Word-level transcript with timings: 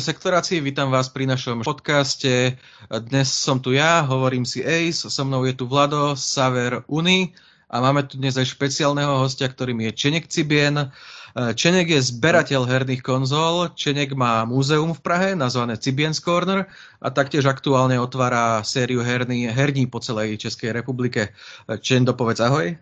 sektorácii, 0.00 0.60
vítam 0.60 0.92
vás 0.92 1.08
pri 1.08 1.24
našom 1.24 1.64
podcaste. 1.64 2.60
Dnes 2.88 3.32
som 3.32 3.56
tu 3.56 3.72
ja, 3.72 4.04
hovorím 4.04 4.44
si 4.44 4.60
Ace, 4.60 5.08
so 5.08 5.22
mnou 5.24 5.48
je 5.48 5.56
tu 5.56 5.64
Vlado, 5.64 6.12
Saver 6.12 6.84
Uni 6.84 7.32
a 7.72 7.80
máme 7.80 8.04
tu 8.04 8.20
dnes 8.20 8.36
aj 8.36 8.44
špeciálneho 8.44 9.24
hostia, 9.24 9.48
ktorým 9.48 9.80
je 9.88 9.90
Čenek 9.96 10.28
Cibien. 10.28 10.92
Čenek 11.36 11.92
je 11.92 12.00
zberateľ 12.00 12.68
herných 12.68 13.00
konzol, 13.00 13.72
Čenek 13.72 14.12
má 14.12 14.44
múzeum 14.44 14.92
v 14.92 15.00
Prahe 15.00 15.28
nazvané 15.32 15.80
Cibien's 15.80 16.20
Corner 16.20 16.68
a 17.00 17.08
taktiež 17.08 17.48
aktuálne 17.48 17.96
otvára 17.96 18.60
sériu 18.64 19.00
herní, 19.00 19.48
herní 19.48 19.88
po 19.88 20.04
celej 20.04 20.36
Českej 20.44 20.76
republike. 20.76 21.32
Čen, 21.80 22.04
dopovedz 22.04 22.44
ahoj. 22.44 22.76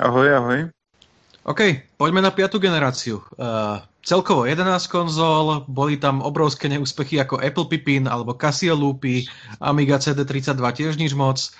Ahoj, 0.00 0.28
ahoj. 0.32 0.58
OK, 1.48 1.60
poďme 1.96 2.20
na 2.20 2.28
piatu 2.28 2.60
generáciu. 2.60 3.24
Uh, 3.36 3.80
celkovo 4.08 4.48
11 4.48 4.64
konzol, 4.88 5.68
boli 5.68 6.00
tam 6.00 6.24
obrovské 6.24 6.72
neúspechy 6.72 7.20
ako 7.20 7.44
Apple 7.44 7.68
Pippin 7.68 8.08
alebo 8.08 8.32
Casio 8.32 8.72
Loopy, 8.72 9.28
Amiga 9.60 10.00
CD32 10.00 10.56
tiež 10.72 10.96
nič 10.96 11.12
moc, 11.12 11.52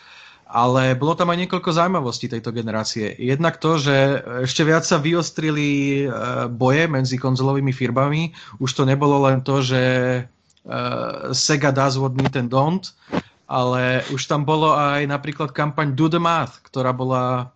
ale 0.49 0.97
bolo 0.97 1.13
tam 1.13 1.29
aj 1.29 1.45
niekoľko 1.45 1.77
zaujímavostí 1.77 2.33
tejto 2.33 2.57
generácie. 2.57 3.13
Jednak 3.21 3.61
to, 3.61 3.77
že 3.77 4.25
ešte 4.49 4.65
viac 4.65 4.89
sa 4.89 4.97
vyostrili 4.97 6.03
uh, 6.09 6.49
boje 6.49 6.89
medzi 6.89 7.21
konzolovými 7.21 7.77
firmami. 7.77 8.33
Už 8.57 8.73
to 8.73 8.89
nebolo 8.89 9.29
len 9.29 9.45
to, 9.45 9.61
že 9.61 9.83
uh, 10.25 11.37
Sega 11.37 11.69
does 11.69 12.01
what 12.01 12.17
Nintendo 12.17 12.65
don't, 12.65 12.97
ale 13.45 14.01
už 14.09 14.25
tam 14.25 14.49
bolo 14.49 14.73
aj 14.73 15.05
napríklad 15.05 15.53
kampaň 15.53 15.93
Do 15.93 16.09
the 16.09 16.17
Math, 16.17 16.65
ktorá 16.65 16.97
bola 16.97 17.53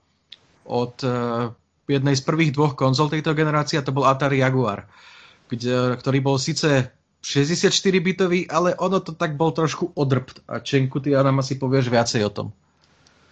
od 0.69 1.01
uh, 1.01 1.49
jednej 1.89 2.17
z 2.17 2.23
prvých 2.23 2.53
dvoch 2.53 2.75
konzol 2.75 3.11
tejto 3.11 3.35
generácie 3.35 3.79
a 3.79 3.87
to 3.87 3.95
bol 3.95 4.07
Atari 4.07 4.39
Jaguar, 4.39 4.87
kde, 5.49 5.99
ktorý 5.99 6.19
bol 6.23 6.39
síce 6.39 6.93
64-bitový, 7.23 8.51
ale 8.51 8.75
ono 8.75 8.99
to 8.99 9.15
tak 9.15 9.39
bol 9.39 9.55
trošku 9.55 9.95
odrbt. 9.95 10.43
A 10.51 10.59
Čenku, 10.59 11.01
ty 11.01 11.11
nám 11.11 11.39
asi 11.39 11.55
pověš 11.55 11.89
viacej 11.89 12.25
o 12.25 12.31
tom. 12.31 12.53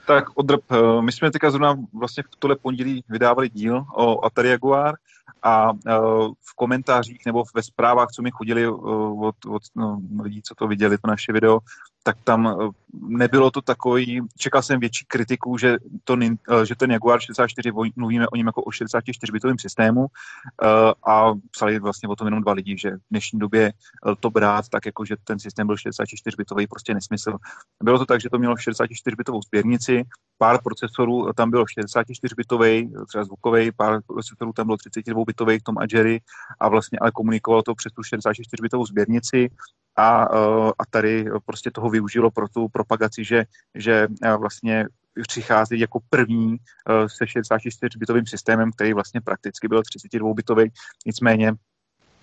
Tak 0.07 0.25
odrb. 0.35 0.63
Eh, 0.71 1.03
my 1.03 1.13
jsme 1.13 1.31
teďka 1.31 1.51
zrovna 1.51 1.77
vlastně 1.95 2.23
v 2.23 2.37
tohle 2.39 2.57
pondělí 2.57 3.05
vydávali 3.09 3.49
díl 3.49 3.85
o 3.95 4.25
Atari 4.25 4.49
Jaguar 4.49 4.95
a 5.43 5.71
eh, 5.73 5.93
v 6.41 6.55
komentářích 6.57 7.27
nebo 7.27 7.45
ve 7.55 7.63
zprávách, 7.63 8.09
co 8.09 8.23
mi 8.23 8.31
chodili 8.31 8.65
eh, 8.65 8.69
od, 8.69 9.37
od 9.47 9.63
no, 9.75 10.01
lidí, 10.23 10.43
co 10.43 10.55
to 10.55 10.67
viděli, 10.67 10.99
to 10.99 11.09
naše 11.09 11.33
video, 11.33 11.59
tak 12.03 12.17
tam 12.25 12.71
nebylo 12.93 13.51
to 13.51 13.63
takový, 13.63 14.21
čekal 14.39 14.63
jsem 14.63 14.81
větší 14.81 15.05
kritiku, 15.09 15.59
že, 15.59 15.77
to, 16.05 16.17
eh, 16.23 16.67
že 16.67 16.75
ten 16.77 16.91
Jaguar 16.91 17.21
64, 17.21 17.73
mluvíme 17.97 18.29
o 18.29 18.37
něm 18.37 18.47
jako 18.47 18.63
o 18.63 18.71
64-bitovém 18.71 19.57
systému 19.61 20.07
eh, 20.07 20.67
a 21.07 21.33
psali 21.51 21.79
vlastně 21.79 22.09
o 22.09 22.17
tom 22.17 22.27
jenom 22.27 22.43
dva 22.43 22.53
lidi, 22.53 22.79
že 22.79 22.91
v 22.91 23.01
dnešní 23.11 23.39
době 23.39 23.73
to 24.21 24.31
brát, 24.31 24.69
tak 24.69 24.87
jako, 24.87 25.05
že 25.05 25.17
ten 25.25 25.39
systém 25.39 25.67
byl 25.67 25.77
64-bitový, 25.77 26.67
prostě 26.67 26.95
nesmysl. 26.95 27.37
Bylo 27.83 27.99
to 27.99 28.07
tak, 28.07 28.21
že 28.21 28.31
to 28.31 28.39
mělo 28.39 28.55
64-bitovou 28.55 29.41
sběrnici, 29.43 30.05
pár 30.39 30.63
procesorů 30.63 31.33
tam 31.33 31.51
bylo 31.51 31.65
64-bitový, 31.65 32.93
třeba 33.09 33.25
zvukový, 33.25 33.73
pár 33.73 34.01
procesorů 34.07 34.53
tam 34.53 34.67
bylo 34.67 34.77
32-bitový 34.77 35.59
v 35.59 35.63
tom 35.63 35.79
Agery 35.79 36.21
a 36.61 36.69
vlastně 36.69 36.99
ale 36.99 37.11
komunikovalo 37.11 37.63
to 37.63 37.75
přes 37.75 37.93
tu 37.93 38.03
64-bitovou 38.03 38.87
sběrnici 38.87 39.51
a, 39.97 40.25
a 40.79 40.87
tady 40.91 41.25
prostě 41.45 41.71
toho 41.71 41.91
využilo 41.91 42.31
pro 42.31 42.49
tu 42.49 42.69
propagaci, 42.81 43.25
že, 43.25 43.45
že 43.75 44.09
uh, 44.09 44.41
vlastně 44.41 44.87
přichází 45.29 45.81
jako 45.81 46.01
první 46.11 46.49
uh, 46.49 47.07
se 47.07 47.25
64-bitovým 47.25 48.25
systémem, 48.25 48.73
který 48.73 48.93
vlastně 48.93 49.21
prakticky 49.21 49.69
byl 49.69 49.81
32-bitový, 49.81 50.71
nicméně 51.07 51.53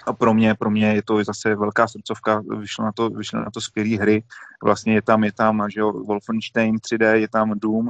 a 0.07 0.13
pro 0.13 0.33
mě, 0.33 0.55
pro 0.55 0.69
mě 0.69 0.93
je 0.93 1.03
to 1.03 1.23
zase 1.23 1.55
velká 1.55 1.87
srdcovka, 1.87 2.41
vyšlo 2.59 2.85
na 2.85 2.91
to, 2.91 3.09
vyšlo 3.09 3.39
na 3.39 3.51
to 3.51 3.61
skvělé 3.61 3.97
hry, 3.97 4.23
vlastně 4.63 4.93
je 4.93 5.01
tam, 5.01 5.23
je 5.23 5.31
tam, 5.31 5.69
že 5.69 5.79
jo, 5.79 5.91
Wolfenstein 5.91 6.75
3D, 6.75 7.13
je 7.13 7.27
tam 7.27 7.59
Doom, 7.59 7.89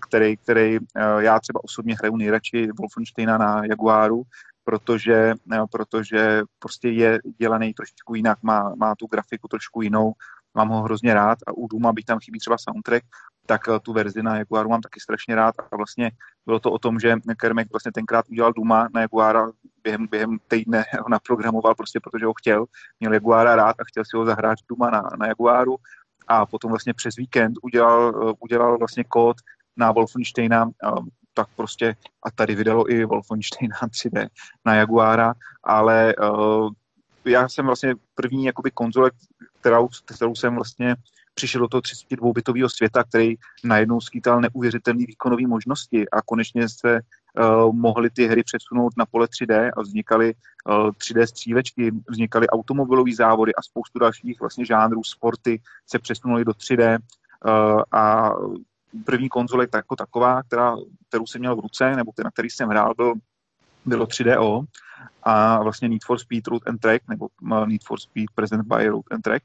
který, 0.00 0.36
který 0.36 0.78
já 1.18 1.40
třeba 1.40 1.64
osobně 1.64 1.94
hraju 1.94 2.16
nejradši 2.16 2.68
Wolfensteina 2.78 3.38
na 3.38 3.64
Jaguaru, 3.64 4.22
protože, 4.66 5.34
eh, 5.52 5.66
protože 5.70 6.42
prostě 6.58 6.88
je 6.88 7.18
dělaný 7.38 7.74
trošičku 7.74 8.14
jinak, 8.14 8.38
má, 8.42 8.74
má 8.74 8.94
tu 8.94 9.06
grafiku 9.06 9.48
trošku 9.48 9.82
jinou, 9.82 10.12
mám 10.56 10.68
ho 10.68 10.82
hrozně 10.82 11.14
rád 11.14 11.38
a 11.46 11.52
u 11.52 11.68
Duma, 11.68 11.92
byť 11.92 12.04
tam 12.04 12.18
chybí 12.18 12.38
třeba 12.38 12.56
soundtrack, 12.58 13.04
tak 13.46 13.68
eh, 13.68 13.80
tu 13.80 13.92
verzi 13.92 14.22
na 14.22 14.36
Jaguaru 14.36 14.68
mám 14.68 14.80
taky 14.80 15.00
strašně 15.00 15.34
rád 15.34 15.54
a 15.72 15.76
vlastně 15.76 16.10
bylo 16.46 16.60
to 16.60 16.72
o 16.72 16.78
tom, 16.78 17.00
že 17.00 17.16
Kermek 17.36 17.68
vlastně 17.72 17.92
tenkrát 17.92 18.24
udělal 18.28 18.52
Duma 18.52 18.88
na 18.94 19.00
Jaguara, 19.00 19.50
během, 19.82 20.06
během 20.06 20.38
týdne 20.48 20.84
ho 21.02 21.08
naprogramoval 21.08 21.74
prostě, 21.74 22.00
protože 22.00 22.26
ho 22.26 22.32
chtěl, 22.34 22.64
měl 23.00 23.12
Jaguara 23.12 23.56
rád 23.56 23.76
a 23.80 23.84
chtěl 23.84 24.04
si 24.04 24.16
ho 24.16 24.24
zahrát 24.24 24.58
Duma 24.68 24.90
na, 24.90 25.02
na 25.18 25.26
Jaguaru. 25.26 25.76
A 26.28 26.46
potom 26.46 26.70
vlastně 26.70 26.94
přes 26.94 27.16
víkend 27.16 27.58
udělal, 27.62 28.28
eh, 28.28 28.34
udělal 28.40 28.78
vlastně 28.78 29.04
kód 29.04 29.36
na 29.76 29.92
Wolfensteina 29.92 30.70
tak 31.34 31.48
prostě 31.56 31.94
a 32.22 32.30
tady 32.30 32.54
vydalo 32.54 32.90
i 32.90 33.04
Wolfensteina 33.04 33.76
3D 33.90 34.28
na 34.64 34.74
Jaguara, 34.74 35.34
ale 35.64 36.14
já 37.26 37.48
jsem 37.48 37.66
vlastně 37.66 37.94
první 38.14 38.44
jakoby 38.44 38.70
konzole, 38.70 39.10
kterou, 39.60 39.88
kterou 40.04 40.34
jsem 40.34 40.54
vlastně 40.54 40.96
přišel 41.34 41.60
do 41.60 41.68
toho 41.68 41.80
32-bitového 41.80 42.68
světa, 42.68 43.04
který 43.04 43.34
najednou 43.64 44.00
skýtal 44.00 44.40
neuvěřitelné 44.40 45.04
výkonové 45.06 45.46
možnosti 45.46 46.10
a 46.10 46.22
konečně 46.22 46.68
se 46.68 47.00
uh, 47.00 47.72
mohly 47.74 48.10
ty 48.10 48.26
hry 48.26 48.42
přesunout 48.42 48.96
na 48.96 49.06
pole 49.06 49.26
3D 49.26 49.70
a 49.76 49.82
vznikaly 49.82 50.34
uh, 50.34 50.90
3D 50.90 51.26
střílečky, 51.26 51.92
vznikaly 52.08 52.48
automobilové 52.48 53.14
závody 53.14 53.54
a 53.54 53.62
spoustu 53.62 53.98
dalších 53.98 54.40
vlastně 54.40 54.64
žánrů, 54.64 55.04
sporty 55.04 55.60
se 55.86 55.98
přesunuly 55.98 56.44
do 56.44 56.52
3D 56.52 56.98
uh, 56.98 57.82
a 57.92 58.32
první 59.04 59.28
konzole 59.28 59.66
jako 59.74 59.96
taková, 59.96 60.42
která, 60.42 60.76
kterou 61.08 61.26
jsem 61.26 61.40
měl 61.40 61.56
v 61.56 61.60
ruce, 61.60 61.96
nebo 61.96 62.12
na 62.24 62.30
který 62.30 62.50
jsem 62.50 62.68
hrál, 62.68 62.94
byl, 62.96 63.14
bylo 63.86 64.06
3DO 64.06 64.64
a 65.22 65.62
vlastně 65.62 65.88
Need 65.88 66.04
for 66.04 66.18
Speed 66.18 66.46
Root 66.46 66.68
and 66.68 66.78
Track, 66.78 67.08
nebo 67.08 67.28
Need 67.66 67.84
for 67.84 68.00
Speed 68.00 68.30
Present 68.34 68.66
by 68.66 68.88
Root 68.88 69.04
and 69.10 69.22
Track. 69.22 69.42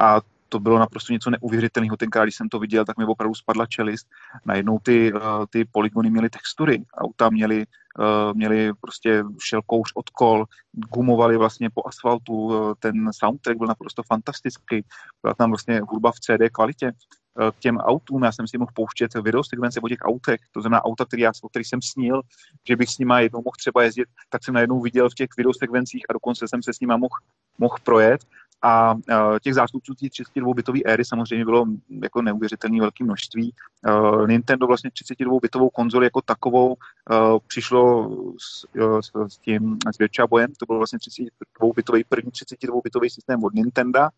A 0.00 0.20
to 0.48 0.60
bylo 0.60 0.78
naprosto 0.78 1.12
něco 1.12 1.30
neuvěřitelného. 1.30 1.96
Tenkrát, 1.96 2.22
když 2.24 2.36
jsem 2.36 2.48
to 2.48 2.58
viděl, 2.58 2.84
tak 2.84 2.98
mi 2.98 3.04
opravdu 3.04 3.34
spadla 3.34 3.66
čelist. 3.66 4.06
Najednou 4.44 4.78
ty, 4.78 5.12
uh, 5.12 5.20
ty 5.50 5.64
polygony 5.64 6.10
měly 6.10 6.30
textury, 6.30 6.84
auta 6.94 7.30
měly, 7.30 7.66
uh, 7.98 8.34
měly 8.34 8.72
prostě 8.80 9.24
šel 9.44 9.62
kouř 9.66 9.92
od 9.94 10.10
kol, 10.10 10.44
gumovali 10.72 11.36
vlastně 11.36 11.70
po 11.74 11.82
asfaltu, 11.86 12.32
uh, 12.32 12.72
ten 12.78 13.10
soundtrack 13.12 13.58
byl 13.58 13.66
naprosto 13.66 14.02
fantastický, 14.02 14.84
byla 15.22 15.34
tam 15.34 15.50
vlastně 15.50 15.80
hudba 15.80 16.12
v 16.12 16.20
CD 16.20 16.50
kvalitě. 16.52 16.86
Eh, 16.86 17.23
k 17.34 17.58
těm 17.58 17.76
autům, 17.76 18.22
já 18.22 18.32
jsem 18.32 18.48
si 18.48 18.58
mohl 18.58 18.70
pouštět 18.74 19.14
videosekvence 19.14 19.80
o 19.80 19.88
těch 19.88 19.98
autech, 20.02 20.40
to 20.52 20.60
znamená 20.60 20.84
auta, 20.84 21.04
který 21.04 21.22
já, 21.22 21.32
o 21.42 21.48
kterých 21.48 21.68
jsem 21.68 21.82
snil, 21.82 22.22
že 22.68 22.76
bych 22.76 22.90
s 22.90 22.98
nima 22.98 23.20
jednou 23.20 23.42
mohl 23.44 23.54
třeba 23.58 23.82
jezdit, 23.82 24.08
tak 24.28 24.44
jsem 24.44 24.54
najednou 24.54 24.80
viděl 24.80 25.10
v 25.10 25.14
těch 25.14 25.28
videosekvencích 25.36 26.04
a 26.08 26.12
dokonce 26.12 26.48
jsem 26.48 26.62
se 26.62 26.74
s 26.74 26.80
nima 26.80 26.96
mohl, 26.96 27.14
mohl 27.58 27.76
projet. 27.84 28.24
A 28.64 28.94
uh, 28.94 29.38
těch 29.42 29.54
zástupců 29.54 29.94
té 29.94 30.06
32-bitové 30.06 30.80
éry 30.84 31.04
samozřejmě 31.04 31.44
bylo 31.44 31.66
jako 32.02 32.22
neuvěřitelné 32.22 32.80
velké 32.80 33.04
množství. 33.04 33.54
Uh, 33.88 34.28
Nintendo 34.28 34.66
vlastně 34.66 34.90
32-bitovou 34.90 35.68
konzoli 35.72 36.06
jako 36.06 36.20
takovou 36.20 36.68
uh, 36.68 37.38
přišlo 37.46 38.10
s, 38.38 38.66
s, 39.00 39.32
s 39.34 39.38
tím 39.38 39.78
s 39.94 39.98
Virtua 39.98 40.26
Boyem, 40.26 40.52
to 40.58 40.66
byl 40.66 40.78
vlastně 40.78 40.98
32-bitový, 40.98 42.04
první 42.08 42.30
32-bitový 42.30 43.08
systém 43.08 43.44
od 43.44 43.54
Nintendo, 43.54 44.08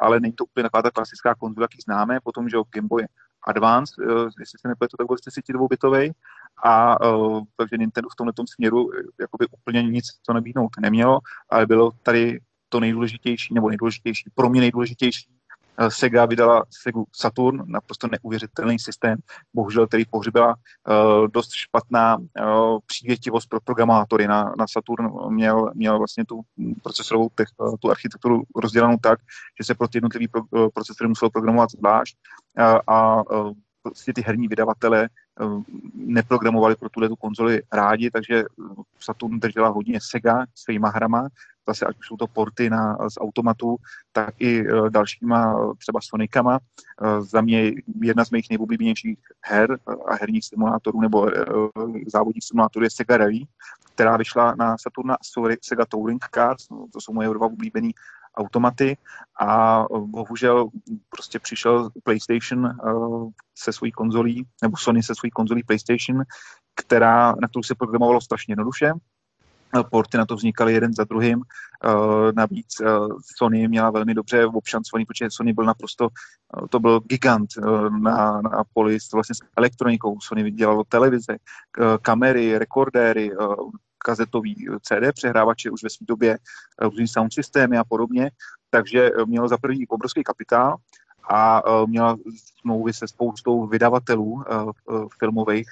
ale 0.00 0.20
není 0.20 0.32
to 0.32 0.44
úplně 0.44 0.62
taková 0.62 0.82
ta 0.82 0.90
klasická 0.90 1.34
konzola, 1.34 1.64
jaký 1.64 1.78
známe, 1.84 2.20
potom, 2.20 2.48
že 2.48 2.56
Game 2.70 2.88
Boy 2.88 3.06
Advance, 3.48 3.94
jestli 4.40 4.58
se 4.60 4.68
nepletu, 4.68 4.96
tak 4.96 5.06
byl 5.06 5.16
32-bitový, 5.16 6.12
a 6.62 7.00
uh, 7.06 7.42
takže 7.56 7.76
Nintendo 7.76 8.08
v 8.12 8.16
tomto 8.16 8.44
směru 8.54 8.90
jakoby 9.20 9.46
úplně 9.46 9.82
nic 9.82 10.06
to 10.26 10.32
nabídnout 10.32 10.70
nemělo, 10.80 11.18
ale 11.50 11.66
bylo 11.66 11.90
tady 12.02 12.40
to 12.68 12.80
nejdůležitější, 12.80 13.54
nebo 13.54 13.68
nejdůležitější, 13.68 14.30
pro 14.34 14.50
mě 14.50 14.60
nejdůležitější, 14.60 15.28
eh, 15.78 15.90
Sega 15.90 16.26
vydala 16.26 16.64
Segu 16.70 17.04
Saturn, 17.12 17.62
naprosto 17.66 18.08
neuvěřitelný 18.08 18.78
systém, 18.78 19.18
bohužel, 19.54 19.86
který 19.86 20.04
pohřbila 20.04 20.54
uh, 20.54 21.28
dost 21.28 21.52
špatná 21.52 22.16
uh, 22.16 22.24
přívětivost 22.86 23.48
pro 23.48 23.60
programátory. 23.60 24.26
Na, 24.26 24.54
na 24.58 24.66
Saturn 24.66 25.10
měl, 25.28 25.70
měl 25.74 25.98
vlastně 25.98 26.24
tu 26.24 26.40
procesorovou 26.82 27.28
tech, 27.34 27.48
tu 27.80 27.90
architekturu 27.90 28.42
rozdělanou 28.56 28.96
tak, 29.02 29.18
že 29.60 29.64
se 29.64 29.74
pro 29.74 29.88
ty 29.88 29.96
jednotlivý 29.98 30.28
pro, 30.28 30.70
procesory 30.70 31.08
muselo 31.08 31.30
programovat 31.30 31.70
zvlášť 31.70 32.16
a 32.86 33.30
uh, 33.30 33.52
prostě 33.82 34.12
ty 34.12 34.22
herní 34.22 34.48
vydavatele 34.48 35.08
neprogramovali 35.94 36.76
pro 36.76 36.88
tuhle 36.88 37.08
tu 37.08 37.16
konzoli 37.16 37.62
rádi, 37.72 38.10
takže 38.10 38.44
Saturn 39.00 39.38
držela 39.38 39.68
hodně 39.68 39.98
Sega 40.02 40.46
svýma 40.54 40.88
hrama 40.88 41.28
zase 41.68 41.86
ať 41.86 41.98
už 41.98 42.06
jsou 42.06 42.16
to 42.16 42.26
porty 42.26 42.70
na, 42.70 42.96
z 43.08 43.20
automatu, 43.20 43.76
tak 44.12 44.34
i 44.38 44.72
uh, 44.72 44.90
dalšíma 44.90 45.54
třeba 45.78 46.00
Sonicama. 46.02 46.58
Uh, 47.02 47.20
za 47.20 47.40
mě 47.40 47.72
jedna 48.02 48.24
z 48.24 48.30
mých 48.30 48.50
nejoblíbenějších 48.50 49.18
her 49.44 49.78
a 50.08 50.14
herních 50.14 50.44
simulátorů 50.44 51.00
nebo 51.00 51.30
závodních 52.06 52.44
simulátorů 52.44 52.84
je 52.84 52.90
Sega 52.90 53.16
Rally, 53.16 53.40
která 53.94 54.16
vyšla 54.16 54.54
na 54.54 54.76
Saturna 54.78 55.16
Sega 55.62 55.84
Touring 55.88 56.24
Cars, 56.34 56.68
no, 56.70 56.86
to 56.92 57.00
jsou 57.00 57.12
moje 57.12 57.28
dva 57.28 57.46
oblíbený 57.46 57.90
automaty 58.36 58.96
a 59.40 59.84
bohužel 60.00 60.68
prostě 61.10 61.38
přišel 61.38 61.90
PlayStation 62.02 62.78
se 63.54 63.72
svojí 63.72 63.92
konzolí, 63.92 64.46
nebo 64.62 64.76
Sony 64.76 65.02
se 65.02 65.14
svojí 65.14 65.30
konzolí 65.30 65.62
PlayStation, 65.62 66.22
která, 66.74 67.34
na 67.40 67.48
kterou 67.48 67.62
se 67.62 67.74
programovalo 67.74 68.20
strašně 68.20 68.52
jednoduše, 68.52 68.92
porty 69.90 70.18
na 70.18 70.26
to 70.26 70.36
vznikaly 70.36 70.72
jeden 70.72 70.94
za 70.94 71.04
druhým. 71.04 71.42
Eh, 71.84 72.32
navíc 72.36 72.80
eh, 72.80 72.86
Sony 73.36 73.68
měla 73.68 73.90
velmi 73.90 74.14
dobře 74.14 74.46
obšancovaný, 74.46 75.04
protože 75.04 75.30
Sony 75.30 75.52
byl 75.52 75.64
naprosto, 75.64 76.08
eh, 76.08 76.68
to 76.68 76.80
byl 76.80 77.00
gigant 77.00 77.50
na, 78.02 78.40
na 78.40 78.64
poli 78.74 78.98
vlastně 79.14 79.34
s 79.34 79.38
elektronikou. 79.56 80.20
Sony 80.20 80.50
dělalo 80.50 80.84
televize, 80.84 81.36
kamery, 82.02 82.58
rekordéry, 82.58 83.30
kazetový 83.98 84.66
CD 84.82 85.12
přehrávače 85.12 85.70
už 85.70 85.82
ve 85.82 85.90
své 85.90 86.06
době, 86.06 86.38
různý 86.80 87.08
sound 87.08 87.32
systémy 87.32 87.78
a 87.78 87.84
podobně. 87.84 88.30
Takže 88.70 89.10
mělo 89.26 89.48
za 89.48 89.58
první 89.58 89.86
obrovský 89.86 90.24
kapitál 90.24 90.76
a 91.30 91.62
měla 91.86 92.16
smlouvy 92.60 92.92
se 92.92 93.08
spoustou 93.08 93.66
vydavatelů 93.66 94.44
filmových 95.18 95.68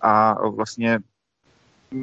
a 0.00 0.48
vlastně 0.48 0.98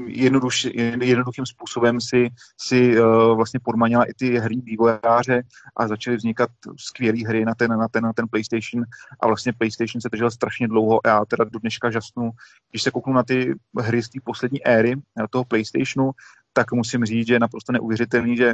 jednoduš, 0.07 0.67
jednoduchým 1.01 1.45
způsobem 1.45 2.01
si, 2.01 2.29
si 2.57 3.01
uh, 3.01 3.35
vlastně 3.35 3.59
podmanila 3.63 4.03
i 4.03 4.13
ty 4.13 4.37
hry 4.37 4.55
vývojáře 4.55 5.43
a 5.77 5.87
začaly 5.87 6.17
vznikat 6.17 6.49
skvělé 6.77 7.27
hry 7.27 7.45
na 7.45 7.55
ten, 7.55 7.71
na, 7.71 7.87
ten, 7.87 8.03
na 8.03 8.13
ten 8.13 8.27
PlayStation. 8.27 8.85
A 9.19 9.27
vlastně 9.27 9.53
PlayStation 9.53 10.01
se 10.01 10.09
držel 10.09 10.31
strašně 10.31 10.67
dlouho 10.67 11.07
a 11.07 11.09
já 11.09 11.25
teda 11.25 11.43
do 11.43 11.59
dneška 11.59 11.91
žasnu, 11.91 12.31
když 12.71 12.83
se 12.83 12.91
kouknu 12.91 13.13
na 13.13 13.23
ty 13.23 13.53
hry 13.79 14.03
z 14.03 14.09
té 14.09 14.19
poslední 14.23 14.67
éry 14.67 14.95
toho 15.29 15.45
PlayStationu, 15.45 16.11
tak 16.53 16.71
musím 16.71 17.05
říct, 17.05 17.27
že 17.27 17.33
je 17.33 17.39
naprosto 17.39 17.71
neuvěřitelný, 17.71 18.37
že 18.37 18.53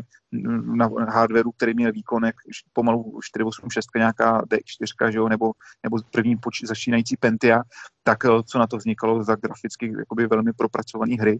na 0.76 0.90
hardwareu, 1.10 1.52
který 1.52 1.74
měl 1.74 1.92
výkon 1.92 2.26
jak 2.26 2.36
pomalu 2.74 3.20
486 3.24 3.88
nějaká 3.96 4.42
D4, 4.42 5.12
že 5.12 5.18
jo, 5.18 5.30
nebo, 5.30 5.52
nebo 5.84 5.98
první 6.12 6.38
poč- 6.38 6.68
začínající 6.68 7.18
Pentia, 7.18 7.64
tak 8.04 8.26
eh, 8.26 8.30
co 8.46 8.60
na 8.60 8.68
to 8.68 8.78
vznikalo 8.78 9.24
za 9.24 9.36
graficky 9.36 9.94
jakoby 10.00 10.28
velmi 10.28 10.54
propracované 10.54 11.16
hry. 11.16 11.40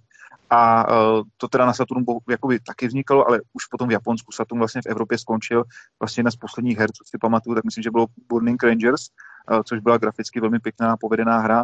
A 0.50 0.92
uh, 0.92 1.24
to 1.38 1.48
teda 1.48 1.66
na 1.66 1.74
Saturnu 1.74 2.06
jakoby 2.30 2.60
taky 2.60 2.88
vznikalo, 2.88 3.28
ale 3.28 3.42
už 3.54 3.66
potom 3.66 3.88
v 3.88 3.92
Japonsku 3.92 4.32
Saturn 4.32 4.60
vlastně 4.60 4.82
v 4.82 4.86
Evropě 4.86 5.18
skončil 5.18 5.64
vlastně 6.00 6.20
jedna 6.22 6.32
z 6.32 6.36
posledních 6.36 6.78
her, 6.78 6.92
co 6.92 7.04
si 7.06 7.18
pamatuju, 7.18 7.56
tak 7.56 7.64
myslím, 7.64 7.84
že 7.84 7.92
bylo 7.92 8.08
Burning 8.30 8.64
Rangers, 8.64 9.02
uh, 9.52 9.62
což 9.64 9.80
byla 9.80 9.98
graficky 9.98 10.40
velmi 10.40 10.60
pěkná, 10.60 10.98
povedená 10.98 11.40
hra 11.40 11.64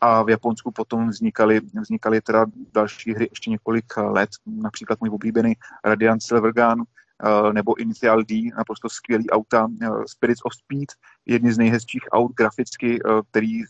a 0.00 0.22
v 0.22 0.30
Japonsku 0.30 0.70
potom 0.70 1.08
vznikaly, 1.08 1.60
vznikaly 1.82 2.20
teda 2.20 2.46
další 2.74 3.14
hry 3.14 3.28
ještě 3.30 3.50
několik 3.50 3.96
let, 3.96 4.30
například 4.46 5.00
můj 5.00 5.10
oblíbený 5.10 5.54
Radiant 5.84 6.22
Silvergun, 6.22 6.82
eh, 6.82 7.52
nebo 7.52 7.80
Initial 7.80 8.22
D, 8.22 8.50
naprosto 8.56 8.88
skvělý 8.88 9.30
auta, 9.30 9.68
eh, 9.82 9.88
Spirits 10.06 10.40
of 10.44 10.54
Speed, 10.54 10.88
jedny 11.26 11.52
z 11.52 11.58
nejhezčích 11.58 12.02
aut 12.12 12.32
graficky, 12.36 12.98
eh, 12.98 13.08
který 13.30 13.60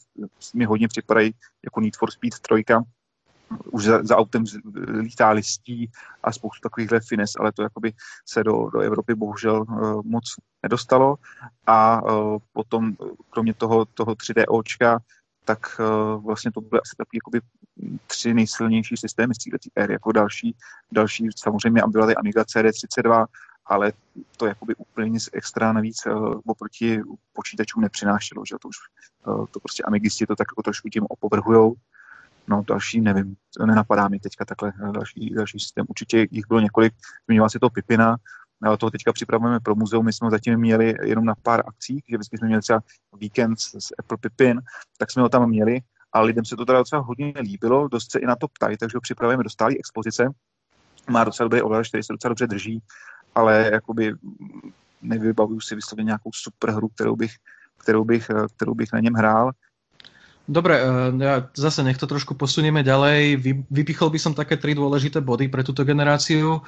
mi 0.55 0.65
hodně 0.65 0.89
připadají 0.89 1.35
jako 1.65 1.81
Need 1.81 1.97
for 1.97 2.11
Speed 2.11 2.35
3, 2.41 2.85
už 3.73 3.85
za, 3.85 4.03
za 4.03 4.17
autem 4.17 4.45
lítá 4.99 5.31
listí 5.31 5.91
a 6.23 6.33
spoustu 6.33 6.61
takovýchhle 6.63 7.01
fines, 7.01 7.33
ale 7.39 7.53
to 7.53 7.63
jakoby 7.63 7.93
se 8.27 8.45
do, 8.45 8.71
do 8.71 8.81
Evropy 8.81 9.15
bohužel 9.15 9.65
moc 10.05 10.25
nedostalo. 10.63 11.17
A 11.67 12.03
potom, 12.53 12.97
kromě 13.31 13.55
toho, 13.55 13.85
toho 13.85 14.15
3D 14.15 14.45
očka, 14.49 14.99
tak 15.45 15.81
uh, 15.81 16.25
vlastně 16.25 16.53
to 16.53 16.61
byly 16.61 16.81
asi 16.81 16.97
takový 16.97 17.19
jakoby 17.19 17.41
tři 18.07 18.35
nejsilnější 18.35 18.97
systémy 18.97 19.35
z 19.35 19.39
této 19.39 19.71
éry. 19.77 19.93
Jako 19.93 20.13
další, 20.13 20.57
další 20.93 21.29
samozřejmě 21.37 21.83
byla 21.89 22.07
ty 22.07 22.15
Amiga 22.15 22.43
CD32, 22.43 23.27
ale 23.67 23.93
to 24.37 24.47
jakoby 24.47 24.75
úplně 24.75 25.11
nic 25.11 25.31
extra 25.33 25.73
navíc 25.73 26.07
uh, 26.07 26.41
oproti 26.47 27.01
počítačům 27.33 27.83
nepřinášelo, 27.83 28.43
že 28.47 28.57
to 28.61 28.69
už 28.69 28.77
uh, 29.27 29.47
to 29.47 29.61
prostě 29.61 29.83
Amigisti 29.83 30.27
to 30.27 30.37
tak 30.37 30.47
jako 30.51 30.63
trošku 30.63 30.89
tím 30.89 31.07
opovrhujou. 31.09 31.75
No 32.49 32.65
další 32.67 33.01
nevím, 33.01 33.37
nenapadá 33.67 34.09
mi 34.09 34.21
teďka 34.21 34.45
takhle 34.45 34.73
další, 34.93 35.31
další 35.31 35.61
systém. 35.61 35.87
Určitě 35.89 36.27
jich 36.31 36.49
bylo 36.49 36.61
několik, 36.61 36.95
zmiňoval 37.27 37.51
se 37.51 37.59
to 37.59 37.71
Pipina, 37.71 38.17
toho 38.79 38.91
teďka 38.91 39.13
připravujeme 39.13 39.61
pro 39.61 39.75
muzeum. 39.75 40.05
My 40.05 40.13
jsme 40.13 40.27
ho 40.27 40.31
zatím 40.31 40.57
měli 40.57 40.95
jenom 41.03 41.25
na 41.25 41.35
pár 41.43 41.63
akcích, 41.67 42.05
že 42.09 42.19
jsme 42.21 42.47
měli 42.47 42.63
třeba 42.63 42.81
víkend 43.19 43.61
s 43.61 43.95
Apple 43.99 44.17
Pipin, 44.21 44.61
tak 44.99 45.11
jsme 45.11 45.23
ho 45.23 45.29
tam 45.29 45.49
měli 45.49 45.81
a 46.13 46.21
lidem 46.21 46.45
se 46.45 46.57
to 46.57 46.65
teda 46.65 46.79
docela 46.79 47.03
hodně 47.03 47.33
líbilo, 47.41 47.89
dost 47.89 48.13
se 48.13 48.19
i 48.19 48.27
na 48.27 48.37
to 48.37 48.49
ptají, 48.49 48.77
takže 48.77 48.97
ho 48.97 49.01
připravujeme 49.01 49.45
do 49.45 49.51
stálé 49.51 49.75
expozice. 49.79 50.29
Má 51.11 51.25
docela 51.25 51.45
dobrý 51.45 51.63
ovladač, 51.63 51.89
který 51.89 52.03
se 52.03 52.13
docela 52.13 52.29
dobře 52.29 52.47
drží, 52.47 52.83
ale 53.35 53.71
jakoby 53.73 54.15
nevybavuju 55.03 55.61
si 55.61 55.75
vyslovit 55.75 56.05
nějakou 56.05 56.31
super 56.35 56.71
hru, 56.71 56.89
kterou 56.89 57.17
bych, 57.17 57.33
kterou 57.79 58.05
bych, 58.05 58.31
kterou 58.57 58.75
bych 58.75 58.93
na 58.93 59.01
něm 59.01 59.15
hrál. 59.15 59.51
Dobre, 60.45 60.77
eh, 60.77 61.11
ja 61.25 61.35
zase 61.57 61.81
nech 61.81 61.97
to 61.97 62.05
trošku 62.05 62.37
posunieme 62.37 62.85
ďalej. 62.85 63.41
Vypichol 63.73 64.13
by 64.13 64.21
som 64.21 64.37
také 64.37 64.61
tri 64.61 64.77
dôležité 64.77 65.25
body 65.25 65.49
pre 65.49 65.65
túto 65.65 65.89
generáciu. 65.89 66.61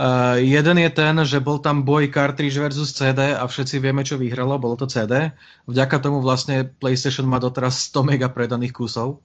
Uh, 0.00 0.38
jeden 0.40 0.80
je 0.80 0.90
ten, 0.96 1.12
že 1.28 1.42
bol 1.42 1.60
tam 1.60 1.84
boj 1.84 2.08
cartridge 2.08 2.56
versus 2.56 2.94
CD 2.94 3.36
a 3.36 3.44
všetci 3.44 3.82
vieme, 3.82 4.00
čo 4.00 4.16
vyhralo, 4.16 4.56
bolo 4.56 4.78
to 4.78 4.88
CD. 4.88 5.34
Vďaka 5.68 6.00
tomu 6.00 6.24
vlastne 6.24 6.64
PlayStation 6.64 7.28
má 7.28 7.36
doteraz 7.36 7.90
100 7.92 8.08
mega 8.08 8.32
predaných 8.32 8.72
kusov, 8.72 9.20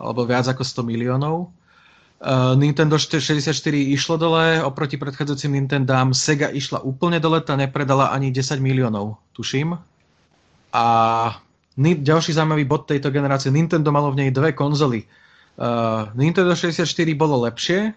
alebo 0.00 0.24
viac 0.24 0.48
ako 0.48 0.64
100 0.64 0.86
miliónov. 0.86 1.52
Uh, 2.24 2.56
Nintendo 2.56 2.96
64 2.96 3.52
išlo 3.92 4.16
dole, 4.16 4.62
oproti 4.64 4.96
predchádzajúcim 4.96 5.52
Nintendám 5.52 6.16
Sega 6.16 6.48
išla 6.48 6.80
úplne 6.80 7.20
dole, 7.20 7.44
tá 7.44 7.58
nepredala 7.58 8.08
ani 8.14 8.32
10 8.32 8.64
miliónov, 8.64 9.20
tuším. 9.36 9.76
A 10.72 10.84
ďalší 11.78 12.34
zaujímavý 12.34 12.66
bod 12.66 12.90
tejto 12.90 13.14
generácie, 13.14 13.54
Nintendo 13.54 13.94
malo 13.94 14.10
v 14.10 14.26
nej 14.26 14.30
dve 14.34 14.50
konzoly. 14.52 15.06
Uh, 15.58 16.10
Nintendo 16.18 16.54
64 16.54 16.86
bolo 17.14 17.46
lepšie, 17.46 17.94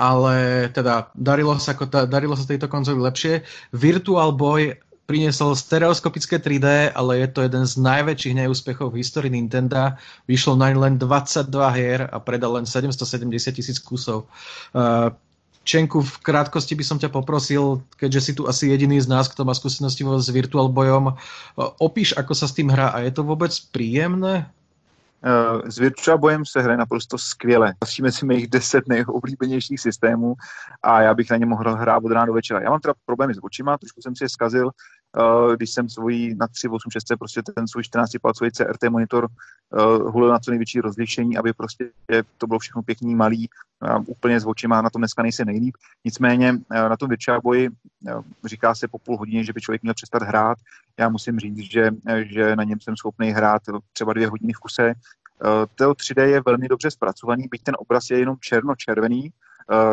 ale 0.00 0.68
teda 0.72 1.12
darilo 1.12 1.56
sa, 1.60 1.76
darilo 2.08 2.32
sa 2.36 2.48
tejto 2.48 2.68
konzoli 2.68 3.00
lepšie. 3.04 3.44
Virtual 3.76 4.32
Boy 4.32 4.72
priniesol 5.08 5.56
stereoskopické 5.56 6.36
3D, 6.36 6.92
ale 6.92 7.24
je 7.24 7.28
to 7.32 7.40
jeden 7.40 7.64
z 7.64 7.80
najväčších 7.80 8.44
neúspechov 8.44 8.92
v 8.92 9.00
histórii 9.00 9.32
Nintendo. 9.32 9.96
Vyšlo 10.28 10.56
na 10.56 10.68
len 10.72 11.00
22 11.00 11.48
hier 11.72 12.04
a 12.12 12.20
predal 12.20 12.60
len 12.60 12.68
770 12.68 13.56
tisíc 13.56 13.80
kusov. 13.80 14.28
Uh, 14.76 15.08
Čenku, 15.68 16.00
v 16.00 16.16
krátkosti 16.24 16.72
by 16.72 16.84
som 16.84 16.96
ťa 16.96 17.12
poprosil, 17.12 17.84
keďže 18.00 18.20
si 18.24 18.32
tu 18.32 18.48
asi 18.48 18.72
jediný 18.72 18.96
z 19.04 19.12
nás, 19.12 19.28
kto 19.28 19.44
má 19.44 19.52
skúsenosti 19.52 20.00
s 20.00 20.32
Virtual 20.32 20.72
Bojom, 20.72 21.12
opíš, 21.76 22.16
ako 22.16 22.32
sa 22.32 22.48
s 22.48 22.56
tým 22.56 22.72
hrá 22.72 22.88
a 22.88 23.04
je 23.04 23.12
to 23.12 23.20
vôbec 23.20 23.52
príjemné? 23.68 24.48
Eh, 25.24 25.70
s 25.70 25.78
Virtua 25.78 26.16
Bojem 26.16 26.44
se 26.44 26.62
hraje 26.62 26.78
naprosto 26.78 27.18
skvěle. 27.18 27.74
Patří 27.78 28.02
mezi 28.02 28.26
mých 28.26 28.46
deset 28.46 28.88
nejoblíbenějších 28.88 29.80
systémů 29.80 30.34
a 30.82 31.02
já 31.02 31.14
bych 31.14 31.30
na 31.30 31.36
ně 31.36 31.46
mohl 31.46 31.74
hrát 31.74 32.04
od 32.04 32.12
rána 32.12 32.26
do 32.26 32.32
večera. 32.32 32.60
Já 32.60 32.70
mám 32.70 32.80
teda 32.80 32.94
problémy 33.06 33.34
s 33.34 33.44
očima, 33.44 33.78
trošku 33.78 34.02
jsem 34.02 34.16
si 34.16 34.24
je 34.24 34.28
zkazil, 34.28 34.70
když 35.56 35.70
jsem 35.70 35.88
svůj 35.88 36.34
na 36.38 36.46
386 36.48 37.18
prostě 37.18 37.42
ten 37.54 37.68
svůj 37.68 37.82
14-palcový 37.82 38.50
CRT 38.50 38.84
monitor 38.90 39.28
uh, 39.70 40.12
hulil 40.12 40.30
na 40.30 40.38
co 40.38 40.50
největší 40.50 40.80
rozlišení, 40.80 41.36
aby 41.36 41.52
prostě 41.52 41.90
to 42.38 42.46
bylo 42.46 42.58
všechno 42.58 42.82
pěkný, 42.82 43.14
malý, 43.14 43.48
uh, 43.96 44.04
úplně 44.06 44.40
s 44.40 44.46
očima, 44.46 44.82
na 44.82 44.90
tom 44.90 45.00
dneska 45.00 45.22
nejsi 45.22 45.44
nejlíp. 45.44 45.76
Nicméně 46.04 46.52
uh, 46.52 46.58
na 46.70 46.96
tom 46.96 47.08
Virtua 47.08 47.40
boji 47.40 47.68
uh, 47.68 48.22
říká 48.44 48.74
se 48.74 48.88
po 48.88 48.98
půl 48.98 49.16
hodině, 49.16 49.44
že 49.44 49.52
by 49.52 49.60
člověk 49.60 49.82
měl 49.82 49.94
přestat 49.94 50.22
hrát. 50.22 50.58
Já 50.98 51.08
musím 51.08 51.38
říct, 51.38 51.58
že, 51.58 51.90
že 52.22 52.56
na 52.56 52.64
něm 52.64 52.80
jsem 52.80 52.96
schopný 52.96 53.30
hrát 53.30 53.62
třeba 53.92 54.12
dvě 54.12 54.28
hodiny 54.28 54.52
v 54.52 54.58
kuse. 54.58 54.92
Uh, 55.44 55.50
to 55.74 55.92
3D 55.92 56.22
je 56.22 56.42
velmi 56.46 56.68
dobře 56.68 56.90
zpracovaný, 56.90 57.44
byť 57.50 57.62
ten 57.62 57.74
obraz 57.78 58.10
je 58.10 58.18
jenom 58.18 58.36
černo-červený, 58.40 59.30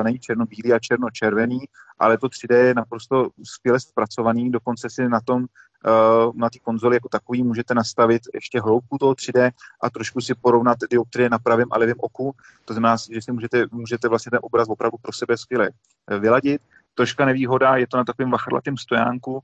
není 0.03 0.19
černobílý 0.19 0.73
a 0.73 0.79
černo-červený, 0.79 1.59
ale 1.99 2.17
to 2.17 2.27
3D 2.27 2.55
je 2.55 2.73
naprosto 2.73 3.29
skvěle 3.43 3.79
zpracovaný, 3.79 4.51
dokonce 4.51 4.89
si 4.89 5.09
na 5.09 5.21
tom 5.21 5.41
uh, 5.41 6.31
na 6.35 6.49
té 6.49 6.59
konzoli 6.59 6.95
jako 6.95 7.09
takový 7.09 7.43
můžete 7.43 7.73
nastavit 7.73 8.21
ještě 8.33 8.61
hloubku 8.61 8.97
toho 8.97 9.13
3D 9.13 9.51
a 9.81 9.89
trošku 9.89 10.21
si 10.21 10.35
porovnat 10.35 10.77
dioptrie 10.89 11.29
na 11.29 11.39
pravém 11.39 11.67
a 11.71 11.77
levém 11.77 11.95
oku. 11.99 12.35
To 12.65 12.73
znamená, 12.73 12.95
že 13.11 13.21
si 13.21 13.31
můžete, 13.31 13.65
můžete 13.71 14.07
vlastně 14.07 14.29
ten 14.29 14.39
obraz 14.43 14.67
opravdu 14.69 14.97
pro 15.01 15.13
sebe 15.13 15.37
skvěle 15.37 15.69
eh, 16.07 16.19
vyladit. 16.19 16.61
Troška 16.95 17.25
nevýhoda, 17.25 17.77
je 17.77 17.87
to 17.87 17.97
na 17.97 18.03
takovém 18.03 18.31
vachrlatém 18.31 18.77
stojánku. 18.77 19.43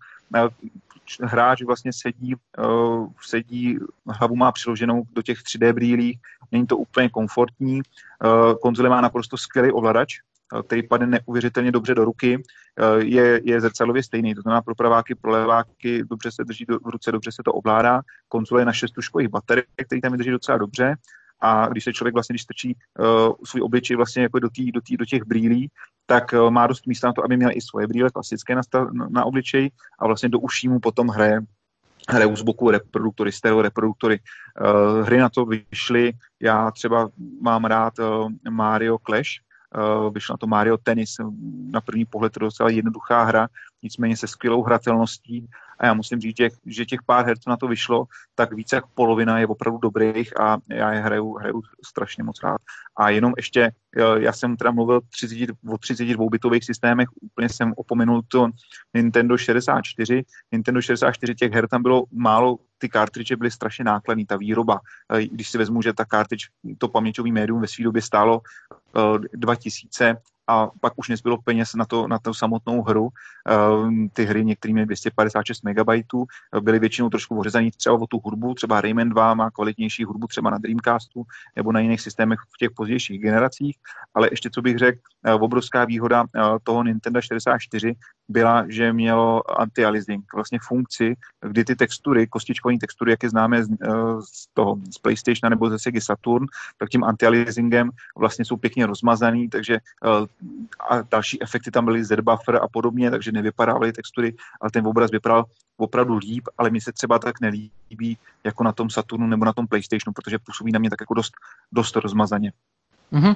Hráč 1.24 1.63
vlastně 1.63 1.93
sedí, 1.93 2.36
uh, 2.58 3.08
sedí, 3.22 3.77
hlavu 4.08 4.36
má 4.36 4.51
přiloženou 4.51 5.03
do 5.13 5.22
těch 5.22 5.38
3D 5.38 5.74
brýlí, 5.74 6.20
není 6.51 6.67
to 6.67 6.77
úplně 6.77 7.10
komfortní. 7.10 7.81
Uh, 7.81 8.53
konzole 8.62 8.89
má 8.89 9.01
naprosto 9.01 9.38
skvělý 9.38 9.72
ovladač, 9.72 10.20
který 10.67 10.88
padne 10.88 11.08
neuvěřitelně 11.08 11.72
dobře 11.72 11.96
do 11.96 12.05
ruky, 12.05 12.43
je, 12.98 13.41
je 13.43 13.62
zrcadlově 13.62 14.03
stejný. 14.03 14.36
To 14.36 14.41
znamená 14.41 14.62
pro 14.62 14.75
praváky, 14.75 15.15
pro 15.15 15.31
leváky, 15.31 16.03
dobře 16.03 16.31
se 16.31 16.43
drží 16.43 16.65
v 16.65 16.89
ruce, 16.89 17.12
dobře 17.12 17.31
se 17.31 17.43
to 17.46 17.53
ovládá. 17.53 18.01
Konzole 18.27 18.62
je 18.62 18.65
na 18.65 18.74
šest 18.74 18.91
tuškových 18.91 19.27
baterií, 19.27 19.63
který 19.86 20.01
tam 20.01 20.12
vydrží 20.12 20.31
docela 20.31 20.58
dobře. 20.58 20.96
A 21.41 21.67
když 21.67 21.83
se 21.83 21.93
člověk 21.93 22.13
vlastně, 22.13 22.33
když 22.33 22.41
strčí 22.41 22.75
uh, 23.00 23.33
svůj 23.43 23.62
obličej 23.62 23.98
vlastně 23.98 24.24
jako 24.24 24.39
do, 24.39 24.50
tý, 24.50 24.71
do, 24.71 24.81
tý, 24.81 24.98
do 24.98 25.05
těch 25.05 25.24
brýlí, 25.24 25.71
tak 26.05 26.33
uh, 26.33 26.50
má 26.50 26.67
dost 26.67 26.88
místa 26.88 27.07
na 27.07 27.13
to, 27.13 27.24
aby 27.25 27.38
měl 27.38 27.50
i 27.53 27.62
svoje 27.62 27.88
brýle 27.88 28.10
klasické 28.10 28.55
na, 28.55 28.62
na, 29.10 29.25
obličeji 29.25 29.69
a 30.00 30.07
vlastně 30.07 30.29
do 30.29 30.39
uší 30.39 30.67
mu 30.67 30.79
potom 30.79 31.07
hraje 31.07 31.41
hrajou 32.10 32.36
z 32.36 32.41
boku 32.41 32.71
reproduktory, 32.71 33.31
stereo 33.31 33.62
reproduktory. 33.62 34.19
Uh, 34.19 35.05
hry 35.05 35.17
na 35.17 35.29
to 35.29 35.45
vyšly, 35.45 36.13
já 36.39 36.71
třeba 36.71 37.10
mám 37.41 37.65
rád 37.65 38.00
uh, 38.00 38.29
Mario 38.50 38.98
Clash, 38.98 39.29
uh, 39.77 40.13
vyšlo 40.13 40.33
na 40.33 40.38
to 40.38 40.48
Mario 40.48 40.77
Tennis, 40.77 41.15
na 41.71 41.81
první 41.81 42.05
pohled 42.05 42.33
to 42.33 42.39
docela 42.39 42.69
jednoduchá 42.69 43.24
hra, 43.24 43.48
nicméně 43.83 44.17
se 44.17 44.27
skvělou 44.27 44.63
hratelností 44.63 45.48
a 45.82 45.86
já 45.86 45.94
musím 45.94 46.20
říct, 46.20 46.38
že 46.66 46.86
těch 46.86 47.04
pár 47.06 47.26
her, 47.26 47.38
co 47.38 47.50
na 47.50 47.58
to 47.58 47.68
vyšlo, 47.68 48.06
tak 48.36 48.54
více 48.54 48.76
jak 48.76 48.88
polovina 48.88 49.40
je 49.40 49.48
opravdu 49.48 49.80
dobrých 49.80 50.40
a 50.40 50.58
já 50.70 50.94
je 50.94 51.00
hraju, 51.00 51.34
hraju 51.34 51.62
strašně 51.86 52.24
moc 52.24 52.44
rád. 52.44 52.62
A 52.96 53.10
jenom 53.10 53.34
ještě, 53.38 53.72
já 54.18 54.34
jsem 54.34 54.58
teda 54.58 54.72
mluvil 54.72 55.02
30, 55.10 55.50
o 55.70 55.78
32 55.78 56.30
bitových 56.30 56.66
systémech, 56.66 57.08
úplně 57.22 57.50
jsem 57.50 57.74
opomenul 57.76 58.22
to 58.28 58.50
Nintendo 58.94 59.38
64. 59.38 60.24
Nintendo 60.52 60.82
64 60.82 61.36
těch 61.36 61.52
her 61.54 61.68
tam 61.68 61.84
bylo 61.84 62.04
málo, 62.12 62.58
ty 62.78 62.90
kartridže 62.90 63.38
byly 63.38 63.52
strašně 63.52 63.86
nákladný, 63.86 64.26
ta 64.26 64.38
výroba. 64.38 64.80
Když 65.32 65.50
si 65.50 65.58
vezmu, 65.58 65.82
že 65.82 65.94
ta 65.94 66.06
kartridž, 66.06 66.50
to 66.78 66.88
paměťový 66.88 67.32
médium 67.32 67.62
ve 67.62 67.68
své 67.68 67.84
době 67.84 68.02
stálo 68.02 68.42
2000 69.34 70.18
a 70.51 70.70
pak 70.79 70.93
už 70.96 71.10
nezbylo 71.10 71.38
peněz 71.38 71.74
na, 71.75 71.86
to, 71.86 72.08
na 72.08 72.20
tu 72.20 72.34
samotnou 72.34 72.81
hru. 72.81 73.10
Ehm, 73.48 74.10
ty 74.13 74.25
hry 74.25 74.46
některými 74.46 74.74
měly 74.74 74.86
256 74.86 75.63
MB, 75.63 75.89
byly 76.62 76.79
většinou 76.79 77.10
trošku 77.10 77.39
ořezaný 77.39 77.72
třeba 77.72 77.96
o 77.96 78.08
tu 78.08 78.20
hudbu, 78.24 78.53
třeba 78.53 78.81
Rayman 78.81 79.10
2 79.10 79.34
má 79.34 79.51
kvalitnější 79.51 80.03
hudbu 80.03 80.27
třeba 80.27 80.50
na 80.50 80.58
Dreamcastu 80.58 81.24
nebo 81.55 81.72
na 81.72 81.79
jiných 81.79 82.01
systémech 82.01 82.39
v 82.39 82.58
těch 82.58 82.72
pozdějších 82.72 83.22
generacích, 83.22 83.77
ale 84.13 84.27
ještě 84.31 84.50
co 84.50 84.62
bych 84.62 84.77
řekl, 84.77 85.00
eh, 85.25 85.34
obrovská 85.34 85.86
výhoda 85.86 86.24
eh, 86.24 86.41
toho 86.63 86.84
Nintendo 86.84 87.22
64 87.22 87.96
byla, 88.29 88.65
že 88.67 88.93
mělo 88.93 89.41
anti-aliasing, 89.62 90.24
vlastně 90.36 90.60
funkci, 90.67 91.15
kdy 91.41 91.65
ty 91.65 91.75
textury, 91.75 92.27
kostičkové 92.27 92.77
textury, 92.77 93.12
jak 93.12 93.24
je 93.24 93.29
známe 93.29 93.63
z, 93.63 93.70
eh, 93.72 93.88
z 94.34 94.48
toho, 94.53 94.77
z 94.96 94.98
PlayStation 94.98 95.50
nebo 95.50 95.70
ze 95.70 95.79
Sega 95.79 96.01
Saturn, 96.01 96.46
tak 96.77 96.89
tím 96.89 97.03
anti-aliasingem 97.03 97.89
vlastně 98.17 98.46
jsou 98.46 98.58
pěkně 98.58 98.86
rozmazaný, 98.86 99.50
takže 99.50 99.79
a 100.89 101.01
další 101.01 101.41
efekty 101.41 101.71
tam 101.71 101.86
byly 101.86 102.05
Z-buffer 102.05 102.55
a 102.55 102.67
podobně, 102.67 103.12
takže 103.12 103.31
nevypadávaly 103.31 103.91
textury, 103.93 104.33
ale 104.62 104.71
ten 104.71 104.88
obraz 104.88 105.12
vypadal 105.12 105.45
opravdu 105.77 106.17
líp, 106.17 106.43
ale 106.57 106.69
mi 106.69 106.81
se 106.81 106.91
třeba 106.91 107.19
tak 107.19 107.41
nelíbí 107.41 108.17
jako 108.43 108.63
na 108.63 108.71
tom 108.71 108.89
Saturnu 108.89 109.27
nebo 109.27 109.45
na 109.45 109.53
tom 109.53 109.67
PlayStationu, 109.67 110.13
protože 110.13 110.39
působí 110.39 110.71
na 110.71 110.79
mě 110.79 110.89
tak 110.89 111.01
jako 111.01 111.13
dost, 111.13 111.33
dost 111.71 111.95
rozmazaně. 111.95 112.51
Uh-huh. 113.12 113.36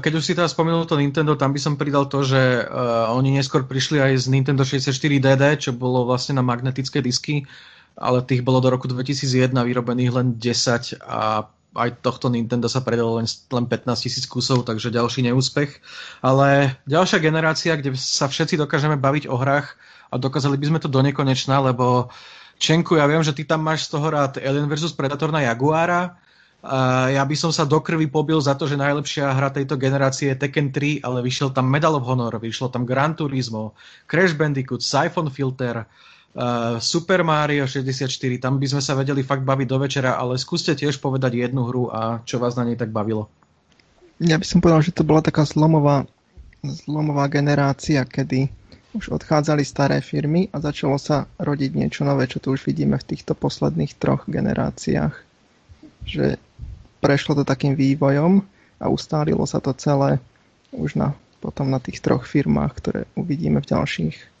Keď 0.00 0.14
už 0.14 0.24
si 0.26 0.34
teda 0.34 0.50
spomenul 0.50 0.90
to 0.90 0.98
Nintendo, 0.98 1.38
tam 1.38 1.54
by 1.54 1.60
som 1.62 1.78
pridal 1.78 2.10
to, 2.10 2.26
že 2.26 2.66
uh, 2.66 3.14
oni 3.14 3.38
neskôr 3.38 3.62
prišli 3.62 4.02
aj 4.02 4.26
z 4.26 4.26
Nintendo 4.26 4.66
64 4.66 4.90
DD, 5.22 5.44
čo 5.54 5.70
bolo 5.70 6.02
vlastne 6.02 6.34
na 6.34 6.42
magnetické 6.42 6.98
disky, 6.98 7.46
ale 7.94 8.26
tých 8.26 8.42
bolo 8.42 8.58
do 8.58 8.74
roku 8.74 8.90
2001 8.90 9.54
vyrobených 9.54 10.10
len 10.10 10.34
10 10.34 10.98
a 11.06 11.46
aj 11.74 12.00
tohto 12.00 12.30
Nintendo 12.30 12.70
sa 12.70 12.80
predalo 12.80 13.18
len, 13.18 13.26
len 13.26 13.66
15 13.66 14.06
tisíc 14.06 14.24
kusov, 14.30 14.62
takže 14.62 14.94
ďalší 14.94 15.26
neúspech. 15.26 15.82
Ale 16.22 16.78
ďalšia 16.86 17.18
generácia, 17.18 17.74
kde 17.74 17.98
sa 17.98 18.30
všetci 18.30 18.54
dokážeme 18.54 18.94
baviť 18.94 19.26
o 19.26 19.36
hrách 19.36 19.74
a 20.10 20.14
dokázali 20.16 20.54
by 20.54 20.66
sme 20.70 20.78
to 20.80 20.88
do 20.88 21.02
nekonečna, 21.02 21.58
lebo 21.60 22.08
Čenku, 22.54 22.94
ja 22.94 23.10
viem, 23.10 23.18
že 23.18 23.34
ty 23.34 23.42
tam 23.42 23.66
máš 23.66 23.90
z 23.90 23.98
toho 23.98 24.06
rád 24.14 24.38
Alien 24.38 24.70
vs 24.70 24.94
Predator 24.94 25.34
na 25.34 25.42
Jaguara, 25.42 26.16
Uh, 26.64 27.12
ja 27.12 27.20
by 27.28 27.36
som 27.36 27.52
sa 27.52 27.68
do 27.68 27.76
krvi 27.76 28.08
pobil 28.08 28.40
za 28.40 28.56
to, 28.56 28.64
že 28.64 28.80
najlepšia 28.80 29.36
hra 29.36 29.52
tejto 29.52 29.76
generácie 29.76 30.32
je 30.32 30.40
Tekken 30.40 30.72
3, 30.72 31.04
ale 31.04 31.20
vyšiel 31.20 31.52
tam 31.52 31.68
Medal 31.68 32.00
of 32.00 32.08
Honor, 32.08 32.40
vyšlo 32.40 32.72
tam 32.72 32.88
Gran 32.88 33.12
Turismo, 33.12 33.76
Crash 34.08 34.32
Bandicoot, 34.32 34.80
Siphon 34.80 35.28
Filter, 35.28 35.84
uh, 35.84 36.13
Super 36.82 37.22
Mario 37.22 37.62
64, 37.62 38.10
tam 38.42 38.58
by 38.58 38.66
sme 38.66 38.82
sa 38.82 38.98
vedeli 38.98 39.22
fakt 39.22 39.46
baviť 39.46 39.66
do 39.70 39.78
večera, 39.78 40.18
ale 40.18 40.34
skúste 40.34 40.74
tiež 40.74 40.98
povedať 40.98 41.38
jednu 41.38 41.62
hru 41.62 41.94
a 41.94 42.26
čo 42.26 42.42
vás 42.42 42.58
na 42.58 42.66
nej 42.66 42.74
tak 42.74 42.90
bavilo. 42.90 43.30
Ja 44.18 44.34
by 44.34 44.46
som 44.46 44.58
povedal, 44.58 44.82
že 44.82 44.94
to 44.94 45.06
bola 45.06 45.22
taká 45.22 45.46
zlomová, 45.46 46.10
zlomová 46.62 47.30
generácia, 47.30 48.02
kedy 48.02 48.50
už 48.98 49.14
odchádzali 49.14 49.62
staré 49.62 49.98
firmy 50.02 50.50
a 50.50 50.58
začalo 50.58 50.98
sa 50.98 51.30
rodiť 51.38 51.70
niečo 51.74 52.02
nové, 52.02 52.26
čo 52.26 52.42
tu 52.42 52.54
už 52.54 52.66
vidíme 52.66 52.98
v 52.98 53.14
týchto 53.14 53.38
posledných 53.38 53.94
troch 53.98 54.26
generáciách. 54.26 55.14
Že 56.06 56.38
prešlo 56.98 57.38
to 57.38 57.44
takým 57.46 57.78
vývojom 57.78 58.42
a 58.82 58.86
ustálilo 58.90 59.46
sa 59.46 59.62
to 59.62 59.70
celé 59.74 60.18
už 60.74 60.98
na, 60.98 61.14
potom 61.38 61.70
na 61.70 61.78
tých 61.78 62.02
troch 62.02 62.26
firmách, 62.26 62.72
ktoré 62.74 63.00
uvidíme 63.14 63.62
v 63.62 63.70
ďalších. 63.70 64.33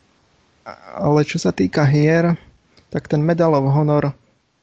Ale 0.96 1.20
čo 1.28 1.36
sa 1.36 1.52
týka 1.52 1.84
hier, 1.84 2.36
tak 2.88 3.08
ten 3.08 3.20
Medal 3.20 3.52
of 3.52 3.68
Honor, 3.68 4.16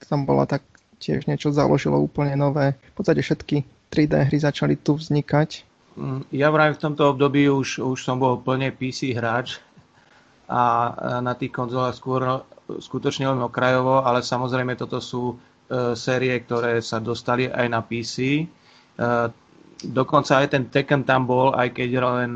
tam 0.10 0.26
bola 0.26 0.50
tak 0.50 0.66
tiež 0.98 1.30
niečo 1.30 1.54
založilo 1.54 2.02
úplne 2.02 2.34
nové. 2.34 2.78
V 2.94 3.02
podstate 3.02 3.22
všetky 3.22 3.90
3D 3.94 4.14
hry 4.30 4.38
začali 4.38 4.76
tu 4.78 4.98
vznikať. 4.98 5.66
Mm, 5.98 6.26
ja 6.34 6.50
vraj 6.50 6.74
v 6.74 6.82
tomto 6.82 7.14
období 7.14 7.50
už, 7.50 7.82
už 7.82 8.00
som 8.02 8.18
bol 8.18 8.42
plne 8.42 8.74
PC 8.74 9.14
hráč 9.14 9.62
a 10.52 10.92
na 11.24 11.38
tých 11.38 11.54
konzolách 11.54 11.96
skôr 11.96 12.44
skutočne 12.68 13.30
len 13.30 13.40
okrajovo, 13.40 14.04
ale 14.04 14.24
samozrejme 14.24 14.76
toto 14.76 15.00
sú 15.00 15.40
E, 15.72 15.96
série, 15.96 16.36
ktoré 16.44 16.84
sa 16.84 17.00
dostali 17.00 17.48
aj 17.48 17.68
na 17.72 17.80
PC. 17.80 18.44
E, 18.44 18.46
dokonca 19.88 20.44
aj 20.44 20.48
ten 20.52 20.68
Tekken 20.68 21.08
tam 21.08 21.24
bol, 21.24 21.56
aj 21.56 21.72
keď 21.72 21.90
len 22.04 22.32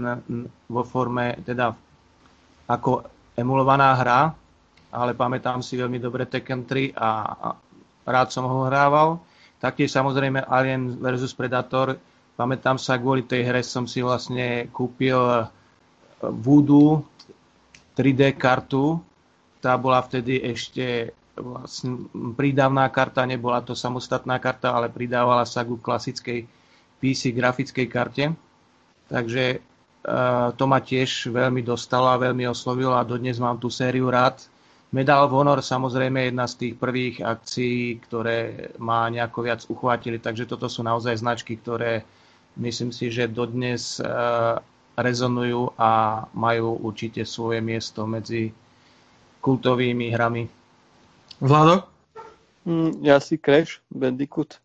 vo 0.71 0.87
forme, 0.87 1.35
teda 1.43 1.75
ako 2.71 3.03
emulovaná 3.35 3.91
hra, 3.95 4.21
ale 4.89 5.11
pamätám 5.11 5.59
si 5.59 5.75
veľmi 5.75 5.99
dobre 5.99 6.23
Tekken 6.23 6.63
3 6.63 6.95
a 6.95 7.09
rád 8.07 8.27
som 8.31 8.47
ho 8.47 8.65
hrával. 8.65 9.19
Taktiež 9.59 9.91
samozrejme 9.91 10.47
Alien 10.47 10.99
vs 10.99 11.35
Predator. 11.35 11.99
Pamätám 12.35 12.75
sa, 12.79 12.99
kvôli 12.99 13.23
tej 13.23 13.47
hre 13.47 13.61
som 13.63 13.87
si 13.87 14.03
vlastne 14.03 14.67
kúpil 14.71 15.47
Voodoo 16.19 17.03
3D 17.95 18.35
kartu. 18.35 18.99
Tá 19.59 19.75
bola 19.79 20.03
vtedy 20.03 20.39
ešte 20.43 21.11
vlastne 21.35 22.07
prídavná 22.35 22.87
karta, 22.91 23.27
nebola 23.27 23.59
to 23.59 23.75
samostatná 23.75 24.39
karta, 24.39 24.71
ale 24.71 24.87
pridávala 24.87 25.43
sa 25.43 25.67
ku 25.67 25.75
klasickej 25.79 26.47
PC 27.03 27.35
grafickej 27.35 27.87
karte. 27.91 28.25
Takže 29.11 29.59
to 30.55 30.63
ma 30.69 30.79
tiež 30.81 31.33
veľmi 31.33 31.65
dostalo 31.65 32.13
a 32.13 32.21
veľmi 32.21 32.45
oslovilo 32.45 32.93
a 32.93 33.07
dodnes 33.07 33.41
mám 33.41 33.57
tú 33.57 33.73
sériu 33.73 34.13
rád. 34.13 34.37
Medal 34.93 35.25
of 35.25 35.33
Honor 35.33 35.59
samozrejme 35.59 36.21
je 36.21 36.29
jedna 36.29 36.45
z 36.45 36.55
tých 36.55 36.73
prvých 36.77 37.15
akcií, 37.25 37.99
ktoré 38.05 38.69
ma 38.77 39.09
nejako 39.09 39.39
viac 39.43 39.61
uchvátili, 39.65 40.21
takže 40.21 40.45
toto 40.45 40.69
sú 40.69 40.85
naozaj 40.85 41.19
značky, 41.19 41.57
ktoré 41.57 42.05
myslím 42.55 42.93
si, 42.93 43.09
že 43.09 43.27
dodnes 43.27 43.99
rezonujú 44.95 45.75
a 45.75 46.23
majú 46.31 46.79
určite 46.79 47.27
svoje 47.27 47.59
miesto 47.59 48.07
medzi 48.07 48.55
kultovými 49.43 50.09
hrami. 50.15 50.47
Vlado? 51.43 51.83
Mm, 52.63 53.03
ja 53.03 53.19
si 53.19 53.35
Crash 53.35 53.83
Bandicoot. 53.91 54.57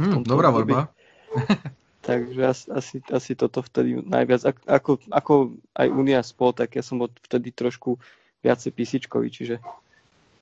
Hmm, 0.00 0.24
dobrá 0.24 0.48
voľba. 0.48 0.88
Takže 2.02 2.42
asi, 2.42 2.66
asi, 2.74 2.96
asi 3.14 3.32
toto 3.38 3.62
vtedy 3.62 4.02
najviac. 4.02 4.42
Ako, 4.66 4.98
ako 5.14 5.54
aj 5.78 5.86
Unia 5.86 6.18
spol, 6.26 6.50
tak 6.50 6.74
ja 6.74 6.82
som 6.82 6.98
bol 6.98 7.08
vtedy 7.30 7.54
trošku 7.54 7.94
viacej 8.42 8.74
písičkový, 8.74 9.30
čiže, 9.30 9.62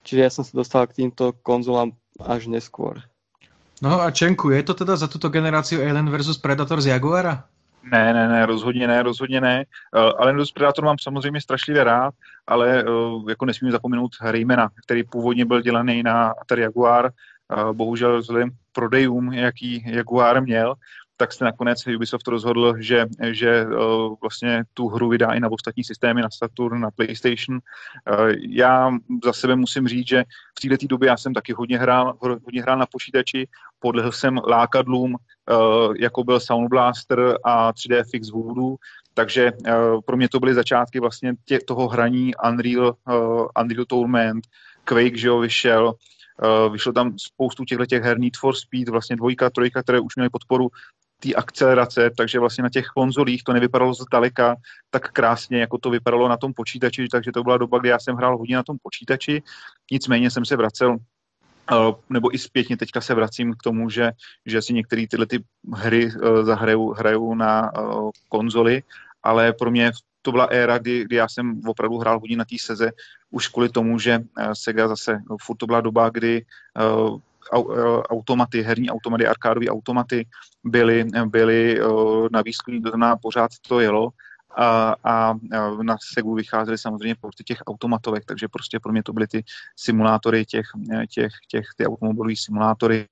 čiže 0.09 0.21
ja 0.25 0.33
som 0.33 0.41
sa 0.41 0.57
dostal 0.57 0.89
k 0.89 1.05
týmto 1.05 1.37
konzolám 1.45 1.93
až 2.17 2.49
neskôr. 2.49 3.05
No 3.85 4.01
a 4.01 4.09
Čenku, 4.09 4.53
je 4.57 4.65
to 4.65 4.73
teda 4.73 4.97
za 4.97 5.09
túto 5.09 5.29
generáciu 5.29 5.81
Alien 5.85 6.09
vs 6.09 6.41
Predator 6.41 6.81
z 6.81 6.97
Jaguara? 6.97 7.45
Ne, 7.85 8.13
ne, 8.13 8.29
ne, 8.29 8.47
rozhodně 8.47 8.89
ne, 8.89 9.03
rozhodně 9.03 9.41
ne. 9.41 9.65
Uh, 9.97 10.13
ale 10.19 10.33
Nintendo 10.33 10.53
Predator 10.55 10.85
mám 10.85 10.97
samozřejmě 11.01 11.41
strašlivě 11.41 11.85
rád, 11.85 12.15
ale 12.47 12.85
uh, 12.85 13.29
jako 13.29 13.45
nesmím 13.45 13.73
zapomenout 13.73 14.13
Raymana, 14.21 14.69
který 14.85 15.05
původně 15.05 15.45
byl 15.45 15.61
dělaný 15.61 16.03
na 16.03 16.29
Atari 16.29 16.63
Jaguar. 16.63 17.11
Uh, 17.49 17.73
bohužel 17.73 18.21
vzhledem 18.21 18.51
k 18.51 18.55
prodejům, 18.73 19.33
jaký 19.33 19.85
Jaguar 19.87 20.43
měl, 20.43 20.75
tak 21.21 21.33
se 21.33 21.45
nakonec 21.45 21.87
Ubisoft 21.87 22.29
rozhodl, 22.29 22.75
že, 22.79 23.07
že 23.31 23.67
uh, 23.67 24.15
vlastně 24.21 24.65
tu 24.75 24.89
hru 24.89 25.09
vydá 25.09 25.33
i 25.33 25.41
na 25.41 25.53
ostatní 25.53 25.85
systémy, 25.85 26.23
na 26.23 26.29
Saturn, 26.31 26.81
na 26.81 26.91
PlayStation. 26.91 27.61
Uh, 27.61 28.33
já 28.49 28.91
za 29.25 29.33
sebe 29.33 29.57
musím 29.57 29.89
říct, 29.89 30.09
že 30.09 30.25
v 30.59 30.69
této 30.69 30.87
době 30.87 31.09
já 31.09 31.17
jsem 31.17 31.35
taky 31.35 31.53
hodně 31.53 31.79
hrál, 31.79 32.17
hodně 32.21 32.63
hrál 32.63 32.79
na 32.79 32.87
počítači, 32.87 33.49
podlehl 33.79 34.13
jsem 34.13 34.41
lákadlům, 34.49 35.15
uh, 35.15 35.95
jako 36.01 36.25
byl 36.25 36.41
Sound 36.41 36.69
Blaster 36.69 37.37
a 37.45 37.73
3D 37.73 38.05
Fix 38.11 38.31
Voodoo, 38.31 38.77
takže 39.15 39.53
pro 40.07 40.17
mě 40.17 40.29
to 40.29 40.41
byly 40.41 40.55
začátky 40.55 41.01
vlastně 41.01 41.33
tě, 41.45 41.59
toho 41.67 41.89
hraní 41.89 42.33
Unreal, 42.49 42.95
Unreal 43.63 43.85
Tournament, 43.85 44.45
Quake, 44.85 45.17
že 45.17 45.29
jo, 45.29 45.39
vyšel, 45.39 45.93
vyšlo 46.73 46.93
tam 46.93 47.19
spoustu 47.19 47.65
těchto 47.65 47.87
těch 47.87 48.03
her 48.03 48.19
Need 48.19 48.37
for 48.37 48.55
Speed, 48.55 48.89
vlastně 48.89 49.17
dvojka, 49.17 49.51
trojka, 49.51 49.83
které 49.83 50.01
už 50.01 50.17
měly 50.17 50.31
podporu 50.31 50.69
té 51.21 51.35
akcelerace, 51.35 52.11
takže 52.17 52.41
vlastně 52.41 52.63
na 52.63 52.71
těch 52.71 52.87
konzolích 52.87 53.45
to 53.45 53.53
nevypadalo 53.53 53.95
zdaleka 53.95 54.57
tak 54.91 55.13
krásně, 55.13 55.61
jako 55.61 55.79
to 55.79 55.91
vypadalo 55.91 56.29
na 56.29 56.37
tom 56.37 56.55
počítači, 56.55 57.09
takže 57.09 57.33
to 57.33 57.43
byla 57.43 57.59
doba, 57.59 57.79
kdy 57.79 57.89
já 57.89 57.99
jsem 57.99 58.17
hrál 58.17 58.39
hodně 58.39 58.57
na 58.57 58.63
tom 58.63 58.77
počítači, 58.83 59.43
nicméně 59.91 60.31
jsem 60.31 60.45
se 60.45 60.57
vracel 60.57 60.97
nebo 62.11 62.35
i 62.35 62.39
zpětně 62.39 62.77
teďka 62.77 63.01
se 63.01 63.15
vracím 63.15 63.55
k 63.55 63.63
tomu, 63.63 63.91
že, 63.91 64.11
že 64.47 64.63
si 64.63 64.75
některé 64.75 65.07
tyhle 65.11 65.27
ty 65.27 65.45
hry 65.75 66.11
zahrajou 66.43 66.93
hrajou 66.93 67.35
na 67.35 67.71
konzoli, 68.29 68.83
ale 69.23 69.53
pro 69.53 69.71
mě 69.71 69.93
to 70.23 70.33
byla 70.33 70.45
éra, 70.45 70.79
kdy, 70.79 71.05
kdy 71.05 71.17
já 71.17 71.29
jsem 71.29 71.61
opravdu 71.67 71.99
hrál 71.99 72.21
hodně 72.21 72.37
na 72.37 72.45
té 72.45 72.57
seze, 72.61 72.91
už 73.31 73.49
kvůli 73.49 73.69
tomu, 73.69 73.99
že 73.99 74.21
Sega 74.53 74.89
zase, 74.89 75.23
no, 75.31 75.37
furt 75.41 75.57
to 75.57 75.67
byla 75.67 75.81
doba, 75.81 76.11
kdy 76.11 76.45
automaty, 78.11 78.63
herní 78.63 78.91
automaty, 78.91 79.27
arkádové 79.27 79.67
automaty 79.67 80.27
byly, 80.65 81.05
byly 81.25 81.81
na 82.33 82.43
výzkumní, 82.43 82.83
to 82.83 82.89
znamená 82.89 83.17
pořád 83.17 83.51
to 83.69 83.81
jelo 83.81 84.09
a, 84.57 84.95
a 85.05 85.35
na 85.83 85.97
Segu 86.15 86.35
vycházely 86.35 86.79
samozřejmě 86.79 87.15
porty 87.21 87.45
těch 87.45 87.59
automatovek, 87.67 88.25
takže 88.25 88.49
prostě 88.49 88.81
pro 88.81 88.93
mě 88.93 89.03
to 89.03 89.13
byly 89.13 89.27
ty 89.27 89.45
simulátory 89.77 90.47
těch, 90.47 90.67
těch, 91.11 91.33
těch 91.49 91.67
ty 91.77 91.87
automobilové 91.87 92.35
simulátory, 92.37 93.07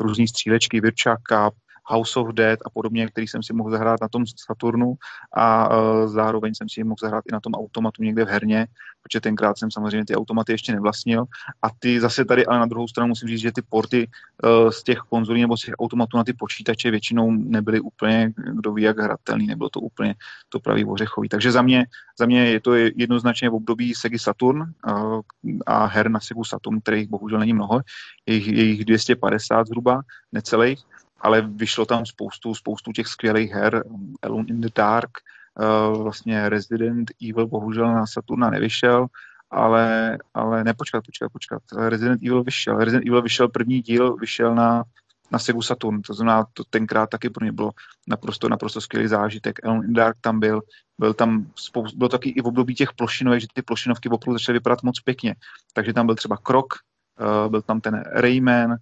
různý 0.00 0.28
střílečky, 0.28 0.80
Virtua 0.80 1.16
Cup, 1.16 1.54
House 1.86 2.20
of 2.20 2.28
Dead 2.28 2.58
a 2.66 2.70
podobně, 2.70 3.06
který 3.06 3.28
jsem 3.28 3.42
si 3.42 3.52
mohl 3.52 3.70
zahrát 3.70 4.00
na 4.00 4.08
tom 4.08 4.24
Saturnu 4.36 4.94
a 5.32 5.68
uh, 5.68 6.08
zároveň 6.08 6.54
jsem 6.54 6.68
si 6.68 6.84
mohl 6.84 6.96
zahrát 7.00 7.24
i 7.28 7.32
na 7.32 7.40
tom 7.40 7.54
automatu 7.54 8.02
někde 8.02 8.24
v 8.24 8.28
herně, 8.28 8.66
protože 9.02 9.20
tenkrát 9.20 9.58
jsem 9.58 9.70
samozřejmě 9.70 10.04
ty 10.04 10.16
automaty 10.16 10.52
ještě 10.52 10.72
nevlastnil. 10.72 11.24
A 11.62 11.68
ty 11.78 12.00
zase 12.00 12.24
tady, 12.24 12.46
ale 12.46 12.58
na 12.58 12.66
druhou 12.66 12.88
stranu 12.88 13.08
musím 13.08 13.28
říct, 13.28 13.40
že 13.40 13.52
ty 13.52 13.62
porty 13.62 14.08
uh, 14.08 14.70
z 14.70 14.82
těch 14.82 14.98
konzolí 14.98 15.40
nebo 15.40 15.56
z 15.56 15.60
těch 15.60 15.74
automatů 15.78 16.16
na 16.16 16.24
ty 16.24 16.32
počítače 16.32 16.90
většinou 16.90 17.30
nebyly 17.30 17.80
úplně, 17.80 18.32
kdo 18.36 18.72
ví, 18.72 18.82
jak 18.82 18.98
hratelný, 18.98 19.46
nebylo 19.46 19.70
to 19.70 19.80
úplně 19.80 20.14
to 20.48 20.60
pravý 20.60 20.84
ořechový. 20.84 21.28
Takže 21.28 21.52
za 21.52 21.62
mě, 21.62 21.86
za 22.18 22.26
mě 22.26 22.46
je 22.46 22.60
to 22.60 22.74
jednoznačně 22.74 23.50
v 23.50 23.54
období 23.54 23.94
Sega 23.94 24.18
Saturn 24.18 24.60
uh, 24.60 25.20
a 25.66 25.86
her 25.86 26.10
na 26.10 26.20
Segu 26.20 26.44
Saturn, 26.44 26.80
kterých 26.80 27.08
bohužel 27.08 27.38
není 27.38 27.52
mnoho, 27.52 27.80
je 28.26 28.64
jich 28.64 28.84
250 28.84 29.66
zhruba, 29.66 30.00
necelých 30.32 30.84
ale 31.24 31.40
vyšlo 31.40 31.86
tam 31.86 32.06
spoustu, 32.06 32.54
spoustu 32.54 32.92
těch 32.92 33.06
skvělých 33.06 33.50
her, 33.52 33.84
Alone 34.22 34.44
in 34.48 34.60
the 34.60 34.68
Dark, 34.74 35.10
uh, 35.90 36.02
vlastně 36.02 36.48
Resident 36.48 37.10
Evil 37.30 37.46
bohužel 37.46 37.94
na 37.94 38.06
Saturna 38.06 38.50
nevyšel, 38.50 39.06
ale, 39.50 40.18
ale 40.34 40.64
nepočkat, 40.64 41.04
počkat, 41.04 41.32
počkat. 41.32 41.62
Resident 41.88 42.22
Evil 42.22 42.44
vyšel. 42.44 42.78
Resident 42.78 43.06
Evil 43.06 43.22
vyšel, 43.22 43.48
první 43.48 43.80
díl 43.80 44.16
vyšel 44.16 44.54
na, 44.54 44.82
na 45.32 45.38
Segu 45.38 45.62
Saturn, 45.62 46.02
to 46.02 46.14
znamená, 46.14 46.44
to 46.52 46.64
tenkrát 46.64 47.10
taky 47.10 47.30
pro 47.30 47.44
mě 47.44 47.52
bylo 47.52 47.70
naprosto, 48.08 48.48
naprosto 48.48 48.80
skvělý 48.80 49.08
zážitek. 49.08 49.64
Alone 49.64 49.86
in 49.86 49.92
the 49.92 49.96
Dark 49.96 50.16
tam 50.20 50.40
byl, 50.40 50.60
byl 50.98 51.14
tam 51.14 51.46
spoustu, 51.56 51.98
bylo 51.98 52.08
taky 52.08 52.30
i 52.30 52.42
v 52.42 52.46
období 52.46 52.74
těch 52.74 52.92
plošinovek, 52.92 53.40
že 53.40 53.46
ty 53.54 53.62
plošinovky 53.62 54.08
opravdu 54.08 54.38
začaly 54.38 54.58
vypadat 54.58 54.82
moc 54.82 55.00
pěkně. 55.00 55.34
Takže 55.72 55.92
tam 55.92 56.06
byl 56.06 56.14
třeba 56.14 56.36
Krok, 56.36 56.74
uh, 57.20 57.50
byl 57.50 57.62
tam 57.62 57.80
ten 57.80 58.02
Rayman 58.12 58.70
uh, 58.70 58.76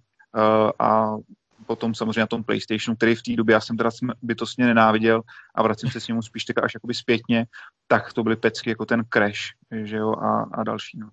a 0.79 1.15
potom 1.63 1.95
samozřejmě 1.95 2.19
na 2.19 2.27
tom 2.27 2.43
PlayStationu, 2.43 2.95
který 2.95 3.15
v 3.15 3.21
té 3.21 3.35
době 3.35 3.53
já 3.53 3.61
jsem 3.61 3.77
teda 3.77 3.89
bytostně 4.21 4.65
nenáviděl 4.65 5.21
a 5.55 5.63
vracím 5.63 5.91
se 5.91 5.99
s 5.99 6.07
ním 6.07 6.21
spíš 6.21 6.45
tak 6.45 6.63
až 6.63 6.73
jakoby 6.73 6.93
zpětně, 6.93 7.45
tak 7.87 8.13
to 8.13 8.23
byly 8.23 8.35
pecky 8.35 8.69
jako 8.69 8.85
ten 8.85 9.03
Crash, 9.13 9.41
že 9.83 9.97
jo, 9.97 10.13
a, 10.13 10.45
a 10.53 10.63
další. 10.63 10.99
No. 10.99 11.09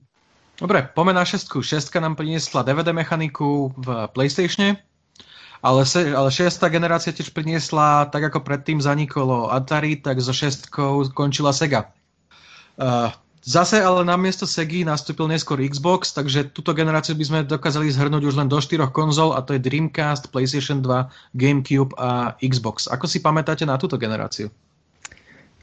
Dobre, 0.61 0.89
poďme 0.95 1.13
na 1.13 1.25
šestku. 1.25 1.63
Šestka 1.63 2.01
nám 2.01 2.17
priniesla 2.17 2.63
DVD 2.63 2.93
mechaniku 2.93 3.73
v 3.77 4.09
PlayStatione, 4.13 4.77
ale, 5.63 5.87
se, 5.87 6.17
ale 6.17 6.33
šestá 6.33 6.69
generácia 6.69 7.17
tiež 7.17 7.33
priniesla, 7.33 8.05
tak 8.13 8.29
ako 8.29 8.45
predtým 8.45 8.81
zanikolo 8.81 9.49
Atari, 9.49 9.97
tak 9.97 10.21
so 10.21 10.37
šestkou 10.37 11.09
končila 11.17 11.53
Sega. 11.57 11.89
Uh, 12.77 13.09
Zase 13.51 13.83
ale 13.83 14.07
na 14.07 14.15
miesto 14.15 14.47
Segi 14.47 14.87
nastúpil 14.87 15.27
neskôr 15.27 15.59
Xbox, 15.59 16.15
takže 16.15 16.55
túto 16.55 16.71
generáciu 16.71 17.19
by 17.19 17.25
sme 17.27 17.39
dokázali 17.43 17.91
zhrnúť 17.91 18.23
už 18.31 18.39
len 18.39 18.47
do 18.47 18.63
štyroch 18.63 18.95
konzol 18.95 19.35
a 19.35 19.43
to 19.43 19.59
je 19.59 19.65
Dreamcast, 19.67 20.31
PlayStation 20.31 20.79
2, 20.79 21.35
GameCube 21.35 21.91
a 21.99 22.39
Xbox. 22.39 22.87
Ako 22.87 23.11
si 23.11 23.19
pamätáte 23.19 23.67
na 23.67 23.75
túto 23.75 23.99
generáciu? 23.99 24.55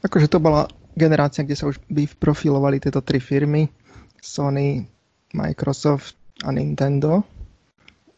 Akože 0.04 0.28
to 0.28 0.36
bola 0.36 0.68
generácia, 1.00 1.40
kde 1.48 1.56
sa 1.56 1.64
už 1.64 1.80
profilovali 2.20 2.76
tieto 2.76 3.00
tri 3.00 3.24
firmy. 3.24 3.72
Sony, 4.20 4.84
Microsoft 5.32 6.12
a 6.44 6.52
Nintendo. 6.52 7.24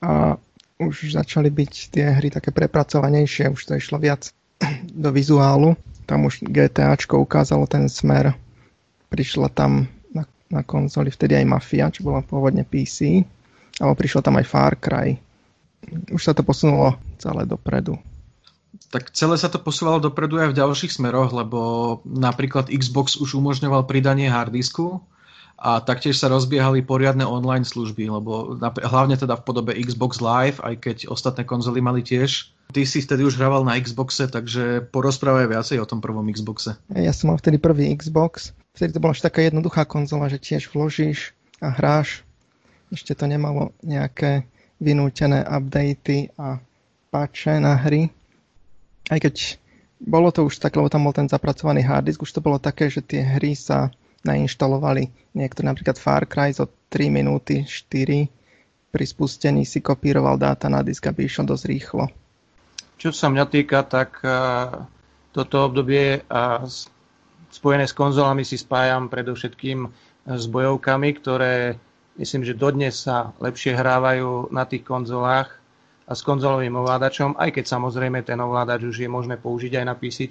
A 0.03 0.35
už 0.83 1.15
začali 1.15 1.47
byť 1.47 1.95
tie 1.95 2.11
hry 2.19 2.27
také 2.27 2.51
prepracovanejšie, 2.51 3.55
už 3.55 3.71
to 3.71 3.79
išlo 3.79 4.03
viac 4.03 4.35
do 5.07 5.15
vizuálu. 5.15 5.79
Tam 6.11 6.27
už 6.27 6.43
GTAčko 6.43 7.23
ukázalo 7.23 7.71
ten 7.71 7.87
smer 7.87 8.35
prišla 9.11 9.51
tam 9.51 9.91
na, 10.15 10.23
na 10.49 10.63
konzoli 10.63 11.11
vtedy 11.11 11.35
aj 11.35 11.51
Mafia, 11.51 11.91
čo 11.91 12.07
bola 12.07 12.23
pôvodne 12.23 12.63
PC, 12.63 13.27
alebo 13.83 13.99
prišla 13.99 14.23
tam 14.23 14.39
aj 14.39 14.47
Far 14.47 14.75
Cry. 14.79 15.19
Už 16.15 16.23
sa 16.23 16.33
to 16.33 16.47
posunulo 16.47 16.95
celé 17.19 17.45
dopredu. 17.45 17.99
Tak 18.91 19.15
celé 19.15 19.39
sa 19.39 19.51
to 19.51 19.59
posúvalo 19.59 20.03
dopredu 20.03 20.39
aj 20.39 20.55
v 20.55 20.59
ďalších 20.59 20.95
smeroch, 20.95 21.31
lebo 21.35 21.61
napríklad 22.07 22.71
Xbox 22.71 23.19
už 23.19 23.39
umožňoval 23.39 23.87
pridanie 23.87 24.31
harddisku 24.31 25.03
a 25.61 25.79
taktiež 25.79 26.19
sa 26.19 26.33
rozbiehali 26.33 26.83
poriadne 26.83 27.23
online 27.23 27.69
služby, 27.69 28.09
lebo 28.11 28.57
hlavne 28.63 29.15
teda 29.15 29.39
v 29.39 29.45
podobe 29.47 29.77
Xbox 29.77 30.19
Live, 30.19 30.59
aj 30.65 30.75
keď 30.81 30.97
ostatné 31.13 31.45
konzoly 31.45 31.79
mali 31.85 32.01
tiež. 32.03 32.51
Ty 32.71 32.83
si 32.87 33.03
vtedy 33.03 33.27
už 33.27 33.39
hrával 33.39 33.67
na 33.67 33.79
Xboxe, 33.79 34.31
takže 34.31 34.89
porozprávaj 34.95 35.51
viacej 35.51 35.79
o 35.83 35.87
tom 35.87 35.99
prvom 35.99 36.27
Xboxe. 36.31 36.79
Ja 36.95 37.13
som 37.13 37.35
mal 37.35 37.39
vtedy 37.39 37.59
prvý 37.59 37.91
Xbox 37.95 38.55
Vtedy 38.81 38.97
to 38.97 39.05
bola 39.05 39.13
až 39.13 39.21
taká 39.21 39.45
jednoduchá 39.45 39.85
konzola, 39.85 40.33
že 40.33 40.41
tiež 40.41 40.73
vložíš 40.73 41.37
a 41.61 41.69
hráš. 41.69 42.25
Ešte 42.89 43.13
to 43.13 43.29
nemalo 43.29 43.77
nejaké 43.85 44.49
vynútené 44.81 45.45
updaty 45.45 46.33
a 46.41 46.65
patche 47.13 47.61
na 47.61 47.77
hry. 47.77 48.09
Aj 49.13 49.21
keď 49.21 49.61
bolo 50.01 50.33
to 50.33 50.49
už 50.49 50.65
tak, 50.65 50.81
lebo 50.81 50.89
tam 50.89 51.05
bol 51.05 51.13
ten 51.13 51.29
zapracovaný 51.29 51.85
harddisk, 51.85 52.25
už 52.25 52.33
to 52.33 52.41
bolo 52.41 52.57
také, 52.57 52.89
že 52.89 53.05
tie 53.05 53.21
hry 53.21 53.53
sa 53.53 53.93
nainštalovali. 54.25 55.13
Niektoré 55.37 55.69
napríklad 55.69 56.01
Far 56.01 56.25
Cry 56.25 56.57
zo 56.57 56.65
3 56.89 57.13
minúty, 57.13 57.69
4 57.69 58.33
pri 58.97 59.05
spustení 59.05 59.69
si 59.69 59.85
kopíroval 59.85 60.41
dáta 60.41 60.73
na 60.73 60.81
disk, 60.81 61.05
aby 61.05 61.29
išiel 61.29 61.45
dosť 61.45 61.65
rýchlo. 61.69 62.09
Čo 62.97 63.13
sa 63.13 63.29
mňa 63.29 63.45
týka, 63.45 63.85
tak 63.85 64.25
uh, 64.25 64.89
toto 65.37 65.69
obdobie 65.69 66.25
uh, 66.25 66.65
spojené 67.51 67.85
s 67.87 67.95
konzolami 67.95 68.47
si 68.47 68.57
spájam 68.57 69.11
predovšetkým 69.11 69.91
s 70.27 70.45
bojovkami, 70.47 71.09
ktoré 71.19 71.75
myslím, 72.17 72.47
že 72.47 72.59
dodnes 72.59 72.95
sa 72.95 73.35
lepšie 73.43 73.75
hrávajú 73.75 74.55
na 74.55 74.65
tých 74.67 74.87
konzolách 74.87 75.51
a 76.07 76.13
s 76.15 76.27
konzolovým 76.27 76.75
ovládačom, 76.75 77.39
aj 77.39 77.55
keď 77.55 77.65
samozrejme 77.71 78.27
ten 78.27 78.39
ovládač 78.39 78.83
už 78.87 79.07
je 79.07 79.11
možné 79.11 79.39
použiť 79.39 79.79
aj 79.79 79.85
na 79.87 79.95
PC, 79.95 80.27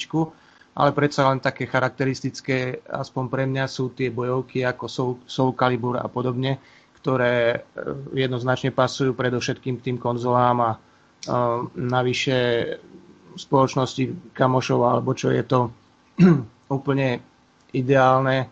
ale 0.76 0.90
predsa 0.96 1.28
len 1.28 1.40
také 1.44 1.66
charakteristické, 1.66 2.84
aspoň 2.88 3.24
pre 3.28 3.44
mňa, 3.48 3.66
sú 3.68 3.92
tie 3.92 4.12
bojovky 4.12 4.64
ako 4.64 4.86
Soul, 4.88 5.14
Soul 5.26 5.52
Calibur 5.56 6.00
a 6.00 6.08
podobne, 6.08 6.60
ktoré 7.00 7.36
e, 7.52 7.58
jednoznačne 8.16 8.76
pasujú 8.76 9.16
predovšetkým 9.16 9.80
tým 9.80 9.96
konzolám 9.96 10.58
a 10.60 10.72
uh, 10.76 11.64
navyše 11.80 12.38
spoločnosti 13.40 14.36
kamošov 14.36 14.80
alebo 14.84 15.16
čo 15.16 15.32
je 15.32 15.44
to 15.48 15.60
úplne 16.70 17.20
ideálne. 17.74 18.48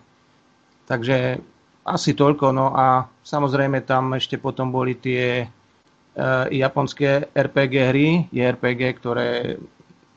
Takže 0.89 1.39
asi 1.87 2.11
toľko. 2.11 2.51
No 2.51 2.75
a 2.75 3.07
samozrejme 3.23 3.85
tam 3.87 4.17
ešte 4.17 4.35
potom 4.35 4.73
boli 4.73 4.99
tie 4.99 5.47
uh, 5.47 6.45
japonské 6.51 7.31
RPG 7.31 7.75
hry, 7.93 8.07
JRPG, 8.33 8.81
ktoré 8.99 9.55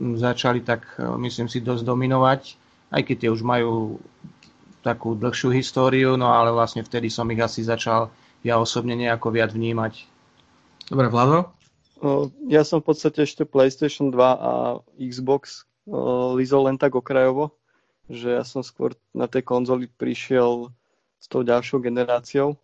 začali 0.00 0.64
tak, 0.64 0.96
myslím 0.96 1.46
si, 1.46 1.60
dosť 1.60 1.84
dominovať, 1.84 2.56
aj 2.88 3.02
keď 3.04 3.16
tie 3.20 3.30
už 3.30 3.44
majú 3.44 4.00
takú 4.80 5.12
dlhšiu 5.12 5.52
históriu, 5.52 6.16
no 6.16 6.32
ale 6.32 6.48
vlastne 6.56 6.80
vtedy 6.80 7.12
som 7.12 7.28
ich 7.28 7.36
asi 7.36 7.60
začal 7.60 8.08
ja 8.40 8.56
osobne 8.56 8.96
nejako 8.96 9.28
viac 9.28 9.52
vnímať. 9.52 10.08
Dobre, 10.88 11.12
Vlado? 11.12 11.52
Ja 12.48 12.64
som 12.64 12.80
v 12.80 12.88
podstate 12.88 13.28
ešte 13.28 13.44
PlayStation 13.44 14.08
2 14.08 14.16
a 14.16 14.80
Xbox 14.96 15.68
lizol 16.32 16.72
len 16.72 16.80
tak 16.80 16.96
okrajovo 16.96 17.59
že 18.10 18.34
ja 18.36 18.44
som 18.44 18.66
skôr 18.66 18.98
na 19.14 19.30
tej 19.30 19.46
konzoli 19.46 19.86
prišiel 19.86 20.74
s 21.22 21.26
tou 21.30 21.46
ďalšou 21.46 21.78
generáciou 21.78 22.58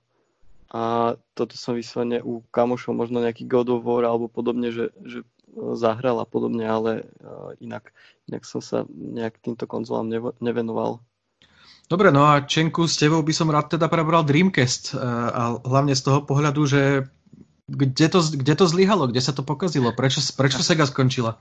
a 0.69 1.15
toto 1.39 1.55
som 1.55 1.79
vyslovene 1.79 2.19
u 2.21 2.43
kamošov 2.51 2.93
možno 2.93 3.23
nejaký 3.23 3.47
God 3.47 3.71
of 3.71 3.87
War 3.87 4.03
alebo 4.03 4.27
podobne, 4.27 4.75
že, 4.75 4.91
že 5.07 5.23
zahral 5.79 6.19
a 6.21 6.27
podobne, 6.27 6.67
ale 6.67 7.07
inak, 7.63 7.95
inak 8.29 8.43
som 8.45 8.61
sa 8.61 8.85
nejak 8.91 9.39
týmto 9.41 9.65
konzolám 9.65 10.35
nevenoval. 10.43 11.01
Dobre, 11.87 12.11
no 12.11 12.27
a 12.27 12.43
Čenku, 12.43 12.91
s 12.91 12.99
tebou 12.99 13.23
by 13.23 13.31
som 13.31 13.47
rád 13.47 13.79
teda 13.79 13.87
prebral 13.87 14.27
Dreamcast 14.27 14.99
a 14.99 15.63
hlavne 15.63 15.95
z 15.95 16.03
toho 16.03 16.27
pohľadu, 16.27 16.67
že 16.67 16.83
kde 17.71 18.07
to, 18.11 18.21
kde 18.23 18.55
to 18.55 18.67
zlyhalo, 18.67 19.07
kde 19.07 19.23
se 19.23 19.33
to 19.33 19.43
pokazilo, 19.43 19.93
proč, 19.95 20.19
proč 20.35 20.59
Sega 20.67 20.87
skončila? 20.87 21.39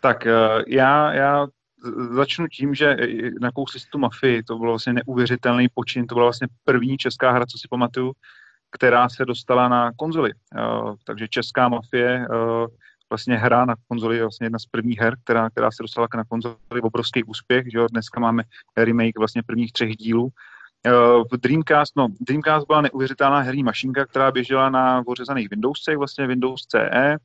Tak 0.00 0.26
eh, 0.26 0.64
já, 0.66 1.12
já 1.12 1.46
začnu 2.10 2.46
tím, 2.48 2.74
že 2.74 2.96
nakousli 3.40 3.80
tu 3.92 3.98
mafii, 3.98 4.42
to 4.42 4.58
bylo 4.58 4.72
vlastně 4.72 4.92
neuvěřitelný 4.92 5.68
počin, 5.74 6.06
to 6.06 6.14
byla 6.14 6.24
vlastně 6.24 6.48
první 6.64 6.96
česká 6.96 7.30
hra, 7.30 7.46
co 7.46 7.58
si 7.58 7.68
pamatuju, 7.70 8.12
která 8.70 9.08
se 9.08 9.24
dostala 9.24 9.68
na 9.68 9.92
konzoli. 9.96 10.32
Uh, 10.32 10.94
takže 11.04 11.28
česká 11.28 11.68
mafie, 11.68 12.26
uh, 12.30 12.66
vlastně 13.10 13.36
hra 13.36 13.64
na 13.64 13.74
konzoli 13.88 14.16
je 14.16 14.22
vlastně 14.22 14.46
jedna 14.46 14.58
z 14.58 14.66
prvních 14.66 15.00
her, 15.00 15.16
která, 15.24 15.50
která 15.50 15.70
se 15.70 15.82
dostala 15.82 16.08
na 16.16 16.24
konzoli, 16.24 16.56
obrovský 16.82 17.24
úspěch, 17.24 17.66
že 17.72 17.78
jo? 17.78 17.86
dneska 17.90 18.20
máme 18.20 18.42
remake 18.76 19.18
vlastně 19.18 19.42
prvních 19.42 19.72
třech 19.72 19.96
dílů. 19.96 20.24
Uh, 20.24 21.24
v 21.32 21.36
Dreamcast, 21.36 21.96
no, 21.96 22.08
Dreamcast 22.20 22.66
byla 22.66 22.80
neuvěřitelná 22.80 23.40
herní 23.40 23.62
mašinka, 23.62 24.06
která 24.06 24.30
běžela 24.30 24.70
na 24.70 25.02
ořezaných 25.06 25.50
Windowsech, 25.50 25.96
vlastně 25.96 26.26
Windows 26.26 26.62
CE, 26.62 27.16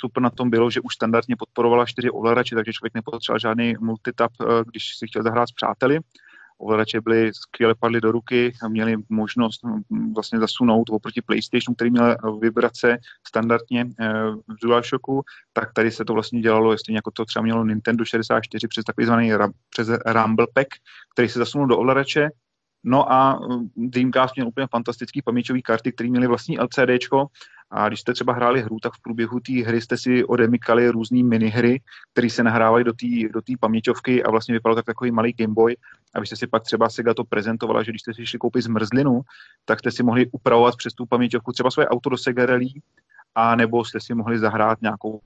super 0.00 0.22
na 0.22 0.30
tom 0.30 0.50
bylo, 0.50 0.70
že 0.70 0.80
už 0.80 0.94
standardně 0.94 1.36
podporovala 1.36 1.86
čtyři 1.86 2.10
ovladače, 2.10 2.54
takže 2.54 2.72
člověk 2.72 2.94
nepotřeboval 2.94 3.38
žádný 3.38 3.74
multitap, 3.80 4.32
uh, 4.40 4.46
když 4.70 4.96
si 4.98 5.06
chtěl 5.06 5.22
zahrát 5.22 5.48
s 5.48 5.52
přáteli. 5.52 5.98
Ovladače 6.58 7.00
byly 7.00 7.30
skvěle 7.34 7.74
padly 7.74 8.00
do 8.00 8.12
ruky 8.12 8.52
a 8.62 8.68
měli 8.68 8.96
možnost 9.08 9.60
hm, 9.64 10.14
vlastně 10.14 10.38
zasunout 10.38 10.90
oproti 10.90 11.22
PlayStationu, 11.22 11.74
který 11.74 11.90
měl 11.90 12.16
vibrace 12.40 12.98
standardně 13.28 13.84
v 14.48 14.56
DualShocku, 14.62 15.22
tak 15.52 15.72
tady 15.72 15.90
se 15.90 16.04
to 16.04 16.12
vlastně 16.12 16.40
dělalo, 16.40 16.72
jestli 16.72 16.94
jako 16.94 17.10
to 17.10 17.24
třeba 17.24 17.42
mělo 17.42 17.64
Nintendo 17.64 18.04
64 18.04 18.68
přes 18.68 18.84
takzvaný 18.84 19.30
přes 19.70 19.88
Rumble 20.06 20.46
Pack, 20.54 20.68
který 21.14 21.28
se 21.28 21.38
zasunul 21.38 21.66
do 21.66 21.78
ovladače, 21.78 22.30
No 22.84 23.12
a 23.12 23.40
Dreamcast 23.76 24.36
měl 24.36 24.48
úplně 24.48 24.66
fantastický 24.70 25.22
paměťový 25.22 25.62
karty, 25.62 25.92
které 25.92 26.10
měly 26.10 26.26
vlastní 26.26 26.58
LCDčko 26.60 27.26
a 27.76 27.88
když 27.88 28.00
jste 28.00 28.12
třeba 28.12 28.32
hráli 28.32 28.62
hru, 28.62 28.78
tak 28.82 28.92
v 28.92 29.02
průběhu 29.02 29.40
té 29.40 29.52
hry 29.52 29.80
jste 29.80 29.96
si 29.98 30.24
odemykali 30.24 30.88
různé 30.88 31.22
minihry, 31.22 31.80
které 32.12 32.30
se 32.30 32.42
nahrávaly 32.42 32.84
do 32.84 32.92
té 32.92 33.06
do 33.32 33.40
paměťovky 33.60 34.22
a 34.22 34.30
vlastně 34.30 34.54
vypadalo 34.54 34.76
tak 34.76 34.84
takový 34.84 35.10
malý 35.10 35.32
Gameboy. 35.32 35.76
A 36.14 36.20
vy 36.20 36.26
jste 36.26 36.36
si 36.36 36.46
pak 36.46 36.62
třeba 36.62 36.88
Sega 36.88 37.14
to 37.14 37.24
prezentovala, 37.24 37.82
že 37.82 37.92
když 37.92 38.02
jste 38.02 38.14
si 38.14 38.26
šli 38.26 38.38
koupit 38.38 38.62
zmrzlinu, 38.62 39.20
tak 39.64 39.78
jste 39.78 39.90
si 39.90 40.02
mohli 40.02 40.26
upravovat 40.32 40.76
přes 40.76 40.92
tu 40.92 41.06
paměťovku 41.06 41.52
třeba 41.52 41.70
svoje 41.70 41.88
auto 41.88 42.10
do 42.10 42.16
Sega 42.16 42.46
Rally, 42.46 42.68
a 43.34 43.56
nebo 43.56 43.84
jste 43.84 44.00
si 44.00 44.14
mohli 44.14 44.38
zahrát 44.38 44.82
nějakou 44.82 45.20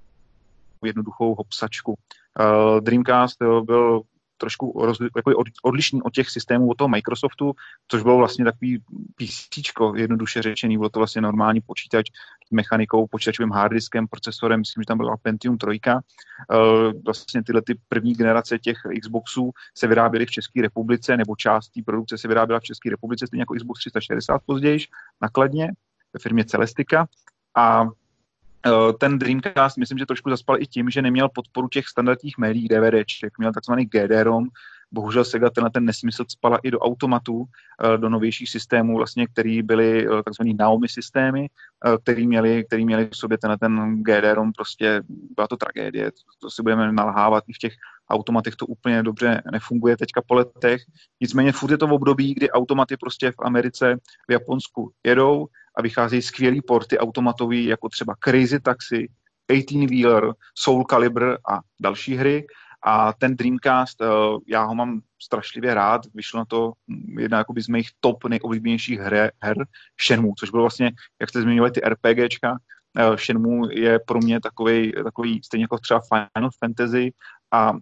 jednoduchou 0.84 1.34
hopsačku. 1.34 1.92
Uh, 1.92 2.80
Dreamcast 2.80 3.42
byl 3.62 4.02
trošku 4.38 4.84
roz, 4.86 4.98
jako 5.16 5.36
od, 5.36 5.46
odlišný 5.62 6.02
od 6.02 6.14
těch 6.14 6.30
systémů 6.30 6.68
od 6.68 6.74
toho 6.74 6.88
Microsoftu, 6.88 7.52
což 7.88 8.02
bylo 8.02 8.16
vlastně 8.16 8.44
takový 8.44 8.78
PC, 9.14 9.60
jednoduše 9.94 10.42
řečený, 10.42 10.76
bylo 10.76 10.88
to 10.88 11.00
vlastně 11.00 11.22
normální 11.22 11.60
počítač 11.60 12.06
s 12.48 12.50
mechanikou, 12.50 13.06
počítačovým 13.06 13.50
harddiskem, 13.50 14.08
procesorem, 14.08 14.60
myslím, 14.60 14.82
že 14.82 14.86
tam 14.86 14.98
byla 14.98 15.16
Pentium 15.16 15.58
3. 15.58 15.66
Uh, 15.68 16.92
vlastně 17.04 17.42
tyhle 17.44 17.62
ty 17.62 17.74
první 17.88 18.12
generace 18.12 18.58
těch 18.58 18.76
Xboxů 19.00 19.50
se 19.74 19.86
vyráběly 19.86 20.26
v 20.26 20.30
České 20.30 20.62
republice, 20.62 21.16
nebo 21.16 21.36
část 21.36 21.68
té 21.68 21.80
produkce 21.86 22.18
se 22.18 22.28
vyráběla 22.28 22.60
v 22.60 22.62
České 22.62 22.90
republice, 22.90 23.26
stejně 23.26 23.42
jako 23.42 23.54
Xbox 23.54 23.80
360 23.80 24.42
později, 24.46 24.78
nakladně, 25.22 25.68
ve 26.14 26.20
firmě 26.20 26.44
Celestika. 26.44 27.06
A 27.56 27.88
Eh, 27.88 27.90
ten 29.00 29.18
Dreamcast 29.18 29.76
myslím, 29.76 29.98
že 29.98 30.06
trošku 30.06 30.30
zaspal 30.30 30.62
i 30.62 30.66
tím, 30.66 30.90
že 30.90 31.02
neměl 31.02 31.28
podporu 31.28 31.68
těch 31.68 31.88
standardních 31.88 32.38
médií 32.38 32.68
DVDček, 32.68 33.38
měl 33.38 33.52
takzvaný 33.52 33.86
GD-ROM, 33.86 34.48
bohužel 34.92 35.24
Sega 35.24 35.50
tenhle 35.50 35.70
ten 35.70 35.84
nesmysl 35.84 36.24
spala 36.28 36.58
i 36.62 36.70
do 36.70 36.78
automatů, 36.78 37.44
eh, 37.44 37.98
do 37.98 38.08
novějších 38.08 38.50
systémů, 38.50 38.96
vlastně, 38.96 39.26
který 39.26 39.62
byly 39.62 40.06
eh, 40.06 40.22
takzvaný 40.22 40.54
Naomi 40.54 40.88
systémy, 40.88 41.48
který 42.02 42.26
měli, 42.26 42.64
který 42.64 42.84
měli 42.84 43.08
v 43.12 43.16
sobě 43.16 43.38
tenhle 43.38 43.58
ten 43.58 44.02
GD-ROM, 44.02 44.52
prostě 44.56 45.02
byla 45.36 45.46
to 45.46 45.56
tragédie, 45.56 46.10
to, 46.10 46.18
to 46.40 46.50
si 46.50 46.62
budeme 46.62 46.92
nalhávat 46.92 47.44
i 47.48 47.52
v 47.52 47.58
těch 47.58 47.72
automatech 48.10 48.56
to 48.56 48.66
úplně 48.66 49.02
dobře 49.02 49.42
nefunguje 49.52 49.96
teďka 49.96 50.22
po 50.26 50.34
letech. 50.34 50.82
Nicméně 51.20 51.52
furt 51.52 51.70
je 51.70 51.78
to 51.78 51.86
v 51.86 51.92
období, 51.92 52.34
kdy 52.34 52.50
automaty 52.50 52.96
prostě 52.96 53.30
v 53.30 53.34
Americe, 53.38 53.96
v 54.28 54.32
Japonsku 54.32 54.92
jedou 55.04 55.46
a 55.76 55.82
vycházejí 55.82 56.22
skvělý 56.22 56.62
porty 56.62 56.98
automatový, 56.98 57.64
jako 57.64 57.88
třeba 57.88 58.14
Crazy 58.24 58.60
Taxi, 58.60 59.08
18 59.50 59.90
Wheeler, 59.90 60.32
Soul 60.54 60.84
Calibur 60.84 61.38
a 61.50 61.60
další 61.80 62.16
hry. 62.16 62.46
A 62.82 63.12
ten 63.12 63.36
Dreamcast, 63.36 64.02
eh, 64.02 64.06
já 64.46 64.64
ho 64.64 64.74
mám 64.74 65.00
strašlivě 65.22 65.74
rád, 65.74 66.00
vyšlo 66.14 66.38
na 66.38 66.44
to 66.44 66.72
jedna 67.18 67.38
jakoby 67.38 67.62
z 67.62 67.68
mých 67.68 67.88
top 68.00 68.24
nejoblíbenějších 68.24 69.00
her, 69.00 69.32
her 69.42 69.56
Shenmue, 70.06 70.32
což 70.38 70.50
bylo 70.50 70.62
vlastně, 70.62 70.92
jak 71.20 71.30
jste 71.30 71.42
zmiňovali, 71.42 71.70
ty 71.70 71.80
RPGčka, 71.80 72.56
eh, 72.98 73.16
Shenmue 73.16 73.74
je 73.74 73.98
pro 73.98 74.18
mě 74.18 74.40
takový, 74.40 74.92
takový 75.04 75.40
stejně 75.44 75.64
jako 75.64 75.78
třeba 75.78 76.00
Final 76.00 76.50
Fantasy 76.58 77.12
a 77.50 77.72
uh, 77.72 77.78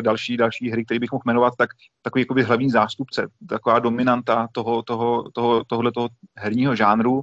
další, 0.00 0.36
další 0.36 0.70
hry, 0.70 0.84
které 0.84 1.00
bych 1.00 1.12
mohl 1.12 1.22
jmenovat, 1.26 1.54
tak 1.58 1.70
takový 2.02 2.22
jakoby 2.22 2.42
hlavní 2.42 2.70
zástupce, 2.70 3.28
taková 3.48 3.78
dominanta 3.78 4.48
toho, 4.52 4.82
toho, 4.82 5.30
toho, 5.32 5.64
tohle 5.64 5.92
toho 5.92 6.08
herního 6.36 6.76
žánru. 6.76 7.22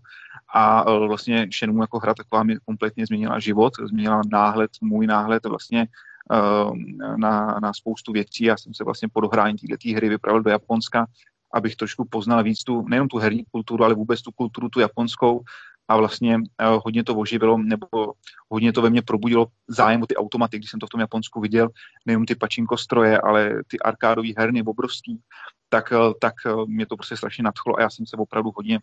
A 0.53 0.91
vlastně 0.91 1.47
Shenmue 1.57 1.83
jako 1.83 1.99
hra 1.99 2.13
taková 2.13 2.43
mi 2.43 2.57
kompletně 2.65 3.05
změnila 3.05 3.39
život, 3.39 3.73
změnila 3.83 4.21
náhled, 4.31 4.71
můj 4.81 5.07
náhled 5.07 5.45
vlastně 5.45 5.87
na, 7.15 7.59
na 7.61 7.73
spoustu 7.73 8.11
věcí. 8.11 8.43
Já 8.43 8.57
jsem 8.57 8.73
se 8.73 8.83
vlastně 8.83 9.07
po 9.13 9.21
dohrání 9.21 9.57
této 9.57 9.95
hry 9.95 10.09
vypravil 10.09 10.43
do 10.43 10.49
Japonska, 10.49 11.05
abych 11.53 11.75
trošku 11.75 12.05
poznal 12.09 12.43
víc 12.43 12.63
tu, 12.63 12.87
nejenom 12.87 13.07
tu 13.07 13.17
herní 13.17 13.43
kulturu, 13.51 13.83
ale 13.83 13.93
vůbec 13.93 14.21
tu 14.21 14.31
kulturu 14.31 14.69
tu 14.69 14.79
japonskou. 14.79 15.41
A 15.87 15.97
vlastně 15.97 16.37
uh, 16.37 16.43
hodně 16.85 17.03
to 17.03 17.15
oživilo, 17.15 17.57
nebo 17.57 18.13
hodně 18.49 18.73
to 18.73 18.81
ve 18.81 18.89
mně 18.89 19.01
probudilo 19.01 19.47
zájem 19.67 20.01
o 20.03 20.05
ty 20.05 20.15
automaty, 20.15 20.57
když 20.57 20.69
jsem 20.69 20.79
to 20.79 20.87
v 20.87 20.89
tom 20.89 20.99
Japonsku 21.01 21.41
viděl, 21.41 21.69
nejenom 22.05 22.25
ty 22.25 22.35
pačinko 22.35 22.77
stroje, 22.77 23.21
ale 23.21 23.53
ty 23.67 23.79
arkádové 23.79 24.29
herny 24.37 24.63
obrovský, 24.63 25.19
tak, 25.69 25.91
uh, 25.91 26.13
tak 26.21 26.33
mě 26.65 26.85
to 26.85 26.95
prostě 26.95 27.17
strašně 27.17 27.43
nadchlo 27.43 27.79
a 27.79 27.81
já 27.81 27.89
jsem 27.89 28.05
se 28.05 28.17
opravdu 28.17 28.51
hodně 28.55 28.79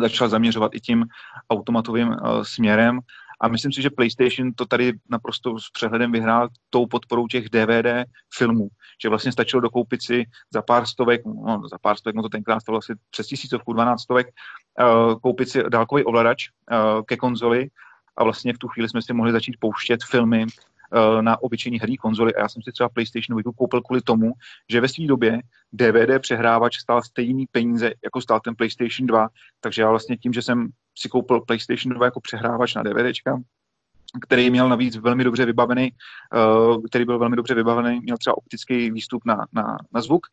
začal 0.00 0.28
zaměřovat 0.28 0.74
i 0.74 0.80
tím 0.80 1.04
automatovým 1.50 2.16
směrem 2.42 3.00
a 3.40 3.48
myslím 3.48 3.72
si, 3.72 3.82
že 3.82 3.90
PlayStation 3.90 4.52
to 4.52 4.66
tady 4.66 4.92
naprosto 5.10 5.58
s 5.58 5.70
přehledem 5.70 6.12
vyhrál 6.12 6.48
tou 6.70 6.86
podporou 6.86 7.26
těch 7.26 7.48
DVD 7.48 8.08
filmů, 8.34 8.68
že 9.02 9.08
vlastně 9.08 9.32
stačilo 9.32 9.60
dokoupit 9.60 10.02
si 10.02 10.24
za 10.52 10.62
pár 10.62 10.86
stovek, 10.86 11.20
no 11.24 11.68
za 11.70 11.78
pár 11.78 11.96
stovek, 11.96 12.16
no 12.16 12.22
to 12.22 12.28
tenkrát 12.28 12.60
stalo 12.60 12.78
asi 12.78 12.92
přes 13.10 13.26
tisícovku, 13.26 13.72
12 13.72 14.02
stovek, 14.02 14.26
uh, 14.80 15.14
koupit 15.20 15.48
si 15.48 15.62
dálkový 15.68 16.04
ovladač 16.04 16.48
uh, 16.48 17.02
ke 17.06 17.16
konzoli 17.16 17.68
a 18.16 18.24
vlastně 18.24 18.52
v 18.52 18.58
tu 18.58 18.68
chvíli 18.68 18.88
jsme 18.88 19.02
si 19.02 19.12
mohli 19.12 19.32
začít 19.32 19.56
pouštět 19.60 20.04
filmy 20.04 20.46
uh, 20.46 21.22
na 21.22 21.42
obyčejní 21.42 21.80
herní 21.80 21.96
konzoli. 21.96 22.34
A 22.34 22.40
já 22.40 22.48
jsem 22.48 22.62
si 22.62 22.72
třeba 22.72 22.88
PlayStation 22.88 23.42
2 23.42 23.52
koupil 23.56 23.82
kvůli 23.82 24.02
tomu, 24.02 24.32
že 24.70 24.80
ve 24.80 24.88
své 24.88 25.06
době 25.06 25.40
DVD 25.72 26.20
přehrávač 26.20 26.78
stál 26.78 27.02
stejný 27.02 27.46
peníze, 27.52 27.92
jako 28.04 28.20
stál 28.20 28.40
ten 28.40 28.54
PlayStation 28.54 29.06
2, 29.06 29.28
takže 29.60 29.82
já 29.82 29.90
vlastně 29.90 30.16
tím, 30.16 30.32
že 30.32 30.42
jsem 30.42 30.68
si 30.98 31.08
koupil 31.08 31.40
PlayStation 31.40 31.94
2 31.94 32.04
jako 32.04 32.20
přehrávač 32.20 32.74
na 32.74 32.82
DVDčka, 32.82 33.40
který 34.20 34.50
měl 34.50 34.68
navíc 34.68 34.96
velmi 34.96 35.24
dobře 35.24 35.44
vybavený, 35.44 35.90
uh, 36.34 36.82
který 36.84 37.04
byl 37.04 37.18
velmi 37.18 37.36
dobře 37.36 37.54
vybavený, 37.54 38.00
měl 38.00 38.16
třeba 38.16 38.38
optický 38.38 38.90
výstup 38.90 39.22
na, 39.24 39.46
na, 39.52 39.76
na 39.92 40.00
zvuk, 40.00 40.26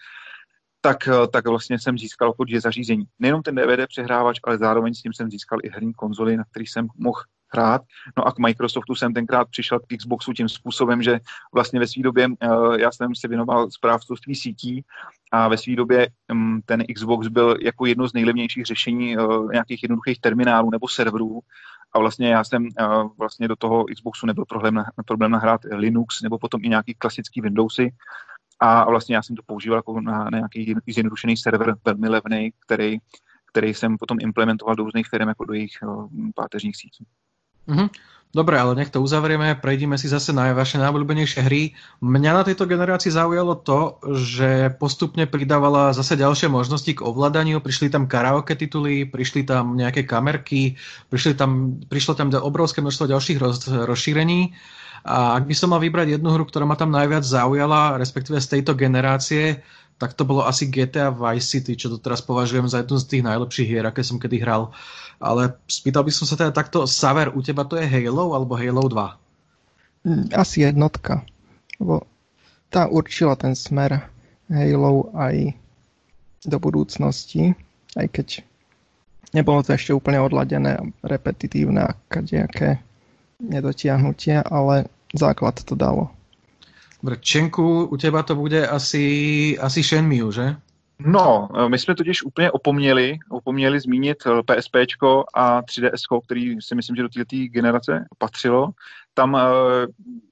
tak, 0.81 0.97
uh, 1.07 1.27
tak 1.27 1.47
vlastně 1.47 1.79
jsem 1.79 1.97
získal 1.97 2.29
jako 2.29 2.43
dvě 2.43 2.61
zařízení. 2.61 3.03
Nejenom 3.19 3.43
ten 3.43 3.55
DVD 3.55 3.87
přehrávač, 3.87 4.39
ale 4.43 4.57
zároveň 4.57 4.93
s 4.93 5.01
tím 5.01 5.13
jsem 5.13 5.31
získal 5.31 5.59
i 5.63 5.69
herní 5.69 5.93
konzoli, 5.93 6.37
na 6.37 6.43
který 6.43 6.65
jsem 6.65 6.87
mohl 6.97 7.21
hrát. 7.53 7.81
No 8.17 8.27
a 8.27 8.31
k 8.31 8.39
Microsoftu 8.39 8.95
jsem 8.95 9.13
tenkrát 9.13 9.47
přišel 9.49 9.79
k 9.79 9.97
Xboxu 9.97 10.33
tím 10.33 10.49
způsobem, 10.49 11.01
že 11.01 11.19
vlastně 11.53 11.79
ve 11.79 11.87
své 11.87 12.03
době 12.03 12.27
uh, 12.27 12.75
já 12.75 12.91
jsem 12.91 13.15
se 13.15 13.27
věnoval 13.27 13.71
správcovství 13.71 14.35
sítí 14.35 14.83
a 15.33 15.47
ve 15.47 15.57
své 15.57 15.75
době 15.75 16.07
um, 16.31 16.61
ten 16.65 16.83
Xbox 16.95 17.27
byl 17.27 17.57
jako 17.61 17.85
jedno 17.85 18.07
z 18.07 18.13
nejlevnějších 18.13 18.65
řešení 18.65 19.17
uh, 19.17 19.51
nějakých 19.51 19.83
jednoduchých 19.83 20.19
terminálů 20.19 20.69
nebo 20.71 20.87
serverů 20.87 21.39
a 21.93 21.99
vlastně 21.99 22.29
já 22.29 22.43
jsem 22.43 22.63
uh, 22.63 23.09
vlastně 23.17 23.47
do 23.47 23.55
toho 23.55 23.85
Xboxu 23.95 24.25
nebyl 24.25 24.45
problém, 24.45 24.83
problém 25.05 25.31
nahrát 25.31 25.61
Linux 25.71 26.21
nebo 26.21 26.37
potom 26.39 26.61
i 26.63 26.69
nějaký 26.69 26.93
klasický 26.93 27.41
Windowsy 27.41 27.93
a 28.59 28.89
vlastně 28.89 29.15
já 29.15 29.23
jsem 29.23 29.35
to 29.35 29.43
používal 29.45 29.77
jako 29.77 30.01
na, 30.01 30.23
na 30.23 30.37
nějaký 30.37 30.75
zjednodušený 30.87 31.37
server, 31.37 31.75
velmi 31.85 32.09
levný, 32.09 32.51
který, 32.59 32.97
který 33.51 33.73
jsem 33.73 33.97
potom 33.97 34.17
implementoval 34.21 34.75
do 34.75 34.83
různých 34.83 35.07
firm 35.07 35.27
jako 35.27 35.45
do 35.45 35.53
jejich 35.53 35.77
uh, 35.83 36.09
páteřních 36.35 36.77
sítí. 36.77 37.05
Mm-hmm. 37.69 37.87
Dobre, 38.33 38.57
ale 38.57 38.73
nech 38.73 38.89
to 38.89 38.97
uzavrieme, 38.97 39.53
prejdime 39.61 39.93
si 39.93 40.09
zase 40.09 40.33
na 40.33 40.57
vaše 40.57 40.81
najobľúbenejšie 40.81 41.45
hry. 41.45 41.77
Mňa 42.01 42.31
na 42.33 42.41
tejto 42.41 42.65
generácii 42.65 43.13
zaujalo 43.13 43.61
to, 43.61 44.01
že 44.17 44.73
postupne 44.81 45.29
pridávala 45.29 45.93
zase 45.93 46.17
ďalšie 46.17 46.49
možnosti 46.49 46.89
k 46.97 47.05
ovládaniu. 47.05 47.61
Prišli 47.61 47.93
tam 47.93 48.09
karaoke 48.09 48.57
tituly, 48.57 49.05
prišli 49.05 49.45
tam 49.45 49.77
nejaké 49.77 50.09
kamerky, 50.09 50.81
prišli 51.13 51.37
tam, 51.37 51.77
prišlo 51.85 52.17
tam 52.17 52.33
obrovské 52.33 52.81
množstvo 52.81 53.05
ďalších 53.05 53.37
roz, 53.37 53.69
rozšírení. 53.69 54.57
A 55.05 55.37
ak 55.37 55.45
by 55.45 55.53
som 55.53 55.69
mal 55.69 55.77
vybrať 55.77 56.17
jednu 56.17 56.33
hru, 56.33 56.49
ktorá 56.49 56.65
ma 56.65 56.73
tam 56.73 56.89
najviac 56.89 57.21
zaujala, 57.21 58.01
respektíve 58.01 58.41
z 58.41 58.49
tejto 58.49 58.73
generácie, 58.73 59.61
tak 60.01 60.17
to 60.17 60.25
bolo 60.25 60.41
asi 60.41 60.73
GTA 60.73 61.13
Vice 61.13 61.53
City, 61.53 61.77
čo 61.77 61.93
to 61.93 62.01
teraz 62.01 62.25
považujem 62.25 62.65
za 62.65 62.81
jednu 62.81 62.97
z 62.97 63.05
tých 63.13 63.23
najlepších 63.29 63.69
hier, 63.69 63.85
aké 63.85 64.01
som 64.01 64.17
kedy 64.17 64.41
hral. 64.41 64.73
Ale 65.23 65.55
spýtal 65.71 66.03
by 66.03 66.11
som 66.11 66.27
sa 66.27 66.35
teda 66.35 66.51
takto, 66.51 66.83
Saver, 66.83 67.31
u 67.31 67.39
teba 67.39 67.63
to 67.63 67.79
je 67.79 67.87
Halo 67.87 68.35
alebo 68.35 68.59
Halo 68.59 68.91
2? 68.91 70.03
Mm, 70.03 70.25
asi 70.35 70.67
jednotka, 70.67 71.23
lebo 71.79 72.03
tá 72.67 72.91
určila 72.91 73.39
ten 73.39 73.55
smer 73.55 74.03
Halo 74.51 75.15
aj 75.15 75.55
do 76.43 76.57
budúcnosti, 76.59 77.55
aj 77.95 78.07
keď 78.11 78.27
nebolo 79.31 79.63
to 79.63 79.71
ešte 79.71 79.95
úplne 79.95 80.19
odladené, 80.19 80.75
repetitívne 80.99 81.87
a 81.87 81.95
kadejaké 82.11 82.83
nedotiahnutie, 83.39 84.43
ale 84.43 84.91
základ 85.15 85.55
to 85.63 85.79
dalo. 85.79 86.11
Dobre, 86.99 87.19
Čenku, 87.19 87.87
u 87.91 87.95
teba 87.99 88.23
to 88.23 88.35
bude 88.35 88.63
asi, 88.63 89.03
asi 89.59 89.83
Shenmue, 89.83 90.31
že? 90.31 90.55
No, 91.05 91.49
my 91.67 91.79
jsme 91.79 91.95
totiž 91.95 92.23
úplně 92.23 92.51
opomněli, 92.51 93.17
opomněli 93.29 93.79
zmínit 93.79 94.17
PSP 94.45 94.75
a 95.33 95.61
3DS, 95.61 96.21
který 96.25 96.61
si 96.61 96.75
myslím, 96.75 96.95
že 96.95 97.01
do 97.01 97.09
této 97.09 97.35
generace 97.35 98.05
patřilo. 98.17 98.69
Tam 99.13 99.37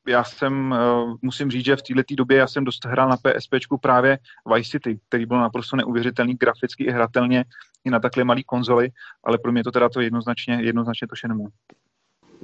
já 0.07 0.23
jsem, 0.23 0.75
musím 1.21 1.51
říct, 1.51 1.65
že 1.65 1.75
v 1.75 1.81
této 1.81 2.15
době 2.15 2.38
já 2.38 2.47
jsem 2.47 2.63
dost 2.63 2.86
hrál 2.86 3.10
na 3.10 3.17
PSP 3.17 3.55
právě 3.81 4.19
Vice 4.55 4.69
City, 4.69 4.99
který 5.07 5.25
byl 5.25 5.39
naprosto 5.39 5.75
neuvěřitelný 5.75 6.34
graficky 6.34 6.84
i 6.84 6.91
hratelně 6.91 7.45
i 7.86 7.89
na 7.89 7.99
takhle 7.99 8.23
malý 8.23 8.43
konzoli, 8.43 8.89
ale 9.23 9.38
pro 9.38 9.51
mě 9.51 9.63
to 9.63 9.71
teda 9.71 9.89
to 9.89 10.01
jednoznačně, 10.01 10.60
jednoznačně 10.62 11.07
to 11.07 11.15
Shenmue. 11.15 11.49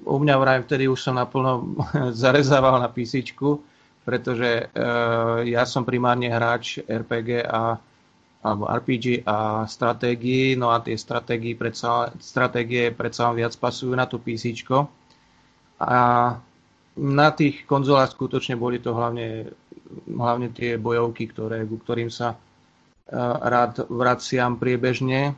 U 0.06 0.20
mňa 0.20 0.38
vraj 0.38 0.62
vtedy 0.62 0.88
už 0.88 1.02
som 1.02 1.18
naplno 1.18 1.74
zarezával 2.14 2.80
na 2.80 2.88
PC, 2.88 3.34
pretože 4.06 4.70
uh, 4.72 5.44
ja 5.44 5.66
som 5.66 5.84
primárne 5.84 6.30
hráč 6.30 6.80
RPG 6.86 7.44
a 7.44 7.82
alebo 8.42 8.70
RPG 8.70 9.26
a 9.26 9.66
stratégii, 9.66 10.56
no 10.56 10.70
a 10.70 10.80
tie 10.80 10.96
stratégie 10.96 11.58
predsa, 11.58 12.14
stratégie 12.22 12.94
predsa 12.94 13.34
viac 13.34 13.58
pasujú 13.58 13.98
na 13.98 14.06
tú 14.06 14.22
PC. 14.22 14.54
A 15.82 16.00
na 16.98 17.30
tých 17.34 17.66
konzolách 17.70 18.14
skutočne 18.14 18.58
boli 18.58 18.82
to 18.82 18.94
hlavne, 18.94 19.54
hlavne 20.10 20.50
tie 20.54 20.78
bojovky, 20.78 21.30
ktoré, 21.30 21.66
ku 21.66 21.78
ktorým 21.78 22.10
sa 22.10 22.34
uh, 22.34 23.36
rád 23.42 23.86
vraciam 23.90 24.58
priebežne. 24.58 25.38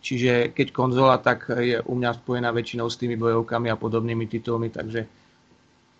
Čiže 0.00 0.56
keď 0.56 0.72
konzola, 0.72 1.20
tak 1.20 1.52
je 1.52 1.76
u 1.84 1.92
mňa 1.92 2.24
spojená 2.24 2.50
väčšinou 2.56 2.88
s 2.88 2.96
tými 2.96 3.20
bojovkami 3.20 3.68
a 3.68 3.76
podobnými 3.76 4.24
titulmi, 4.24 4.72
takže 4.72 5.04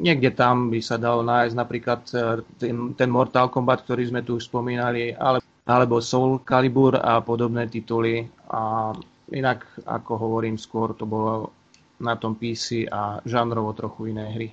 niekde 0.00 0.32
tam 0.32 0.72
by 0.72 0.80
sa 0.80 0.96
dalo 0.96 1.20
nájsť 1.20 1.54
napríklad 1.54 2.00
e, 2.08 2.16
ten, 2.56 2.96
ten 2.96 3.08
Mortal 3.12 3.52
Kombat, 3.52 3.84
ktorý 3.84 4.08
sme 4.08 4.24
tu 4.24 4.40
už 4.40 4.48
spomínali, 4.48 5.12
ale, 5.12 5.44
alebo 5.66 6.00
Soul 6.00 6.40
Calibur 6.44 6.96
a 6.96 7.20
podobné 7.20 7.68
tituly. 7.68 8.28
A 8.50 8.92
inak, 9.32 9.66
ako 9.86 10.16
hovorím, 10.16 10.56
skôr 10.56 10.92
to 10.96 11.04
bolo 11.04 11.52
na 12.00 12.16
tom 12.16 12.36
PC 12.36 12.88
a 12.88 13.20
žánrovo 13.28 13.76
trochu 13.76 14.12
iné 14.16 14.26
hry. 14.32 14.48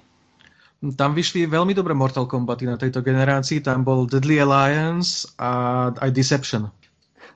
Tam 0.93 1.17
vyšli 1.17 1.49
veľmi 1.49 1.73
dobré 1.73 1.97
Mortal 1.97 2.29
Kombaty 2.29 2.69
na 2.69 2.77
tejto 2.77 3.01
generácii. 3.01 3.65
Tam 3.65 3.81
bol 3.81 4.05
Deadly 4.05 4.37
Alliance 4.37 5.25
a 5.41 5.89
aj 5.89 6.11
Deception. 6.13 6.69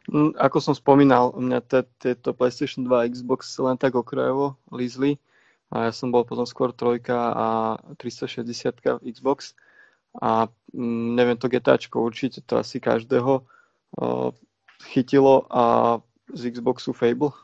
Mm, 0.09 0.37
ako 0.37 0.57
som 0.61 0.73
spomínal, 0.77 1.33
mňa 1.33 1.59
tieto 1.97 2.33
PlayStation 2.37 2.85
2 2.85 2.89
a 2.89 3.07
Xbox 3.09 3.57
len 3.57 3.77
tak 3.81 3.97
okrajovo 3.97 4.57
lízli 4.69 5.17
a 5.71 5.87
ja 5.87 5.91
som 5.95 6.11
bol 6.11 6.27
potom 6.27 6.43
skôr 6.43 6.75
trojka 6.75 7.15
a 7.31 7.47
360 7.97 9.01
Xbox 9.07 9.55
a 10.17 10.51
mm, 10.75 11.15
neviem 11.15 11.37
to 11.39 11.47
GTAčko 11.47 12.03
určite 12.03 12.43
to 12.43 12.59
asi 12.59 12.83
každého 12.83 13.45
chytilo 14.81 15.45
a 15.51 15.97
z 16.31 16.41
Xboxu 16.51 16.95
Fable 16.95 17.35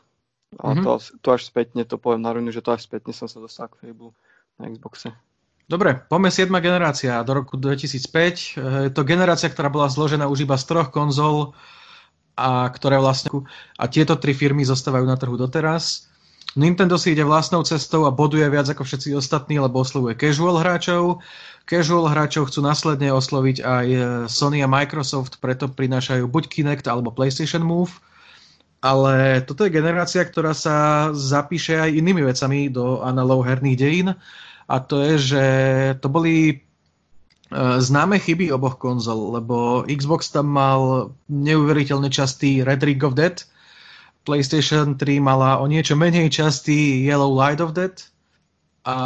a 0.56 0.72
mm-hmm. 0.72 0.84
to, 0.84 0.92
to 1.20 1.28
až 1.36 1.44
spätne, 1.44 1.84
to 1.84 2.00
poviem 2.00 2.24
na 2.24 2.32
rovinu, 2.32 2.48
že 2.48 2.64
to 2.64 2.72
až 2.72 2.88
spätne 2.88 3.12
som 3.12 3.28
sa 3.28 3.36
dostal 3.38 3.68
k 3.68 3.76
Fable 3.84 4.16
na 4.56 4.72
Xboxe. 4.72 5.12
Dobre, 5.68 6.00
poďme 6.08 6.32
7. 6.32 6.48
generácia 6.64 7.20
do 7.20 7.32
roku 7.36 7.60
2005. 7.60 8.88
Je 8.88 8.92
to 8.96 9.04
generácia, 9.04 9.52
ktorá 9.52 9.68
bola 9.68 9.92
zložená 9.92 10.24
už 10.24 10.48
iba 10.48 10.56
z 10.56 10.64
troch 10.64 10.88
konzol, 10.88 11.52
a 12.38 12.70
ktoré 12.70 13.02
vlastne 13.02 13.42
a 13.74 13.84
tieto 13.90 14.14
tri 14.14 14.30
firmy 14.30 14.62
zostávajú 14.62 15.02
na 15.02 15.18
trhu 15.18 15.34
doteraz. 15.34 16.06
Nintendo 16.54 16.94
si 16.94 17.12
ide 17.12 17.26
vlastnou 17.26 17.66
cestou 17.66 18.06
a 18.06 18.14
boduje 18.14 18.46
viac 18.46 18.70
ako 18.70 18.86
všetci 18.86 19.12
ostatní, 19.18 19.58
lebo 19.58 19.82
oslovuje 19.82 20.14
casual 20.14 20.62
hráčov. 20.62 21.18
Casual 21.68 22.08
hráčov 22.08 22.48
chcú 22.48 22.64
následne 22.64 23.12
osloviť 23.12 23.60
aj 23.60 23.86
Sony 24.32 24.64
a 24.64 24.68
Microsoft, 24.68 25.36
preto 25.36 25.68
prinášajú 25.68 26.24
buď 26.24 26.44
Kinect 26.48 26.88
alebo 26.88 27.12
PlayStation 27.12 27.60
Move. 27.60 27.92
Ale 28.80 29.44
toto 29.44 29.68
je 29.68 29.76
generácia, 29.76 30.24
ktorá 30.24 30.56
sa 30.56 31.10
zapíše 31.12 31.76
aj 31.76 31.92
inými 31.92 32.24
vecami 32.24 32.72
do 32.72 33.04
analog 33.04 33.44
herných 33.44 33.76
dejín. 33.76 34.08
A 34.68 34.76
to 34.80 35.04
je, 35.04 35.14
že 35.18 35.44
to 36.00 36.08
boli 36.08 36.64
Eh, 37.48 37.80
známe 37.80 38.20
chyby 38.20 38.52
oboch 38.52 38.76
konzol, 38.76 39.32
lebo 39.32 39.80
Xbox 39.88 40.28
tam 40.28 40.52
mal 40.52 41.12
neuveriteľne 41.32 42.12
častý 42.12 42.60
Red 42.60 42.84
Ring 42.84 43.00
of 43.00 43.16
Dead, 43.16 43.40
PlayStation 44.28 45.00
3 45.00 45.16
mala 45.16 45.56
o 45.56 45.64
niečo 45.64 45.96
menej 45.96 46.28
častý 46.28 47.08
Yellow 47.08 47.32
Light 47.32 47.64
of 47.64 47.72
Dead 47.72 47.96
a 48.84 48.96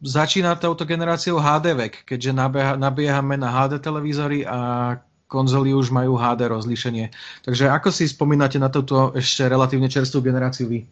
začína 0.00 0.56
touto 0.56 0.88
generáciou 0.88 1.36
HD 1.38 1.76
keďže 2.08 2.32
nabiehame 2.76 3.36
na 3.36 3.48
HD 3.52 3.80
televízory 3.80 4.48
a 4.48 4.96
konzoly 5.30 5.70
už 5.76 5.94
majú 5.94 6.18
HD 6.18 6.50
rozlíšenie. 6.50 7.14
Takže 7.46 7.70
ako 7.70 7.94
si 7.94 8.10
spomínate 8.10 8.58
na 8.58 8.66
túto 8.66 9.14
ešte 9.14 9.46
relatívne 9.46 9.86
čerstvú 9.86 10.26
generáciu 10.26 10.66
vy? 10.66 10.82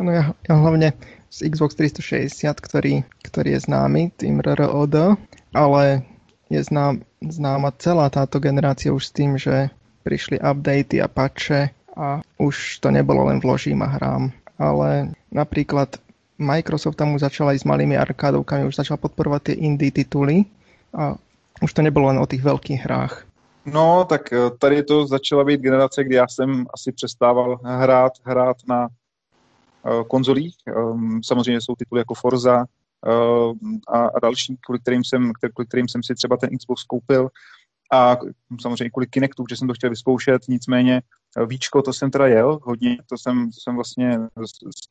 No 0.00 0.08
ja, 0.08 0.32
ja 0.48 0.54
hlavne 0.56 0.96
z 1.28 1.52
Xbox 1.52 1.76
360, 1.76 2.32
ktorý, 2.58 2.94
ktorý 3.28 3.48
je 3.54 3.60
známy, 3.68 4.12
tým 4.16 4.40
RROD, 4.40 5.20
ale 5.52 6.04
je 6.48 6.60
znám, 6.64 7.04
známa 7.20 7.76
celá 7.76 8.08
táto 8.08 8.40
generácia 8.40 8.92
už 8.92 9.08
s 9.08 9.12
tým, 9.12 9.36
že 9.36 9.68
prišli 10.02 10.40
updaty 10.40 10.98
a 10.98 11.08
patche 11.08 11.70
a 11.92 12.24
už 12.40 12.80
to 12.80 12.88
nebolo 12.88 13.28
len 13.28 13.38
vložím 13.38 13.84
a 13.84 13.88
hrám. 14.00 14.32
Ale 14.56 15.12
napríklad 15.28 16.00
Microsoft 16.42 16.96
tam 16.98 17.14
už 17.14 17.20
začal 17.20 17.48
aj 17.48 17.58
s 17.58 17.64
malými 17.64 17.96
arkádovkami, 17.96 18.66
už 18.66 18.76
začal 18.76 18.96
podporovať 18.96 19.42
tie 19.42 19.56
indie 19.62 19.94
tituly 19.94 20.44
a 20.92 21.14
už 21.62 21.70
to 21.72 21.82
nebolo 21.82 22.10
len 22.10 22.18
o 22.18 22.26
tých 22.26 22.42
veľkých 22.42 22.84
hrách. 22.84 23.24
No, 23.62 24.04
tak 24.04 24.32
eh, 24.32 24.50
tady 24.58 24.82
to 24.82 25.06
začala 25.06 25.44
být 25.44 25.60
generace, 25.60 26.04
kdy 26.04 26.14
já 26.14 26.28
jsem 26.28 26.66
asi 26.74 26.92
přestával 26.92 27.60
hrát, 27.64 28.12
hrát 28.24 28.56
na 28.68 28.88
uh, 28.88 30.02
konzolích. 30.02 30.56
Um, 30.66 31.20
samozřejmě 31.22 31.60
jsou 31.60 31.74
tituly 31.76 32.00
jako 32.00 32.14
Forza, 32.14 32.66
Eh, 33.06 33.52
a, 33.88 34.20
další, 34.22 34.56
kvůli 34.56 34.78
kterým, 34.78 35.04
jsem, 35.04 35.32
kvůli 35.54 35.66
kterým 35.66 35.88
jsem 35.88 36.02
si 36.02 36.14
třeba 36.14 36.36
ten 36.36 36.58
Xbox 36.58 36.82
koupil 36.82 37.28
a 37.92 38.16
samozřejmě 38.60 38.90
kvůli 38.90 39.06
Kinectu, 39.06 39.44
že 39.50 39.56
jsem 39.56 39.68
to 39.68 39.74
chtěl 39.74 39.90
vyzkoušet, 39.90 40.42
nicméně 40.48 40.96
eh, 40.96 41.00
Víčko, 41.46 41.82
to 41.82 41.92
jsem 41.92 42.10
teda 42.10 42.26
jel 42.26 42.58
hodně, 42.62 42.98
to 43.06 43.18
jsem, 43.18 43.50
to 43.50 43.60
jsem 43.60 43.74
vlastně, 43.74 44.18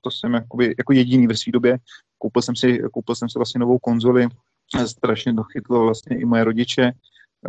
to 0.02 0.12
jsem 0.12 0.34
jakoby, 0.34 0.76
jako 0.78 0.94
jediný 0.94 1.28
ve 1.28 1.38
své 1.38 1.52
době, 1.52 1.78
koupil 2.18 2.42
jsem, 2.42 2.56
si, 2.56 2.80
koupil 2.94 3.16
jsem 3.16 3.30
si 3.30 3.40
vlastně 3.40 3.60
novou 3.60 3.80
konzoli, 3.80 4.28
strašně 4.86 5.34
dochytlo 5.34 5.84
vlastně 5.84 6.18
i 6.18 6.26
moje 6.26 6.44
rodiče, 6.44 6.92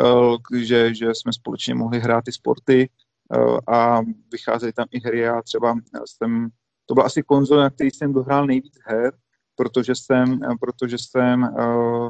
eh, 0.00 0.58
že, 0.64 0.94
že 0.94 1.14
jsme 1.14 1.32
společně 1.32 1.74
mohli 1.74 2.00
hrát 2.00 2.24
ty 2.24 2.32
sporty 2.32 2.88
a 3.68 4.00
vycházely 4.32 4.72
tam 4.72 4.86
i 4.90 5.00
hry, 5.00 5.20
já 5.20 5.42
třeba 5.42 5.74
jsem, 6.06 6.48
to 6.86 6.94
byla 6.94 7.06
asi 7.06 7.22
konzole, 7.22 7.62
na 7.62 7.70
který 7.70 7.90
jsem 7.90 8.12
dohrál 8.12 8.46
nejvíc 8.46 8.78
her, 8.84 9.12
protože 9.56 9.94
jsem, 9.94 10.40
protože 10.60 10.98
jsem 10.98 11.42
uh, 11.42 12.08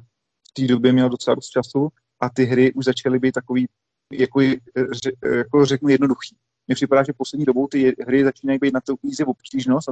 v 0.48 0.52
té 0.52 0.66
době 0.66 0.92
měl 0.92 1.08
docela 1.08 1.34
dost 1.34 1.48
času 1.48 1.88
a 2.20 2.30
ty 2.30 2.44
hry 2.44 2.72
už 2.72 2.84
začaly 2.84 3.18
být 3.18 3.32
takový, 3.32 3.66
jako, 4.12 4.40
jako 5.24 5.64
řeknu, 5.64 5.88
jednoduchý. 5.88 6.36
Mně 6.66 6.74
připadá, 6.74 7.02
že 7.02 7.12
poslední 7.12 7.44
dobou 7.44 7.66
ty 7.66 7.94
hry 8.06 8.24
začínají 8.24 8.58
být 8.58 8.74
na 8.74 8.80
tu 8.80 8.98
easy 9.04 9.24
obtížnost, 9.24 9.88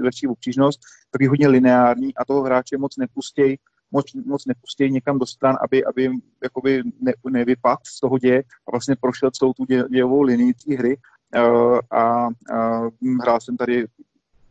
lehčí, 0.00 0.26
obtížnost, 0.26 0.80
taky 1.10 1.26
hodně 1.26 1.48
lineární 1.48 2.14
a 2.14 2.24
toho 2.24 2.42
hráče 2.42 2.78
moc 2.78 2.96
nepustějí 2.96 3.58
moc, 3.94 4.06
moc 4.26 4.46
nepustějí 4.46 4.90
někam 4.90 5.18
do 5.18 5.26
stran, 5.26 5.56
aby, 5.62 5.84
aby 5.84 6.10
jakoby 6.42 6.82
ne, 7.00 7.12
nevypad 7.30 7.78
z 7.86 8.00
toho 8.00 8.18
děje 8.18 8.42
a 8.42 8.70
vlastně 8.70 8.96
prošel 9.00 9.30
celou 9.30 9.52
tu 9.52 9.64
dě, 9.64 9.84
dějovou 9.90 10.22
linii 10.22 10.54
té 10.54 10.74
hry. 10.74 10.96
Uh, 11.36 11.78
a 11.90 12.26
uh, 12.26 13.18
hrál 13.22 13.40
jsem 13.40 13.56
tady 13.56 13.86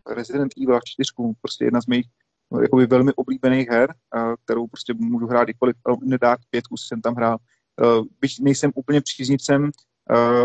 Resident 0.07 0.51
Evil 0.63 0.79
4, 0.85 1.11
prostě 1.41 1.65
jedna 1.65 1.81
z 1.81 1.85
mých 1.85 2.05
jakoby 2.61 2.85
velmi 2.85 3.13
oblíbených 3.13 3.69
her, 3.69 3.93
kterou 4.45 4.67
prostě 4.67 4.93
můžu 4.93 5.27
hrát 5.27 5.43
kdykoliv. 5.43 5.75
Nedá 6.03 6.37
pětku 6.49 6.77
jsem 6.77 7.01
tam 7.01 7.15
hrál. 7.15 7.37
Byť 8.21 8.39
nejsem 8.39 8.71
úplně 8.75 9.01
příznivcem 9.01 9.71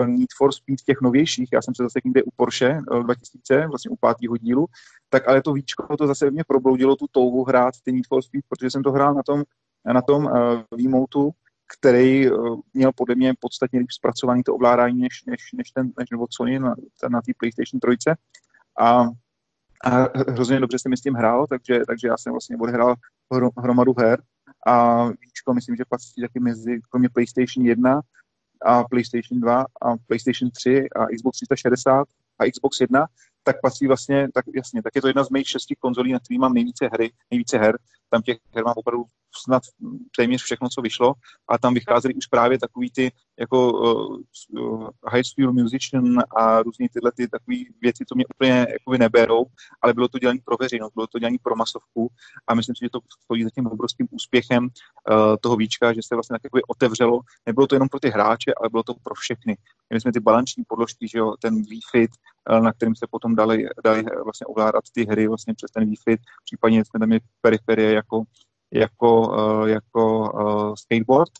Need 0.06 0.28
for 0.36 0.52
Speed 0.52 0.80
těch 0.80 1.00
novějších, 1.00 1.48
já 1.52 1.62
jsem 1.62 1.74
se 1.74 1.82
zase 1.82 2.00
někde 2.04 2.22
u 2.22 2.30
Porsche 2.36 2.80
2000, 3.02 3.66
vlastně 3.66 3.90
u 3.90 3.96
pátého 3.96 4.36
dílu, 4.36 4.66
tak 5.08 5.28
ale 5.28 5.42
to 5.42 5.52
víčko 5.52 5.96
to 5.96 6.06
zase 6.06 6.30
mě 6.30 6.44
probloudilo 6.44 6.96
tu 6.96 7.06
touhu 7.10 7.44
hrát 7.44 7.74
ty 7.84 7.92
Need 7.92 8.06
for 8.08 8.22
Speed, 8.22 8.44
protože 8.48 8.70
jsem 8.70 8.82
to 8.82 8.92
hrál 8.92 9.14
na 9.14 9.22
tom, 9.22 9.42
na 9.92 10.02
tom 10.02 10.24
uh, 10.24 11.30
který 11.78 12.30
měl 12.74 12.92
podle 12.92 13.14
mě 13.14 13.34
podstatně 13.40 13.78
líp 13.78 13.90
zpracování 13.90 14.42
to 14.42 14.54
ovládání 14.54 15.00
než, 15.00 15.24
než, 15.26 15.52
než 15.54 15.70
ten 15.70 15.92
než 15.98 16.10
nebo 16.10 16.26
Sony 16.30 16.58
na, 16.58 16.74
na 17.08 17.22
té 17.22 17.32
PlayStation 17.38 17.80
3. 17.80 18.10
A, 18.80 19.02
a 19.84 20.18
hrozně 20.30 20.60
dobře 20.60 20.78
se 20.78 20.88
mi 20.88 20.96
s 20.96 21.00
tím 21.00 21.14
hrál, 21.14 21.46
takže, 21.46 21.80
takže 21.86 22.08
já 22.08 22.16
jsem 22.16 22.32
vlastně 22.32 22.56
odehrál 22.56 22.94
hromadu 23.58 23.94
her 23.98 24.22
a 24.66 25.04
víčko 25.08 25.54
myslím, 25.54 25.76
že 25.76 25.84
patří 25.88 26.20
taky 26.20 26.40
mezi 26.40 26.80
kromě 26.90 27.08
PlayStation 27.08 27.66
1 27.66 28.00
a 28.62 28.84
PlayStation 28.84 29.40
2 29.40 29.60
a 29.60 29.96
PlayStation 30.06 30.50
3 30.50 30.88
a 30.96 31.06
Xbox 31.06 31.36
360 31.36 32.08
a 32.38 32.50
Xbox 32.50 32.80
1, 32.80 33.06
tak 33.42 33.60
patří 33.62 33.86
vlastně, 33.86 34.28
tak 34.34 34.44
jasně, 34.54 34.82
tak 34.82 34.94
je 34.94 35.00
to 35.00 35.06
jedna 35.06 35.24
z 35.24 35.30
mých 35.30 35.48
šesti 35.48 35.76
konzolí, 35.76 36.12
na 36.12 36.18
kterých 36.18 36.40
mám 36.40 36.52
nejvíce 36.52 36.88
hry, 36.92 37.10
nejvíce 37.30 37.58
her. 37.58 37.78
Tam 38.10 38.22
těch 38.22 38.38
her 38.54 38.64
mám 38.64 38.74
opravdu 38.76 39.04
snad 39.36 39.62
téměř 40.16 40.42
všechno, 40.42 40.68
co 40.68 40.82
vyšlo, 40.82 41.14
a 41.48 41.58
tam 41.58 41.74
vycházely 41.74 42.14
už 42.14 42.26
právě 42.26 42.58
takový 42.58 42.90
ty 42.90 43.12
jako 43.38 43.72
uh, 43.72 44.88
High 45.12 45.22
School 45.22 45.52
Musician 45.52 46.18
a 46.36 46.62
různý 46.62 46.88
tyhle 46.88 47.12
ty 47.12 47.28
takové 47.28 47.56
věci, 47.80 48.04
co 48.08 48.14
mě 48.14 48.24
úplně 48.34 48.66
jakoby 48.72 48.98
neberou, 48.98 49.44
ale 49.82 49.94
bylo 49.94 50.08
to 50.08 50.18
dělané 50.18 50.40
pro 50.44 50.56
veřejnost, 50.56 50.94
bylo 50.94 51.06
to 51.06 51.18
dělané 51.18 51.36
pro 51.42 51.56
masovku 51.56 52.08
a 52.46 52.54
myslím 52.54 52.74
si, 52.74 52.84
že 52.84 52.90
to 52.90 53.00
stojí 53.24 53.44
za 53.44 53.50
tím 53.54 53.66
obrovským 53.66 54.06
úspěchem 54.10 54.64
uh, 54.64 55.36
toho 55.40 55.56
víčka, 55.56 55.92
že 55.92 56.00
se 56.04 56.14
vlastně 56.14 56.38
tak 56.42 56.52
otevřelo. 56.68 57.20
Nebylo 57.46 57.66
to 57.66 57.74
jenom 57.74 57.88
pro 57.88 58.00
ty 58.00 58.10
hráče, 58.10 58.52
ale 58.60 58.68
bylo 58.70 58.82
to 58.82 58.94
pro 59.02 59.14
všechny. 59.14 59.56
Měli 59.90 60.00
jsme 60.00 60.12
ty 60.12 60.20
balanční 60.20 60.64
podložky, 60.68 61.08
že 61.08 61.18
jo, 61.18 61.34
ten 61.40 61.62
Wii 61.62 61.80
Fit, 61.90 62.10
uh, 62.50 62.60
na 62.60 62.72
kterým 62.72 62.96
se 62.96 63.06
potom 63.10 63.34
dali, 63.34 63.68
dali 63.84 64.04
vlastně 64.24 64.46
ovládat 64.46 64.84
ty 64.92 65.04
hry 65.04 65.28
vlastně 65.28 65.54
přes 65.54 65.70
ten 65.70 65.92
Fit, 66.04 66.20
případně 66.44 66.84
jsme 66.84 67.00
tam 67.00 67.08
měli 67.08 67.20
periferie 67.40 67.92
jako 67.92 68.22
jako, 68.72 69.28
uh, 69.28 69.68
jako 69.68 70.32
uh, 70.32 70.74
skateboard, 70.74 71.30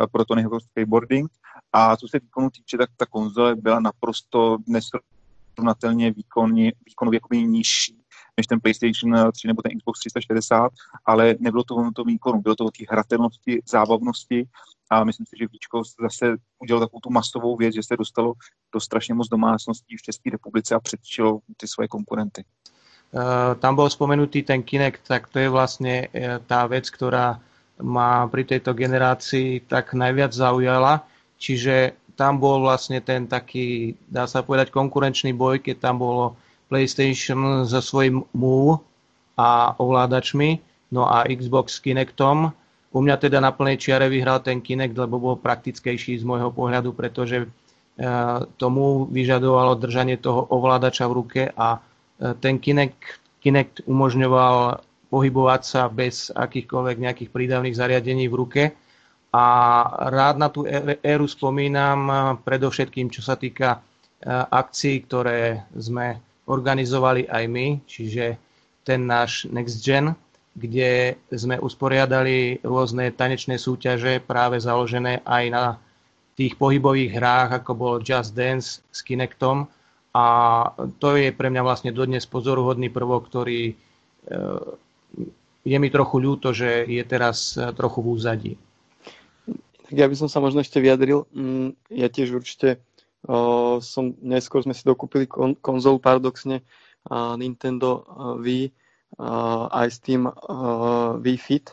uh, 0.00 0.06
pro 0.12 0.24
to 0.24 0.38
jako 0.38 0.60
skateboarding. 0.60 1.30
A 1.72 1.96
co 1.96 2.08
se 2.08 2.18
výkonu 2.18 2.50
týče, 2.50 2.78
tak 2.78 2.90
ta 2.96 3.06
konzole 3.06 3.56
byla 3.56 3.80
naprosto 3.80 4.56
nesrovnatelně 4.66 6.10
výkonně, 6.10 6.72
výkonově 6.86 7.16
jako 7.16 7.34
nižší 7.34 7.98
než 8.38 8.46
ten 8.46 8.60
PlayStation 8.60 9.32
3 9.32 9.46
nebo 9.46 9.62
ten 9.62 9.78
Xbox 9.78 10.00
360, 10.00 10.72
ale 11.04 11.34
nebylo 11.40 11.64
to 11.64 11.74
o 11.74 11.90
tom 11.90 12.06
výkonu, 12.06 12.40
bylo 12.40 12.54
to 12.54 12.64
o 12.64 12.70
té 12.70 12.84
hratelnosti, 12.90 13.62
zábavnosti 13.68 14.46
a 14.90 15.04
myslím 15.04 15.26
si, 15.26 15.36
že 15.38 15.46
Víčko 15.52 15.82
zase 16.02 16.36
udělal 16.58 16.80
takovou 16.80 17.00
tu 17.00 17.10
masovou 17.10 17.56
věc, 17.56 17.74
že 17.74 17.82
se 17.82 17.96
dostalo 17.96 18.32
do 18.74 18.80
strašně 18.80 19.14
moc 19.14 19.28
domácností 19.28 19.96
v 19.96 20.02
České 20.02 20.30
republice 20.30 20.74
a 20.74 20.80
předčilo 20.80 21.38
ty 21.56 21.68
svoje 21.68 21.88
konkurenty. 21.88 22.44
Eh, 23.08 23.52
tam 23.56 23.72
bol 23.72 23.88
spomenutý 23.88 24.44
ten 24.44 24.60
Kinect, 24.60 25.08
tak 25.08 25.32
to 25.32 25.40
je 25.40 25.48
vlastne 25.48 26.12
eh, 26.12 26.36
tá 26.44 26.68
vec, 26.68 26.92
ktorá 26.92 27.40
ma 27.80 28.28
pri 28.28 28.44
tejto 28.44 28.76
generácii 28.76 29.64
tak 29.64 29.96
najviac 29.96 30.36
zaujala. 30.36 31.08
Čiže 31.40 31.96
tam 32.20 32.36
bol 32.36 32.60
vlastne 32.60 33.00
ten 33.00 33.24
taký, 33.24 33.96
dá 34.12 34.28
sa 34.28 34.44
povedať, 34.44 34.68
konkurenčný 34.74 35.32
boj, 35.32 35.64
keď 35.64 35.88
tam 35.88 36.04
bolo 36.04 36.36
PlayStation 36.68 37.64
so 37.64 37.80
svojím 37.80 38.28
Move 38.36 38.84
a 39.40 39.72
ovládačmi, 39.78 40.60
no 40.92 41.08
a 41.08 41.24
Xbox 41.24 41.78
s 41.78 41.80
Kinectom. 41.80 42.52
U 42.92 42.98
mňa 43.00 43.16
teda 43.24 43.40
na 43.40 43.56
plnej 43.56 43.80
čiare 43.80 44.12
vyhral 44.12 44.44
ten 44.44 44.60
Kinect, 44.60 44.98
lebo 44.98 45.16
bol 45.16 45.40
praktickejší 45.40 46.20
z 46.20 46.28
môjho 46.28 46.52
pohľadu, 46.52 46.92
pretože 46.92 47.48
eh, 47.48 47.48
tomu 48.60 49.08
vyžadovalo 49.08 49.80
držanie 49.80 50.20
toho 50.20 50.44
ovládača 50.52 51.08
v 51.08 51.16
ruke 51.16 51.42
a 51.56 51.87
ten 52.18 52.58
Kinect, 52.58 53.22
Kinect 53.38 53.86
umožňoval 53.86 54.82
pohybovať 55.08 55.62
sa 55.64 55.88
bez 55.88 56.28
akýchkoľvek 56.32 56.96
nejakých 57.00 57.30
prídavných 57.32 57.76
zariadení 57.76 58.28
v 58.28 58.38
ruke. 58.38 58.62
A 59.28 59.44
rád 60.08 60.40
na 60.40 60.48
tú 60.48 60.64
éru 61.04 61.26
spomínam 61.28 62.00
eh, 62.08 62.16
predovšetkým, 62.44 63.12
čo 63.12 63.20
sa 63.20 63.36
týka 63.36 63.78
eh, 63.78 64.28
akcií, 64.32 65.04
ktoré 65.04 65.68
sme 65.76 66.20
organizovali 66.48 67.28
aj 67.28 67.44
my, 67.44 67.66
čiže 67.84 68.40
ten 68.80 69.04
náš 69.04 69.44
Next 69.52 69.84
Gen, 69.84 70.16
kde 70.56 71.20
sme 71.28 71.60
usporiadali 71.60 72.64
rôzne 72.64 73.12
tanečné 73.12 73.60
súťaže 73.60 74.24
práve 74.24 74.56
založené 74.56 75.20
aj 75.28 75.44
na 75.52 75.64
tých 76.32 76.56
pohybových 76.56 77.20
hrách, 77.20 77.50
ako 77.62 77.72
bol 77.76 77.94
Just 78.00 78.32
Dance 78.32 78.80
s 78.88 79.04
Kinectom, 79.04 79.68
a 80.18 80.24
to 80.98 81.14
je 81.14 81.30
pre 81.30 81.46
mňa 81.46 81.62
vlastne 81.62 81.94
dodnes 81.94 82.26
pozoruhodný 82.26 82.90
prvok, 82.90 83.30
ktorý 83.30 83.70
e, 83.70 83.74
je 85.62 85.76
mi 85.78 85.88
trochu 85.94 86.16
ľúto, 86.18 86.50
že 86.50 86.82
je 86.90 87.02
teraz 87.06 87.54
e, 87.54 87.70
trochu 87.70 88.02
v 88.02 88.10
úzadí. 88.10 88.52
Tak 89.86 89.94
ja 89.94 90.10
by 90.10 90.16
som 90.18 90.26
sa 90.26 90.42
možno 90.42 90.58
ešte 90.58 90.82
vyjadril. 90.82 91.30
Mm, 91.30 91.78
ja 91.94 92.10
tiež 92.10 92.36
určite 92.36 92.76
uh, 93.24 93.80
som, 93.80 94.12
neskôr 94.20 94.60
sme 94.60 94.76
si 94.76 94.84
dokúpili 94.84 95.24
kon, 95.24 95.56
konzolu 95.56 95.96
paradoxne 95.96 96.60
Nintendo 97.40 98.04
Wii 98.36 98.68
aj 99.72 99.88
s 99.88 99.98
tým 100.04 100.28
Wii 101.24 101.38
Fit 101.40 101.72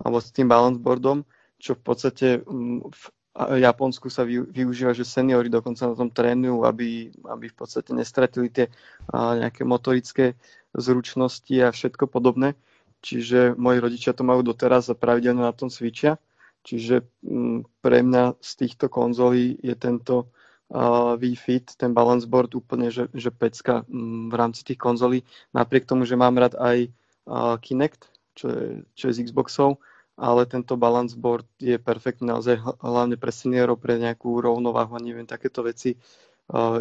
alebo 0.00 0.16
s 0.16 0.32
tým 0.32 0.48
balance 0.48 0.80
boardom, 0.80 1.28
čo 1.60 1.76
v 1.76 1.82
podstate 1.84 2.26
v 2.40 3.02
Japonsku 3.32 4.12
sa 4.12 4.28
využíva, 4.28 4.92
že 4.92 5.08
seniory 5.08 5.48
dokonca 5.48 5.88
na 5.88 5.96
tom 5.96 6.12
trénujú, 6.12 6.68
aby, 6.68 7.08
aby 7.24 7.46
v 7.48 7.56
podstate 7.56 7.96
nestratili 7.96 8.52
tie 8.52 8.68
nejaké 9.12 9.64
motorické 9.64 10.36
zručnosti 10.76 11.52
a 11.64 11.72
všetko 11.72 12.12
podobné. 12.12 12.52
Čiže 13.00 13.56
moji 13.56 13.78
rodičia 13.80 14.12
to 14.12 14.22
majú 14.22 14.44
doteraz 14.44 14.92
a 14.92 14.94
pravidelne 14.94 15.42
na 15.42 15.56
tom 15.56 15.72
cvičia. 15.72 16.20
Čiže 16.62 17.02
pre 17.82 17.98
mňa 18.04 18.38
z 18.38 18.50
týchto 18.54 18.86
konzolí 18.86 19.58
je 19.58 19.74
tento 19.74 20.30
uh, 20.70 21.18
Fit, 21.34 21.66
ten 21.74 21.90
balance 21.90 22.22
board 22.28 22.54
úplne, 22.54 22.94
že, 22.94 23.10
že 23.10 23.34
pecka 23.34 23.82
um, 23.90 24.30
v 24.30 24.34
rámci 24.38 24.62
tých 24.62 24.78
konzolí. 24.78 25.26
Napriek 25.50 25.90
tomu, 25.90 26.06
že 26.06 26.14
mám 26.14 26.38
rád 26.38 26.54
aj 26.62 26.86
uh, 27.26 27.58
Kinect, 27.58 28.06
čo 28.38 28.46
je, 28.54 28.66
čo 28.94 29.10
je 29.10 29.14
z 29.18 29.20
Xboxov, 29.26 29.82
ale 30.16 30.44
tento 30.44 30.76
balance 30.76 31.16
board 31.16 31.48
je 31.56 31.80
perfektný 31.80 32.28
naozaj 32.28 32.60
hlavne 32.84 33.16
pre 33.16 33.32
seniorov, 33.32 33.80
pre 33.80 33.96
nejakú 33.96 34.40
rovnováhu 34.40 34.96
a 34.96 35.00
neviem, 35.00 35.24
takéto 35.24 35.64
veci. 35.64 35.96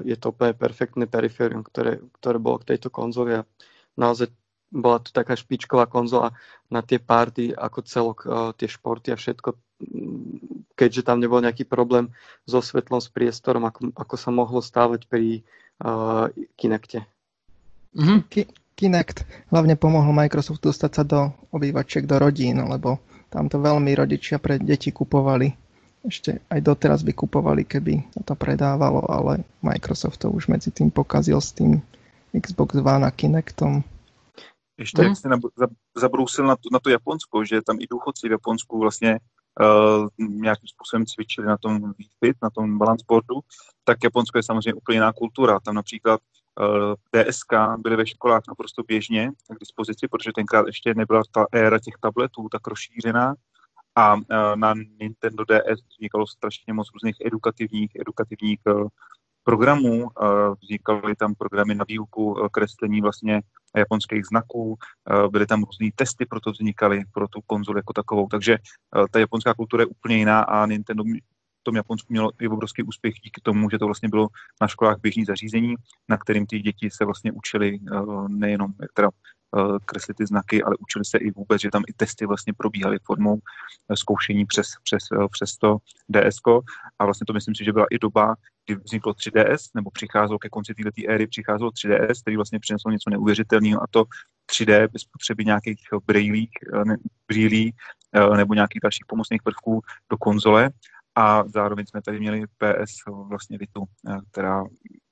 Je 0.03 0.15
to 0.19 0.35
úplne 0.35 0.51
perfektné 0.51 1.07
periférium, 1.07 1.63
ktoré, 1.63 2.03
ktoré 2.19 2.37
bolo 2.41 2.59
k 2.59 2.75
tejto 2.75 2.91
konzoli 2.91 3.39
a 3.39 3.47
naozaj 3.95 4.27
bola 4.71 5.03
to 5.03 5.11
taká 5.11 5.35
špičková 5.35 5.87
konzola 5.87 6.31
na 6.71 6.79
tie 6.79 6.95
party, 6.99 7.51
ako 7.51 7.79
celok, 7.83 8.19
tie 8.55 8.71
športy 8.71 9.11
a 9.11 9.19
všetko, 9.19 9.59
keďže 10.79 11.03
tam 11.03 11.19
nebol 11.19 11.43
nejaký 11.43 11.67
problém 11.67 12.07
so 12.47 12.63
svetlom, 12.63 13.03
s 13.03 13.11
priestorom, 13.11 13.67
ako, 13.67 13.91
ako 13.91 14.15
sa 14.15 14.31
mohlo 14.31 14.63
stávať 14.63 15.11
pri 15.11 15.43
uh, 15.83 16.31
Kinecte. 16.55 17.03
Mm-hmm. 17.91 18.47
Kinect 18.79 19.27
hlavne 19.51 19.75
pomohol 19.75 20.15
Microsoft 20.15 20.63
dostať 20.63 20.91
sa 20.95 21.03
do 21.03 21.19
obývačiek, 21.51 22.07
do 22.07 22.15
rodín, 22.15 22.63
lebo 22.63 23.03
tam 23.31 23.47
to 23.47 23.63
veľmi 23.63 23.95
rodičia 23.95 24.43
pre 24.43 24.59
deti 24.59 24.91
kupovali. 24.91 25.47
Ešte 26.03 26.43
aj 26.51 26.59
doteraz 26.59 26.99
by 27.07 27.13
kupovali, 27.15 27.63
keby 27.63 28.11
sa 28.11 28.21
to 28.27 28.35
predávalo, 28.35 29.07
ale 29.07 29.47
Microsoft 29.63 30.19
to 30.19 30.27
už 30.27 30.51
medzi 30.51 30.73
tým 30.73 30.91
pokazil 30.91 31.39
s 31.39 31.55
tým 31.55 31.79
Xbox 32.35 32.75
One 32.75 33.07
a 33.07 33.11
Kinectom. 33.11 33.83
Ještě 34.77 35.01
jak 35.01 35.17
jsi 35.17 35.27
zabrousil 35.95 36.45
na 36.45 36.55
to, 36.55 36.69
na 36.71 36.79
to 36.79 36.89
Japonsko, 36.89 37.45
že 37.45 37.61
tam 37.61 37.77
i 37.79 37.87
důchodci 37.87 38.27
v 38.27 38.31
Japonsku 38.31 38.79
vlastně 38.79 39.19
uh, 39.61 40.07
nějakým 40.17 40.67
způsobem 40.67 41.05
cvičili 41.05 41.47
na 41.47 41.57
tom 41.57 41.93
Fit, 42.19 42.37
na 42.43 42.49
tom 42.49 42.77
balance 42.77 43.05
boardu, 43.07 43.39
tak 43.83 43.97
Japonsko 44.03 44.37
je 44.37 44.43
samozřejmě 44.43 44.73
úplně 44.73 44.95
jiná 44.95 45.13
kultura. 45.13 45.59
Tam 45.59 45.75
například 45.75 46.19
uh, 46.19 46.40
DSK 47.15 47.53
byly 47.77 47.95
ve 47.95 48.07
školách 48.07 48.41
naprosto 48.47 48.83
běžně 48.83 49.31
k 49.31 49.59
dispozici, 49.59 50.07
protože 50.07 50.31
tenkrát 50.35 50.67
ještě 50.67 50.93
nebyla 50.93 51.21
ta 51.31 51.45
éra 51.51 51.79
těch 51.79 51.93
tabletů 52.01 52.49
tak 52.51 52.67
rozšířená. 52.67 53.35
A 53.95 54.15
uh, 54.15 54.21
na 54.55 54.73
Nintendo 54.99 55.43
DS 55.45 55.79
vznikalo 55.97 56.27
strašně 56.27 56.73
moc 56.73 56.87
různých 56.93 57.15
edukativních, 57.25 57.91
edukativních 58.01 58.59
uh, 58.65 58.87
programů, 59.43 60.09
vznikaly 60.61 61.15
tam 61.15 61.35
programy 61.35 61.75
na 61.75 61.85
výuku 61.87 62.47
kreslení 62.51 63.01
vlastně 63.01 63.41
japonských 63.77 64.25
znaků, 64.25 64.77
byly 65.29 65.45
tam 65.45 65.63
různé 65.63 65.89
testy, 65.95 66.25
proto 66.25 66.51
vznikaly 66.51 67.03
pro 67.13 67.27
tu 67.27 67.39
konzoli 67.45 67.79
jako 67.79 67.93
takovou. 67.93 68.27
Takže 68.27 68.57
ta 69.11 69.19
japonská 69.19 69.53
kultura 69.53 69.81
je 69.83 69.87
úplně 69.87 70.17
jiná 70.17 70.41
a 70.41 70.65
Nintendo 70.65 71.03
tom 71.63 71.75
Japonsku 71.75 72.13
mělo 72.13 72.31
i 72.39 72.47
obrovský 72.47 72.83
úspěch 72.83 73.13
díky 73.13 73.41
tomu, 73.43 73.69
že 73.69 73.79
to 73.79 73.85
vlastně 73.85 74.09
bylo 74.09 74.27
na 74.61 74.67
školách 74.67 74.97
běžný 75.01 75.25
zařízení, 75.25 75.75
na 76.09 76.17
kterým 76.17 76.45
ty 76.45 76.59
děti 76.59 76.89
se 76.91 77.05
vlastně 77.05 77.31
učili 77.31 77.79
nejenom 78.27 78.73
teda 78.93 79.09
kreslit 79.85 80.17
ty 80.17 80.25
znaky, 80.25 80.63
ale 80.63 80.75
učili 80.79 81.05
se 81.05 81.17
i 81.17 81.31
vůbec, 81.31 81.61
že 81.61 81.69
tam 81.69 81.83
i 81.87 81.93
testy 81.93 82.25
vlastně 82.25 82.53
probíhaly 82.53 82.97
formou 83.03 83.39
zkoušení 83.93 84.45
přes, 84.45 84.67
přes, 84.83 85.03
přes 85.31 85.57
to 85.57 85.77
DSK 86.09 86.47
a 86.99 87.05
vlastně 87.05 87.25
to 87.25 87.33
myslím 87.33 87.55
si, 87.55 87.63
že 87.63 87.73
byla 87.73 87.85
i 87.91 87.99
doba, 87.99 88.35
kdy 88.65 88.75
vzniklo 88.75 89.13
3DS, 89.13 89.57
nebo 89.75 89.91
přicházelo 89.91 90.39
ke 90.39 90.49
konci 90.49 90.73
této 90.73 91.11
éry, 91.11 91.27
přicházelo 91.27 91.69
3DS, 91.69 92.21
který 92.21 92.35
vlastně 92.35 92.59
přineslo 92.59 92.91
něco 92.91 93.09
neuvěřitelného 93.09 93.83
a 93.83 93.85
to 93.91 94.03
3D 94.51 94.87
bez 94.91 95.03
potřeby 95.03 95.45
nějakých 95.45 95.79
brýlí, 96.05 96.49
brýlí 97.27 97.75
nebo 98.37 98.53
nějakých 98.53 98.81
dalších 98.83 99.05
pomocných 99.07 99.43
prvků 99.43 99.81
do 100.09 100.17
konzole. 100.17 100.69
A 101.15 101.43
zároveň 101.47 101.85
jsme 101.85 102.01
tady 102.01 102.19
měli 102.19 102.45
PS 102.47 102.93
vlastně 103.29 103.57
Vitu, 103.57 103.83
která 104.31 104.63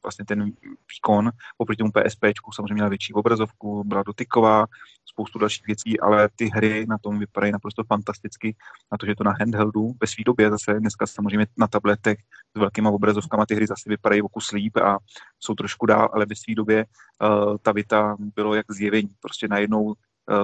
vlastně 0.03 0.25
ten 0.25 0.51
výkon 0.93 1.31
oproti 1.57 1.77
tomu 1.77 1.91
PSP 1.91 2.25
samozřejmě 2.55 2.73
měla 2.73 2.89
větší 2.89 3.13
obrazovku, 3.13 3.83
byla 3.83 4.03
dotyková, 4.03 4.65
spoustu 5.05 5.39
dalších 5.39 5.67
věcí, 5.67 5.99
ale 5.99 6.29
ty 6.35 6.49
hry 6.53 6.85
na 6.89 6.97
tom 6.97 7.19
vypadají 7.19 7.51
naprosto 7.51 7.83
fantasticky, 7.83 8.55
na 8.91 8.97
to, 8.97 9.05
že 9.05 9.15
to 9.15 9.23
na 9.23 9.33
handheldu 9.39 9.93
ve 10.01 10.07
své 10.07 10.23
době 10.23 10.49
zase 10.49 10.79
dneska 10.79 11.07
samozřejmě 11.07 11.47
na 11.57 11.67
tabletech 11.67 12.19
s 12.55 12.59
velkýma 12.59 12.89
obrazovkama 12.89 13.45
ty 13.45 13.55
hry 13.55 13.67
zase 13.67 13.89
vypadají 13.89 14.21
o 14.21 14.29
kus 14.29 14.51
líp 14.51 14.77
a 14.77 14.97
jsou 15.39 15.55
trošku 15.55 15.85
dál, 15.85 16.09
ale 16.13 16.25
ve 16.25 16.35
své 16.35 16.55
době 16.55 16.85
uh, 16.85 17.57
ta 17.61 17.71
Vita 17.71 18.15
bylo 18.19 18.55
jak 18.55 18.71
zjevení. 18.71 19.09
Prostě 19.19 19.47
najednou 19.47 19.83
uh, 19.83 19.93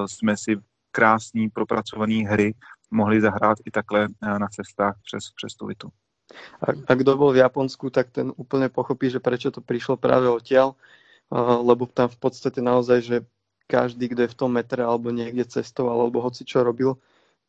jsme 0.06 0.38
si 0.38 0.58
krásný, 0.92 1.50
propracovaný 1.50 2.26
hry 2.26 2.54
mohli 2.92 3.22
zahrát 3.22 3.58
i 3.66 3.72
takhle 3.72 4.08
uh, 4.08 4.40
na 4.40 4.48
cestách 4.48 4.96
přes, 5.04 5.32
přes 5.36 5.56
tu 5.56 5.66
Vitu. 5.66 5.90
A, 6.62 6.74
a 6.88 6.92
kto 6.96 7.18
bol 7.18 7.32
v 7.32 7.46
Japonsku, 7.46 7.90
tak 7.90 8.10
ten 8.10 8.34
úplne 8.34 8.70
pochopí, 8.70 9.14
že 9.14 9.22
prečo 9.22 9.54
to 9.54 9.62
prišlo 9.62 9.96
práve 9.98 10.26
odtiaľ, 10.26 10.74
uh, 10.74 11.62
lebo 11.62 11.86
tam 11.86 12.10
v 12.10 12.18
podstate 12.18 12.62
naozaj, 12.62 13.00
že 13.02 13.18
každý, 13.70 14.10
kto 14.10 14.26
je 14.26 14.34
v 14.34 14.38
tom 14.38 14.52
metre 14.54 14.82
alebo 14.82 15.10
niekde 15.14 15.46
cestoval 15.46 16.02
alebo 16.02 16.22
hoci 16.22 16.46
čo 16.46 16.66
robil, 16.66 16.98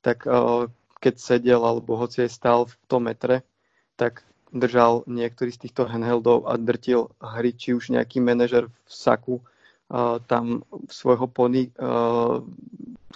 tak 0.04 0.28
uh, 0.28 0.68
keď 1.00 1.14
sedel 1.16 1.60
alebo 1.64 1.96
hoci 1.96 2.24
aj 2.24 2.30
stál 2.32 2.60
v 2.68 2.74
tom 2.88 3.08
metre, 3.08 3.44
tak 3.96 4.24
držal 4.52 5.04
niektorý 5.04 5.52
z 5.52 5.68
týchto 5.68 5.84
handheldov 5.84 6.48
a 6.48 6.56
drtil 6.56 7.12
hry, 7.20 7.52
či 7.52 7.76
už 7.76 7.92
nejaký 7.92 8.24
manažer 8.24 8.68
v 8.68 8.92
saku 8.92 9.44
tam 10.26 10.66
svojho 10.90 11.30
pony 11.30 11.70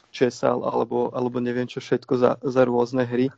česal 0.08 0.64
alebo, 0.64 1.12
alebo 1.12 1.36
neviem 1.38 1.68
čo 1.68 1.84
všetko 1.84 2.12
za, 2.16 2.30
za 2.40 2.62
rôzne 2.64 3.04
hry 3.04 3.28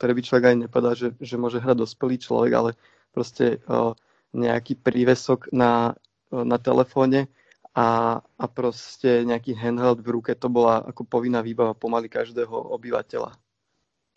ktoré 0.00 0.16
by 0.16 0.22
človek 0.24 0.44
aj 0.48 0.56
nepovedal, 0.64 0.94
že, 0.96 1.08
že 1.20 1.36
môže 1.36 1.60
hrať 1.60 1.76
dospelý 1.76 2.16
človek, 2.16 2.52
ale 2.56 2.70
proste 3.12 3.60
uh, 3.68 3.92
nejaký 4.32 4.80
prívesok 4.80 5.52
na, 5.52 5.92
na 6.32 6.56
telefóne 6.56 7.28
a, 7.76 8.16
a 8.24 8.44
proste 8.48 9.28
nejaký 9.28 9.52
handheld 9.52 10.00
v 10.00 10.08
ruke, 10.16 10.32
to 10.32 10.48
bola 10.48 10.80
ako 10.88 11.04
povinná 11.04 11.44
výbava 11.44 11.76
pomaly 11.76 12.08
každého 12.08 12.48
obyvateľa. 12.48 13.36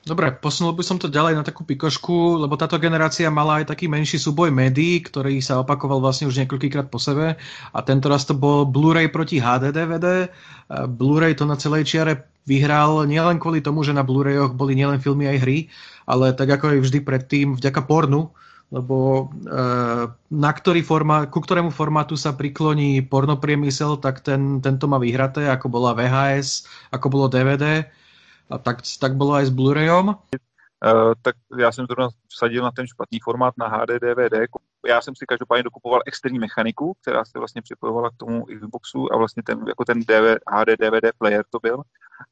Dobre, 0.03 0.35
posunul 0.35 0.75
by 0.75 0.83
som 0.83 0.99
to 0.99 1.07
ďalej 1.07 1.39
na 1.39 1.47
takú 1.47 1.63
pikošku, 1.63 2.35
lebo 2.35 2.59
táto 2.59 2.75
generácia 2.75 3.31
mala 3.31 3.63
aj 3.63 3.71
taký 3.71 3.87
menší 3.87 4.19
súboj 4.19 4.51
médií, 4.51 4.99
ktorý 4.99 5.39
sa 5.39 5.63
opakoval 5.63 6.03
vlastne 6.03 6.27
už 6.27 6.43
niekoľkýkrát 6.43 6.91
po 6.91 6.99
sebe 6.99 7.39
a 7.71 7.79
tento 7.87 8.11
raz 8.11 8.27
to 8.27 8.35
bol 8.35 8.67
Blu-ray 8.67 9.07
proti 9.07 9.39
HD 9.39 9.71
DVD. 9.71 10.27
Blu-ray 10.67 11.39
to 11.39 11.47
na 11.47 11.55
celej 11.55 11.87
čiare 11.87 12.27
vyhral 12.43 13.07
nielen 13.07 13.39
kvôli 13.39 13.63
tomu, 13.63 13.87
že 13.87 13.95
na 13.95 14.03
Blu-rayoch 14.03 14.51
boli 14.51 14.75
nielen 14.75 14.99
filmy 14.99 15.23
aj 15.31 15.39
hry, 15.39 15.57
ale 16.03 16.35
tak 16.35 16.51
ako 16.51 16.75
aj 16.75 16.79
vždy 16.83 16.99
predtým 16.99 17.47
vďaka 17.55 17.87
pornu, 17.87 18.27
lebo 18.75 19.31
e, 19.31 19.55
na 20.35 20.51
ktorý 20.51 20.83
forma, 20.83 21.31
ku 21.31 21.39
ktorému 21.39 21.71
formátu 21.71 22.19
sa 22.19 22.35
prikloní 22.35 23.07
pornopriemysel, 23.07 24.03
tak 24.03 24.19
ten, 24.19 24.59
tento 24.59 24.83
má 24.91 24.99
vyhraté, 24.99 25.47
ako 25.47 25.71
bola 25.71 25.95
VHS, 25.95 26.67
ako 26.91 27.07
bolo 27.07 27.31
DVD 27.31 27.87
a 28.49 28.57
tak, 28.57 28.77
tak 28.99 29.15
bylo 29.15 29.33
aj 29.33 29.45
s 29.45 29.49
Blu-rayom? 29.49 30.07
Uh, 30.07 31.13
tak 31.21 31.35
já 31.59 31.71
jsem 31.71 31.87
to 31.87 31.95
vsadil 32.27 32.63
na 32.63 32.71
ten 32.71 32.87
špatný 32.87 33.19
formát 33.23 33.53
na 33.57 33.67
HD 33.67 33.89
DVD. 33.89 34.49
Já 34.87 35.01
jsem 35.01 35.15
si 35.15 35.25
každopádně 35.25 35.63
dokupoval 35.63 36.01
externí 36.05 36.39
mechaniku, 36.39 36.93
která 37.01 37.25
se 37.25 37.39
vlastně 37.39 37.61
připojovala 37.61 38.09
k 38.09 38.17
tomu 38.17 38.45
Xboxu 38.45 39.13
a 39.13 39.17
vlastně 39.17 39.43
ten, 39.43 39.65
jako 39.67 39.85
ten 39.85 39.99
DV, 39.99 40.37
HD 40.47 40.69
DVD 40.79 41.11
player 41.17 41.45
to 41.49 41.59
byl 41.59 41.81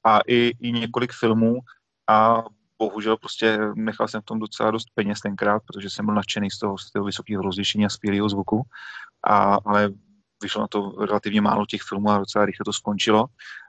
a 0.04 0.20
i, 0.28 0.52
i 0.60 0.72
několik 0.72 1.12
filmů 1.14 1.60
a 2.08 2.44
bohužel 2.80 3.18
prostě 3.18 3.60
nechal 3.76 4.08
jsem 4.08 4.22
v 4.22 4.26
tom 4.26 4.40
docela 4.40 4.72
dost 4.72 4.88
peněz 4.96 5.20
tenkrát, 5.20 5.64
protože 5.68 5.90
jsem 5.90 6.06
byl 6.06 6.16
nadšený 6.16 6.52
z 6.52 6.60
toho, 6.60 6.78
z 6.78 6.92
toho 6.92 7.06
vysokého 7.06 7.44
rozlišení 7.44 7.86
a 7.86 7.90
skvělého 7.90 8.30
zvuku, 8.30 8.62
a, 9.24 9.58
ale 9.66 9.90
vyšlo 10.42 10.62
na 10.62 10.68
to 10.68 10.96
relativně 11.00 11.42
málo 11.42 11.66
těch 11.66 11.82
filmů 11.82 12.10
a 12.10 12.18
docela 12.18 12.46
rychle 12.46 12.64
to 12.66 12.74
skončilo. 12.74 13.26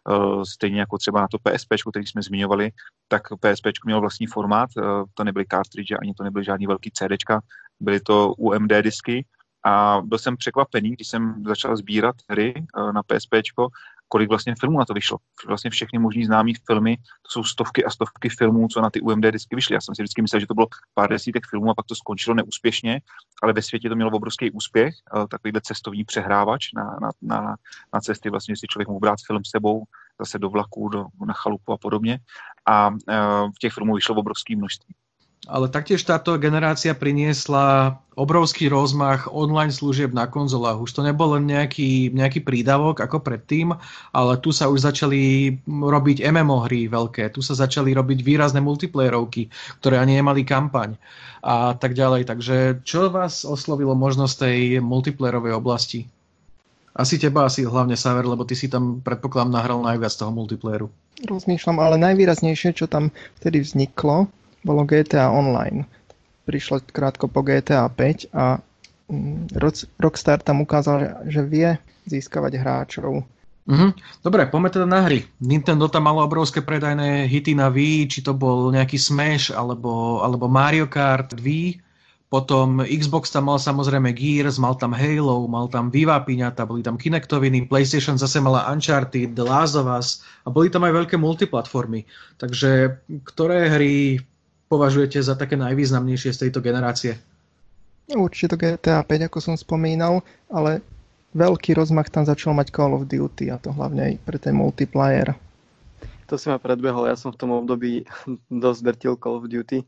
Uh, 0.09 0.43
stejně 0.43 0.81
jako 0.81 0.99
třeba 0.99 1.21
na 1.21 1.29
to 1.29 1.39
PSP, 1.39 1.69
který 1.91 2.07
jsme 2.07 2.23
zmiňovali, 2.23 2.71
tak 3.09 3.23
PSP 3.41 3.67
mělo 3.85 4.01
vlastní 4.01 4.27
formát, 4.27 4.71
uh, 4.77 4.85
to 5.15 5.25
nebyly 5.25 5.45
cartridge, 5.51 5.93
ani 6.01 6.15
to 6.15 6.25
nebyly 6.25 6.45
žádný 6.45 6.67
velký 6.67 6.91
CDčka, 6.91 7.41
byly 7.81 8.01
to 8.01 8.35
UMD 8.35 8.73
disky 8.81 9.27
a 9.65 10.01
byl 10.05 10.19
jsem 10.19 10.37
překvapený, 10.37 10.91
když 10.91 11.09
jsem 11.09 11.43
začal 11.47 11.77
sbírat 11.77 12.15
hry 12.31 12.55
uh, 12.77 12.93
na 12.93 13.03
PSP, 13.03 13.35
kolik 14.13 14.29
vlastně 14.29 14.55
filmů 14.61 14.79
na 14.79 14.85
to 14.85 14.95
vyšlo. 14.95 15.19
Vlastně 15.47 15.71
všechny 15.71 15.99
možný 15.99 16.25
známý 16.25 16.55
filmy, 16.67 16.97
to 16.97 17.29
jsou 17.29 17.45
stovky 17.45 17.85
a 17.85 17.91
stovky 17.91 18.29
filmů, 18.29 18.69
co 18.69 18.81
na 18.81 18.91
ty 18.91 19.01
UMD 19.01 19.25
disky 19.25 19.57
vyšly. 19.57 19.75
Já 19.75 19.81
jsem 19.81 19.95
si 19.95 20.03
vždycky 20.03 20.23
myslel, 20.23 20.41
že 20.41 20.47
to 20.47 20.55
bylo 20.55 20.67
pár 20.95 21.11
desítek 21.11 21.47
filmů 21.51 21.71
a 21.71 21.75
pak 21.75 21.87
to 21.87 21.95
skončilo 21.95 22.35
neúspěšně, 22.35 23.01
ale 23.43 23.53
ve 23.53 23.63
světě 23.63 23.89
to 23.89 23.95
mělo 23.95 24.11
obrovský 24.11 24.51
úspěch, 24.51 24.95
takovýhle 25.31 25.61
cestovní 25.65 26.05
přehrávač 26.05 26.73
na, 26.77 26.85
na, 26.85 27.11
na, 27.23 27.57
na 27.95 28.01
cesty, 28.01 28.31
vlastně 28.31 28.57
si 28.57 28.67
člověk 28.67 28.89
mohl 28.89 29.01
brát 29.01 29.19
film 29.27 29.45
sebou, 29.45 29.85
zase 30.21 30.39
do 30.39 30.49
vlaku, 30.51 30.89
do, 30.89 31.07
na 31.27 31.35
chalupu 31.35 31.73
a 31.73 31.79
podobně. 31.79 32.19
A 32.67 32.89
uh, 32.89 32.97
v 33.57 33.59
těch 33.61 33.73
filmů 33.73 33.95
vyšlo 33.95 34.15
obrovské 34.15 34.57
množství 34.57 34.95
ale 35.53 35.69
taktiež 35.69 36.01
táto 36.01 36.41
generácia 36.41 36.97
priniesla 36.97 38.01
obrovský 38.17 38.73
rozmach 38.73 39.29
online 39.29 39.69
služieb 39.69 40.17
na 40.17 40.25
konzolách. 40.25 40.81
Už 40.81 40.97
to 40.97 41.05
nebol 41.05 41.37
len 41.37 41.45
nejaký, 41.45 42.09
nejaký 42.09 42.41
prídavok 42.41 43.05
ako 43.05 43.21
predtým, 43.21 43.77
ale 44.17 44.33
tu 44.41 44.49
sa 44.49 44.73
už 44.73 44.89
začali 44.89 45.53
robiť 45.69 46.25
MMO 46.25 46.65
hry 46.65 46.89
veľké, 46.89 47.37
tu 47.37 47.45
sa 47.45 47.53
začali 47.53 47.93
robiť 47.93 48.25
výrazné 48.25 48.65
multiplayerovky, 48.65 49.53
ktoré 49.85 50.01
ani 50.01 50.25
nemali 50.25 50.41
kampaň 50.41 50.97
a 51.45 51.77
tak 51.77 51.93
ďalej. 51.93 52.33
Takže 52.33 52.57
čo 52.89 53.13
vás 53.13 53.45
oslovilo 53.45 53.93
možnosť 53.93 54.49
tej 54.49 54.59
multiplayerovej 54.81 55.53
oblasti? 55.53 56.09
Asi 56.97 57.17
teba, 57.21 57.49
asi 57.49 57.65
hlavne 57.65 57.97
Saver, 57.97 58.25
lebo 58.25 58.45
ty 58.49 58.57
si 58.57 58.73
tam 58.73 59.05
predpokladám 59.05 59.53
nahral 59.53 59.81
najviac 59.85 60.13
toho 60.13 60.33
multiplayeru. 60.33 60.89
Rozmýšľam, 61.25 61.77
ale 61.81 61.97
najvýraznejšie, 62.01 62.77
čo 62.77 62.89
tam 62.89 63.09
vtedy 63.41 63.65
vzniklo, 63.65 64.29
bolo 64.63 64.87
GTA 64.87 65.31
Online. 65.31 65.87
Prišlo 66.47 66.83
krátko 66.91 67.31
po 67.31 67.47
GTA 67.47 67.87
5 67.87 68.35
a 68.35 68.59
mm, 69.11 69.59
Rockstar 69.99 70.43
tam 70.43 70.63
ukázal, 70.63 71.27
že 71.31 71.43
vie 71.47 71.79
získavať 72.07 72.53
hráčov. 72.59 73.23
Mm-hmm. 73.63 73.91
Dobre, 74.27 74.43
poďme 74.51 74.75
teda 74.75 74.87
na 74.91 75.07
hry. 75.07 75.23
Nintendo 75.39 75.87
tam 75.87 76.11
malo 76.11 76.27
obrovské 76.27 76.59
predajné 76.67 77.31
hity 77.31 77.55
na 77.55 77.71
Wii, 77.71 78.11
či 78.11 78.19
to 78.27 78.35
bol 78.35 78.75
nejaký 78.75 78.99
Smash 78.99 79.55
alebo, 79.55 80.19
alebo 80.19 80.51
Mario 80.51 80.91
Kart 80.91 81.31
Wii. 81.39 81.79
Potom 82.27 82.81
Xbox 82.81 83.29
tam 83.29 83.53
mal 83.53 83.61
samozrejme 83.61 84.09
Gears, 84.17 84.57
mal 84.57 84.73
tam 84.81 84.97
Halo, 84.97 85.45
mal 85.47 85.69
tam 85.69 85.93
Viva 85.93 86.17
Piňata, 86.17 86.65
boli 86.65 86.81
tam 86.81 86.97
Kinectoviny, 86.97 87.69
PlayStation 87.69 88.17
zase 88.17 88.41
mala 88.41 88.65
Uncharted, 88.73 89.37
The 89.37 89.45
Last 89.45 89.77
of 89.77 89.85
Us 89.85 90.25
a 90.43 90.49
boli 90.49 90.73
tam 90.73 90.89
aj 90.89 90.97
veľké 91.05 91.21
multiplatformy. 91.21 92.09
Takže 92.41 93.05
ktoré 93.29 93.69
hry 93.69 94.25
považujete 94.73 95.21
za 95.21 95.37
také 95.37 95.61
najvýznamnejšie 95.61 96.33
z 96.33 96.49
tejto 96.49 96.65
generácie? 96.65 97.21
Určite 98.09 98.57
to 98.57 98.57
GTA 98.57 99.05
5, 99.05 99.29
ako 99.29 99.39
som 99.45 99.55
spomínal, 99.61 100.25
ale 100.49 100.81
veľký 101.37 101.77
rozmach 101.77 102.09
tam 102.09 102.25
začal 102.25 102.57
mať 102.57 102.73
Call 102.73 102.97
of 102.97 103.05
Duty 103.05 103.53
a 103.53 103.61
to 103.61 103.69
hlavne 103.69 104.01
aj 104.01 104.15
pre 104.25 104.41
ten 104.41 104.57
multiplayer. 104.57 105.37
To 106.33 106.41
si 106.41 106.49
ma 106.49 106.57
predbehol, 106.57 107.05
ja 107.05 107.17
som 107.21 107.29
v 107.29 107.41
tom 107.41 107.53
období 107.53 108.09
dosť 108.65 108.81
drtil 108.81 109.15
Call 109.21 109.45
of 109.45 109.53
Duty, 109.53 109.85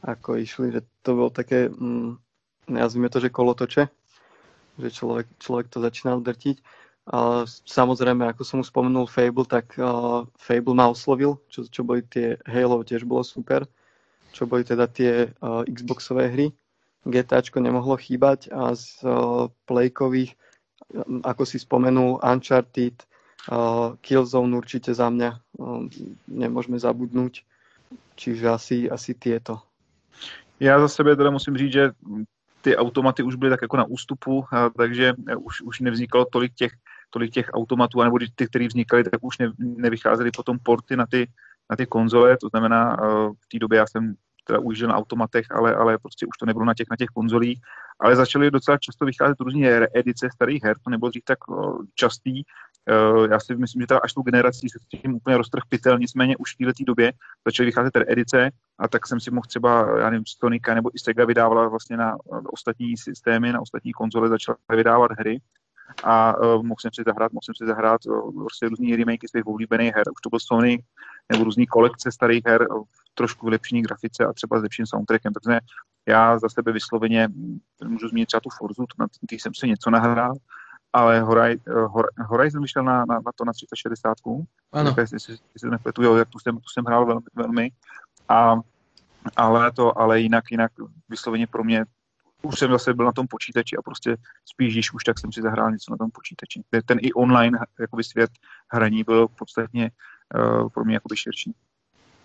ako 0.00 0.40
išli, 0.40 0.72
že 0.72 0.80
to 1.04 1.12
bolo 1.12 1.28
také, 1.28 1.68
mm, 1.68 2.16
nazvime 2.72 3.12
to, 3.12 3.20
že 3.20 3.28
kolotoče, 3.28 3.84
že 4.80 4.88
človek, 4.88 5.28
človek 5.36 5.68
to 5.68 5.84
začínal 5.84 6.24
drtiť. 6.24 6.80
A 7.12 7.42
samozrejme, 7.46 8.30
ako 8.30 8.42
som 8.46 8.62
už 8.62 8.70
spomenul 8.70 9.10
Fable, 9.10 9.44
tak 9.44 9.74
uh, 9.74 10.22
Fable 10.38 10.72
ma 10.72 10.86
oslovil, 10.86 11.34
čo, 11.50 11.66
čo 11.66 11.82
boli 11.82 12.06
tie 12.06 12.38
Halo, 12.46 12.86
tiež 12.86 13.02
bolo 13.02 13.26
super 13.26 13.66
čo 14.32 14.48
boli 14.48 14.64
teda 14.64 14.88
tie 14.88 15.28
uh, 15.28 15.62
Xboxové 15.68 16.32
hry. 16.32 16.48
GTAčko 17.04 17.60
nemohlo 17.60 17.98
chýbať 18.00 18.48
a 18.54 18.74
z 18.74 19.04
uh, 19.04 19.50
Playkových, 19.66 20.34
ako 21.22 21.42
si 21.44 21.58
spomenul, 21.58 22.22
Uncharted, 22.22 22.94
uh, 23.52 23.94
Killzone 24.00 24.56
určite 24.56 24.94
za 24.94 25.10
mňa 25.10 25.30
uh, 25.34 25.86
nemôžeme 26.26 26.78
zabudnúť. 26.80 27.44
Čiže 28.16 28.46
asi, 28.48 28.76
asi 28.90 29.14
tieto. 29.14 29.60
Já 30.60 30.80
za 30.80 30.88
sebe 30.88 31.16
teda 31.16 31.30
musím 31.30 31.56
říct, 31.56 31.72
že 31.72 31.90
ty 32.62 32.76
automaty 32.76 33.22
už 33.22 33.34
byly 33.34 33.50
tak 33.50 33.62
jako 33.62 33.76
na 33.76 33.84
ústupu, 33.84 34.44
takže 34.76 35.14
už, 35.38 35.60
už 35.60 35.80
nevznikalo 35.80 36.24
tolik 36.24 36.54
těch, 36.54 36.72
tolik 37.10 37.32
těch 37.32 37.50
automatů, 37.52 38.02
nebo 38.02 38.18
ty, 38.34 38.46
které 38.46 38.66
vznikaly, 38.66 39.04
tak 39.04 39.24
už 39.24 39.38
ne, 39.38 39.52
nevycházely 39.58 40.30
potom 40.30 40.58
porty 40.58 40.96
na 40.96 41.06
ty, 41.06 41.28
na 41.72 41.76
ty 41.76 41.86
konzole, 41.86 42.36
to 42.36 42.48
znamená, 42.48 42.96
v 43.44 43.48
té 43.52 43.58
době 43.58 43.78
já 43.78 43.86
jsem 43.86 44.14
teda 44.44 44.58
užil 44.58 44.88
na 44.88 44.96
automatech, 44.96 45.46
ale, 45.50 45.74
ale 45.74 45.98
prostě 45.98 46.26
už 46.26 46.36
to 46.40 46.46
nebylo 46.46 46.64
na 46.64 46.74
těch, 46.74 46.86
na 46.90 46.96
těch 46.96 47.08
konzolích, 47.14 47.60
ale 48.00 48.16
začaly 48.16 48.50
docela 48.50 48.78
často 48.78 49.04
vycházet 49.04 49.40
různé 49.40 49.86
edice 49.94 50.28
starých 50.34 50.64
her, 50.64 50.76
to 50.84 50.90
nebylo 50.90 51.10
dřív 51.10 51.24
tak 51.24 51.38
častý, 51.94 52.42
Uh, 52.90 53.28
já 53.30 53.40
si 53.40 53.56
myslím, 53.56 53.80
že 53.80 53.86
teda 53.86 54.00
až 54.04 54.12
tou 54.12 54.22
generací 54.22 54.68
se 54.68 54.78
s 54.78 54.86
tím 54.86 55.14
úplně 55.14 55.36
roztrh 55.36 55.62
pytel, 55.68 55.98
nicméně 55.98 56.36
už 56.36 56.54
v 56.54 56.66
této 56.66 56.84
době 56.84 57.12
začaly 57.46 57.66
vycházet 57.66 57.96
edice 58.06 58.50
a 58.78 58.88
tak 58.88 59.06
jsem 59.06 59.20
si 59.20 59.30
mohl 59.30 59.46
třeba, 59.48 59.98
já 59.98 60.10
nevím, 60.10 60.26
Stonika 60.26 60.74
nebo 60.74 60.90
i 60.94 60.98
Sega 60.98 61.24
vydávala 61.24 61.68
vlastně 61.68 61.96
na 61.96 62.16
ostatní 62.52 62.96
systémy, 62.96 63.52
na 63.52 63.60
ostatní 63.60 63.92
konzole 63.92 64.28
začala 64.28 64.58
vydávat 64.76 65.10
hry. 65.18 65.40
A 66.04 66.38
uh, 66.38 66.62
mohl 66.62 66.80
jsem 66.80 66.90
si 66.94 67.02
zahrát, 67.06 67.32
mohl 67.32 67.42
jsem 67.44 67.54
si 67.54 67.66
zahrát 67.66 68.00
uh, 68.06 68.44
prostě 68.44 68.68
různý 68.68 68.96
remakey 68.96 69.28
svých 69.28 69.46
oblíbených 69.46 69.94
her, 69.94 70.04
už 70.08 70.20
to 70.22 70.30
byl 70.30 70.38
Sonic, 70.40 70.80
nebo 71.32 71.44
různý 71.44 71.66
kolekce 71.66 72.12
starých 72.12 72.42
her 72.46 72.66
v 72.70 73.14
trošku 73.14 73.48
lepší 73.48 73.82
grafice 73.82 74.24
a 74.24 74.32
třeba 74.32 74.58
s 74.58 74.62
lepším 74.62 74.86
soundtrackem, 74.86 75.32
takže 75.32 75.60
já 76.06 76.38
za 76.38 76.48
sebe 76.48 76.72
vysloveně 76.72 77.28
můžu 77.84 78.08
zmínit 78.08 78.26
třeba 78.26 78.40
tu 78.40 78.50
Forzu, 78.50 78.86
na 78.98 79.06
tý 79.28 79.38
jsem 79.38 79.54
si 79.54 79.68
něco 79.68 79.90
nahrál, 79.90 80.34
ale 80.92 81.24
Horizon 82.26 82.62
vyšel 82.62 82.84
na, 82.84 83.04
na, 83.04 83.14
na 83.14 83.32
to 83.34 83.44
na 83.44 83.52
360. 83.52 84.18
Ano. 84.72 84.94
Jestli, 84.98 85.14
jestli 85.14 85.38
se 85.58 85.66
nepletu, 85.66 86.02
jo, 86.02 86.16
jak 86.16 86.28
tu 86.28 86.38
jsem, 86.38 86.56
tu 86.56 86.68
jsem 86.72 86.84
hrál 86.84 87.06
velmi, 87.06 87.26
velmi. 87.34 87.70
A, 88.28 88.56
ale 89.36 89.72
to, 89.72 89.98
ale 89.98 90.20
jinak, 90.20 90.44
jinak 90.50 90.72
vysloveně 91.08 91.46
pro 91.46 91.64
mě 91.64 91.84
už 92.42 92.58
jsem 92.58 92.70
zase 92.70 92.94
byl 92.94 93.06
na 93.06 93.12
tom 93.12 93.26
počítači 93.26 93.76
a 93.76 93.82
prostě 93.82 94.16
spíš, 94.44 94.74
když 94.74 94.92
už 94.92 95.04
tak 95.04 95.18
jsem 95.18 95.32
si 95.32 95.42
zahrál 95.42 95.70
něco 95.70 95.90
na 95.90 95.96
tom 95.96 96.10
počítači. 96.10 96.62
Ten 96.86 96.98
i 97.00 97.12
online 97.12 97.58
jakoby 97.80 98.04
svět 98.04 98.30
hraní 98.72 99.04
byl 99.04 99.28
podstatně 99.28 99.90
pro 100.74 100.84
mě 100.84 100.94
jakoby 100.94 101.16
širší. 101.16 101.54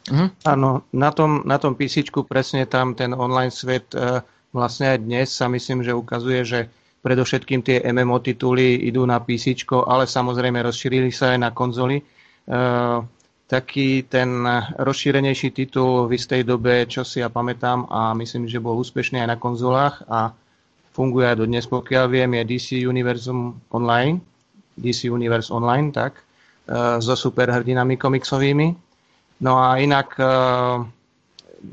Mm-hmm. 0.08 0.30
Áno, 0.46 0.88
na 0.96 1.12
tom, 1.12 1.44
na 1.44 1.60
tom 1.60 1.76
PC 1.76 2.08
presne 2.28 2.64
tam 2.64 2.96
ten 2.96 3.12
online 3.12 3.52
svet 3.52 3.92
uh, 3.92 4.24
vlastne 4.56 4.96
aj 4.96 5.04
dnes 5.04 5.28
sa 5.36 5.52
myslím, 5.52 5.84
že 5.84 5.92
ukazuje, 5.92 6.48
že 6.48 6.60
predovšetkým 7.04 7.60
tie 7.60 7.84
MMO 7.84 8.24
tituly 8.24 8.88
idú 8.88 9.04
na 9.04 9.20
PC, 9.20 9.68
ale 9.68 10.08
samozrejme 10.08 10.64
rozšírili 10.64 11.12
sa 11.12 11.36
aj 11.36 11.40
na 11.44 11.52
konzoli. 11.52 12.00
Uh, 12.48 13.04
taký 13.48 14.04
ten 14.04 14.44
rozšírenejší 14.76 15.56
titul 15.56 16.12
v 16.12 16.20
istej 16.20 16.44
dobe, 16.44 16.84
čo 16.88 17.08
si 17.08 17.24
ja 17.24 17.32
pamätám 17.32 17.88
a 17.88 18.12
myslím, 18.16 18.48
že 18.48 18.60
bol 18.60 18.76
úspešný 18.76 19.24
aj 19.24 19.30
na 19.32 19.38
konzolách 19.40 20.04
a 20.12 20.36
funguje 20.92 21.32
aj 21.32 21.40
dodnes, 21.40 21.64
pokiaľ 21.64 22.06
viem, 22.12 22.32
je 22.36 22.44
DC 22.44 22.68
Universum 22.84 23.56
Online, 23.72 24.20
DC 24.76 25.08
Universe 25.08 25.48
Online, 25.48 25.96
tak, 25.96 26.27
so 27.00 27.16
superhrdinami 27.16 27.96
komiksovými. 27.96 28.68
No 29.40 29.56
a 29.56 29.80
inak 29.80 30.20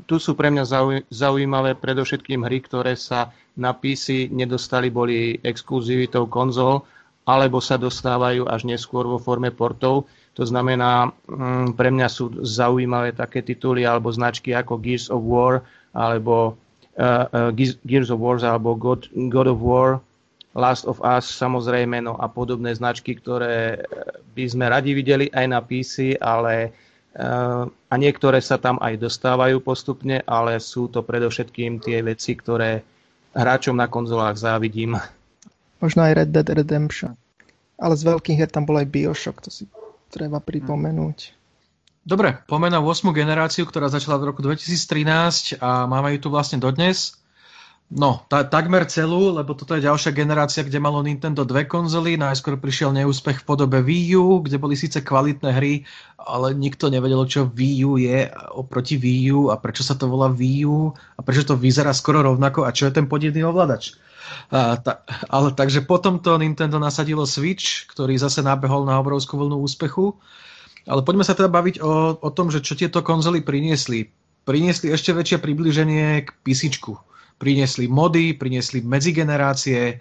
tu 0.05 0.15
sú 0.17 0.33
pre 0.33 0.49
mňa 0.49 0.63
zaujímavé 1.11 1.77
predovšetkým 1.77 2.45
hry, 2.45 2.63
ktoré 2.63 2.97
sa 2.97 3.31
na 3.55 3.71
PC 3.71 4.27
nedostali, 4.33 4.91
boli 4.91 5.39
exkluzivitou 5.39 6.27
konzol, 6.27 6.83
alebo 7.25 7.57
sa 7.57 7.79
dostávajú 7.79 8.45
až 8.45 8.69
neskôr 8.69 9.07
vo 9.09 9.17
forme 9.17 9.49
portov. 9.49 10.05
To 10.35 10.43
znamená, 10.43 11.09
mm, 11.25 11.73
pre 11.73 11.89
mňa 11.89 12.07
sú 12.11 12.43
zaujímavé 12.43 13.15
také 13.15 13.41
tituly 13.41 13.87
alebo 13.87 14.11
značky 14.11 14.53
ako 14.53 14.77
Gears 14.77 15.07
of 15.09 15.23
War 15.25 15.63
alebo 15.95 16.59
uh, 16.99 17.49
Gears 17.87 18.11
of 18.11 18.19
War 18.19 18.37
alebo 18.43 18.75
God, 18.75 19.09
God 19.31 19.47
of 19.47 19.63
War, 19.63 20.03
Last 20.55 20.87
of 20.87 21.03
Us 21.03 21.27
samozrejme, 21.27 21.99
no 21.99 22.15
a 22.15 22.31
podobné 22.31 22.71
značky, 22.71 23.19
ktoré 23.19 23.83
by 24.31 24.45
sme 24.47 24.65
radi 24.71 24.95
videli 24.95 25.27
aj 25.27 25.45
na 25.51 25.59
PC, 25.59 26.15
ale 26.15 26.71
uh, 27.19 27.67
a 27.67 27.93
niektoré 27.99 28.39
sa 28.39 28.55
tam 28.55 28.79
aj 28.79 28.95
dostávajú 29.03 29.59
postupne, 29.59 30.23
ale 30.23 30.63
sú 30.63 30.87
to 30.87 31.03
predovšetkým 31.03 31.83
tie 31.83 31.99
veci, 31.99 32.39
ktoré 32.39 32.87
hráčom 33.35 33.75
na 33.75 33.91
konzolách 33.91 34.39
závidím. 34.39 34.95
Možno 35.83 36.07
aj 36.07 36.23
Red 36.23 36.29
Dead 36.31 36.47
Redemption. 36.47 37.19
Ale 37.75 37.99
z 37.99 38.07
veľkých 38.07 38.39
her 38.39 38.47
tam 38.47 38.63
bol 38.63 38.79
aj 38.79 38.87
Bioshock, 38.87 39.43
to 39.43 39.51
si 39.51 39.67
treba 40.07 40.39
pripomenúť. 40.39 41.35
Dobre, 42.05 42.39
poďme 42.47 42.71
na 42.71 42.79
8. 42.79 43.11
generáciu, 43.11 43.67
ktorá 43.67 43.91
začala 43.91 44.21
v 44.21 44.31
roku 44.31 44.39
2013 44.39 45.59
a 45.59 45.89
máme 45.89 46.15
ju 46.15 46.23
tu 46.23 46.29
vlastne 46.31 46.61
dodnes. 46.61 47.17
No, 47.85 48.25
ta, 48.33 48.41
takmer 48.41 48.89
celú, 48.89 49.29
lebo 49.29 49.53
toto 49.53 49.77
je 49.77 49.85
ďalšia 49.85 50.09
generácia, 50.09 50.65
kde 50.65 50.81
malo 50.81 51.05
Nintendo 51.05 51.45
dve 51.45 51.69
konzoly. 51.69 52.17
Najskôr 52.17 52.57
prišiel 52.57 52.89
neúspech 52.89 53.45
v 53.45 53.47
podobe 53.47 53.77
Wii 53.85 54.17
U, 54.17 54.41
kde 54.41 54.57
boli 54.57 54.73
síce 54.73 55.05
kvalitné 55.05 55.53
hry, 55.53 55.85
ale 56.17 56.57
nikto 56.57 56.89
nevedel, 56.89 57.21
čo 57.29 57.45
Wii 57.45 57.77
U 57.85 58.01
je 58.01 58.25
oproti 58.57 58.97
Wii 58.97 59.25
U 59.37 59.53
a 59.53 59.61
prečo 59.61 59.85
sa 59.85 59.93
to 59.93 60.09
volá 60.09 60.33
Wii 60.33 60.65
U 60.65 60.97
a 60.97 61.19
prečo 61.21 61.45
to 61.45 61.53
vyzerá 61.53 61.93
skoro 61.93 62.25
rovnako 62.25 62.65
a 62.65 62.73
čo 62.73 62.89
je 62.89 62.97
ten 62.97 63.05
podivný 63.05 63.45
ovladač. 63.45 63.93
A, 64.49 64.81
ta, 64.81 65.05
ale 65.29 65.53
takže 65.53 65.85
potom 65.85 66.17
to 66.17 66.41
Nintendo 66.41 66.81
nasadilo 66.81 67.29
Switch, 67.29 67.85
ktorý 67.85 68.17
zase 68.17 68.41
nabehol 68.41 68.89
na 68.89 68.97
obrovskú 68.97 69.37
vlnu 69.37 69.61
úspechu. 69.61 70.17
Ale 70.89 71.05
poďme 71.05 71.21
sa 71.21 71.37
teda 71.37 71.53
baviť 71.53 71.85
o, 71.85 72.17
o 72.17 72.29
tom, 72.33 72.49
že 72.49 72.65
čo 72.65 72.73
tieto 72.73 73.05
konzoly 73.05 73.45
priniesli. 73.45 74.09
Priniesli 74.45 74.89
ešte 74.89 75.13
väčšie 75.13 75.37
približenie 75.37 76.25
k 76.25 76.29
PC. 76.41 76.81
Priniesli 77.35 77.91
mody, 77.91 78.31
priniesli 78.33 78.79
medzigenerácie, 78.79 79.99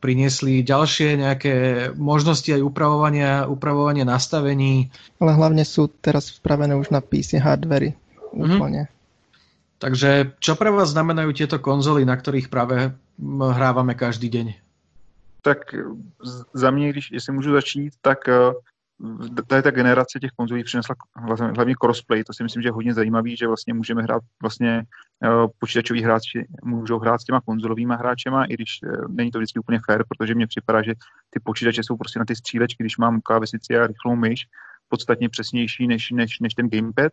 priniesli 0.00 0.60
ďalšie 0.66 1.22
nejaké 1.22 1.54
možnosti 1.94 2.48
aj 2.50 2.62
upravovania, 2.62 3.46
upravovania 3.46 4.04
nastavení. 4.04 4.90
Ale 5.22 5.32
hlavne 5.32 5.64
sú 5.64 5.88
teraz 6.02 6.34
spravené 6.34 6.76
už 6.76 6.90
na 6.90 7.00
PC 7.00 7.40
hardvery. 7.40 7.94
Mhm. 8.32 8.56
Úplne. 8.56 8.82
Mm-hmm. 8.84 8.94
Takže 9.76 10.40
čo 10.40 10.56
pre 10.56 10.72
vás 10.72 10.96
znamenajú 10.96 11.36
tieto 11.36 11.60
konzoly, 11.60 12.08
na 12.08 12.16
ktorých 12.16 12.48
práve 12.48 12.96
hrávame 13.20 13.92
každý 13.92 14.32
deň? 14.32 14.46
Tak 15.44 15.58
za 16.54 16.70
mě, 16.70 16.90
když 16.90 17.10
jestli 17.12 17.32
můžu 17.32 17.52
začít, 17.52 17.92
tak 18.00 18.28
eh, 18.28 18.52
tady 19.46 19.62
ta 19.62 19.70
generace 19.70 20.18
těch 20.20 20.30
konzolí 20.30 20.64
přinesla 20.64 20.94
hlavně 21.56 21.74
crossplay, 21.80 22.24
to 22.24 22.32
si 22.32 22.42
myslím, 22.42 22.62
že 22.62 22.68
je 22.68 22.72
hodně 22.72 22.94
zajímavý, 22.94 23.36
že 23.36 23.46
vlastně 23.46 23.74
můžeme 23.74 24.02
hrát 24.02 24.22
vlastně 24.42 24.82
uh, 25.24 25.46
počítačoví 25.58 26.02
hráči 26.02 26.46
můžou 26.64 26.98
hrát 26.98 27.20
s 27.20 27.24
těma 27.24 27.40
konzolovými 27.40 27.94
hráčema, 27.98 28.44
i 28.44 28.54
když 28.54 28.80
uh, 28.82 29.08
není 29.08 29.30
to 29.30 29.38
vždycky 29.38 29.58
úplně 29.58 29.80
fair, 29.86 30.04
protože 30.08 30.34
mně 30.34 30.46
připadá, 30.46 30.82
že 30.82 30.92
ty 31.30 31.40
počítače 31.40 31.82
jsou 31.82 31.96
prostě 31.96 32.18
na 32.18 32.24
ty 32.24 32.36
střílečky, 32.36 32.82
když 32.82 32.98
mám 32.98 33.20
klávesici 33.20 33.78
a 33.78 33.86
rychlou 33.86 34.16
myš, 34.16 34.46
podstatně 34.88 35.28
přesnější 35.28 35.86
než, 35.86 36.10
než, 36.10 36.40
než 36.40 36.54
ten 36.54 36.68
gamepad. 36.68 37.12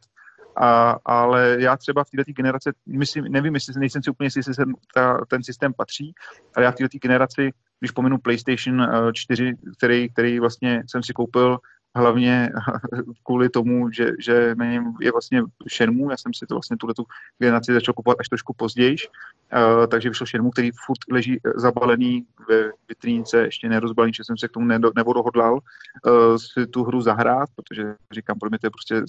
A, 0.57 0.97
ale 1.05 1.57
já 1.59 1.77
třeba 1.77 2.03
v 2.03 2.09
této 2.09 2.31
generaci, 2.31 2.69
myslím, 2.88 3.23
nevím, 3.25 3.53
jestli 3.53 3.73
nejsem 3.79 4.03
si 4.03 4.09
úplně 4.11 4.25
jistý, 4.25 4.39
jestli 4.39 4.53
sem 4.53 4.73
ta, 4.95 5.25
ten 5.27 5.43
systém 5.43 5.73
patří, 5.73 6.13
ale 6.55 6.65
já 6.65 6.71
v 6.71 6.75
této 6.75 6.97
generaci, 7.01 7.51
když 7.84 7.91
pominu 7.91 8.17
PlayStation 8.17 8.88
4, 9.13 9.47
eh, 9.47 9.71
který, 9.77 10.09
který 10.09 10.39
vlastně 10.39 10.84
jsem 10.88 11.03
si 11.03 11.13
koupil 11.13 11.59
hlavně 11.95 12.49
kvůli 13.23 13.49
tomu, 13.49 13.91
že, 13.91 14.11
že 14.19 14.55
na 14.55 14.65
něm 14.65 14.93
je 15.01 15.11
vlastně 15.11 15.43
Shenmue, 15.73 16.13
já 16.13 16.17
jsem 16.17 16.34
si 16.34 16.45
to 16.45 16.55
vlastně 16.55 16.77
tuhle 16.77 16.93
tu 16.93 17.05
generaci 17.39 17.73
začal 17.73 17.93
kupovat 17.93 18.19
až 18.19 18.29
trošku 18.29 18.53
později, 18.53 18.95
uh, 18.95 19.88
takže 19.88 20.09
vyšel 20.09 20.27
Shenmue, 20.27 20.51
který 20.51 20.71
furt 20.86 20.97
leží 21.11 21.39
zabalený 21.55 22.25
ve 22.49 22.71
vitrínce, 22.89 23.38
ještě 23.38 23.69
nerozbalený, 23.69 24.13
že 24.13 24.23
jsem 24.23 24.38
se 24.38 24.47
k 24.47 24.51
tomu 24.51 24.65
nevodohodlal 24.95 25.53
uh, 25.53 26.36
si 26.38 26.67
tu 26.67 26.84
hru 26.84 27.01
zahrát, 27.01 27.49
protože 27.55 27.95
říkám, 28.11 28.39
pro 28.39 28.49
mě 28.49 28.59
to 28.59 28.67
je 28.67 28.71
prostě 28.71 29.01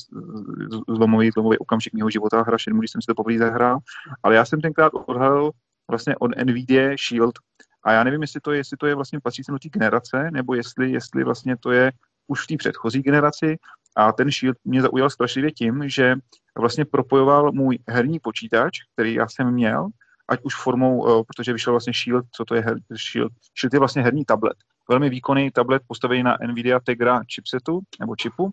zlomový, 0.89 1.31
zlomový 1.31 1.59
okamžik 1.59 1.95
mého 1.95 2.11
života, 2.11 2.43
hra 2.43 2.59
Shenmue, 2.59 2.81
když 2.81 2.91
jsem 2.91 3.03
si 3.03 3.07
to 3.07 3.15
poprvé 3.15 3.39
zahrál, 3.39 3.79
ale 4.23 4.35
já 4.35 4.45
jsem 4.45 4.61
tenkrát 4.61 4.93
odhalil 4.95 5.51
vlastně 5.91 6.17
od 6.17 6.31
NVIDIA 6.45 6.97
Shield, 7.09 7.39
a 7.85 7.93
já 7.93 8.05
nevím, 8.05 8.23
jestli 8.23 8.41
to 8.41 8.53
je, 8.53 8.59
jestli 8.59 8.77
to 8.77 8.87
je 8.87 8.95
vlastně 8.95 9.21
patřící 9.21 9.53
do 9.53 9.59
té 9.59 9.69
generace, 9.69 10.31
nebo 10.31 10.55
jestli, 10.55 10.93
jestli 10.93 11.25
vlastně 11.25 11.57
to 11.57 11.71
je 11.71 11.93
už 12.27 12.45
v 12.45 12.47
té 12.47 12.57
předchozí 12.57 13.03
generaci 13.03 13.57
a 13.97 14.13
ten 14.13 14.31
Shield 14.31 14.57
mě 14.65 14.83
zaujal 14.83 15.11
strašlivě 15.11 15.53
tím, 15.53 15.89
že 15.89 16.15
vlastně 16.59 16.85
propojoval 16.85 17.53
můj 17.53 17.79
herní 17.89 18.21
počítač, 18.21 18.79
který 18.93 19.15
já 19.15 19.29
jsem 19.29 19.51
měl, 19.51 19.89
ať 20.29 20.41
už 20.43 20.55
formou, 20.55 21.09
eh, 21.09 21.25
protože 21.27 21.53
vyšel 21.53 21.73
vlastně 21.73 21.93
Shield, 21.93 22.27
co 22.31 22.45
to 22.45 22.55
je 22.55 22.61
her, 22.61 22.77
Shield? 23.11 23.33
Shield 23.61 23.73
je 23.75 23.79
vlastně 23.79 24.03
herní 24.03 24.25
tablet. 24.25 24.57
Velmi 24.89 25.11
výkonný 25.11 25.51
tablet 25.51 25.83
postavený 25.87 26.23
na 26.23 26.37
NVIDIA 26.47 26.81
Tegra 26.81 27.21
chipsetu 27.35 27.81
nebo 28.01 28.17
čipu 28.17 28.51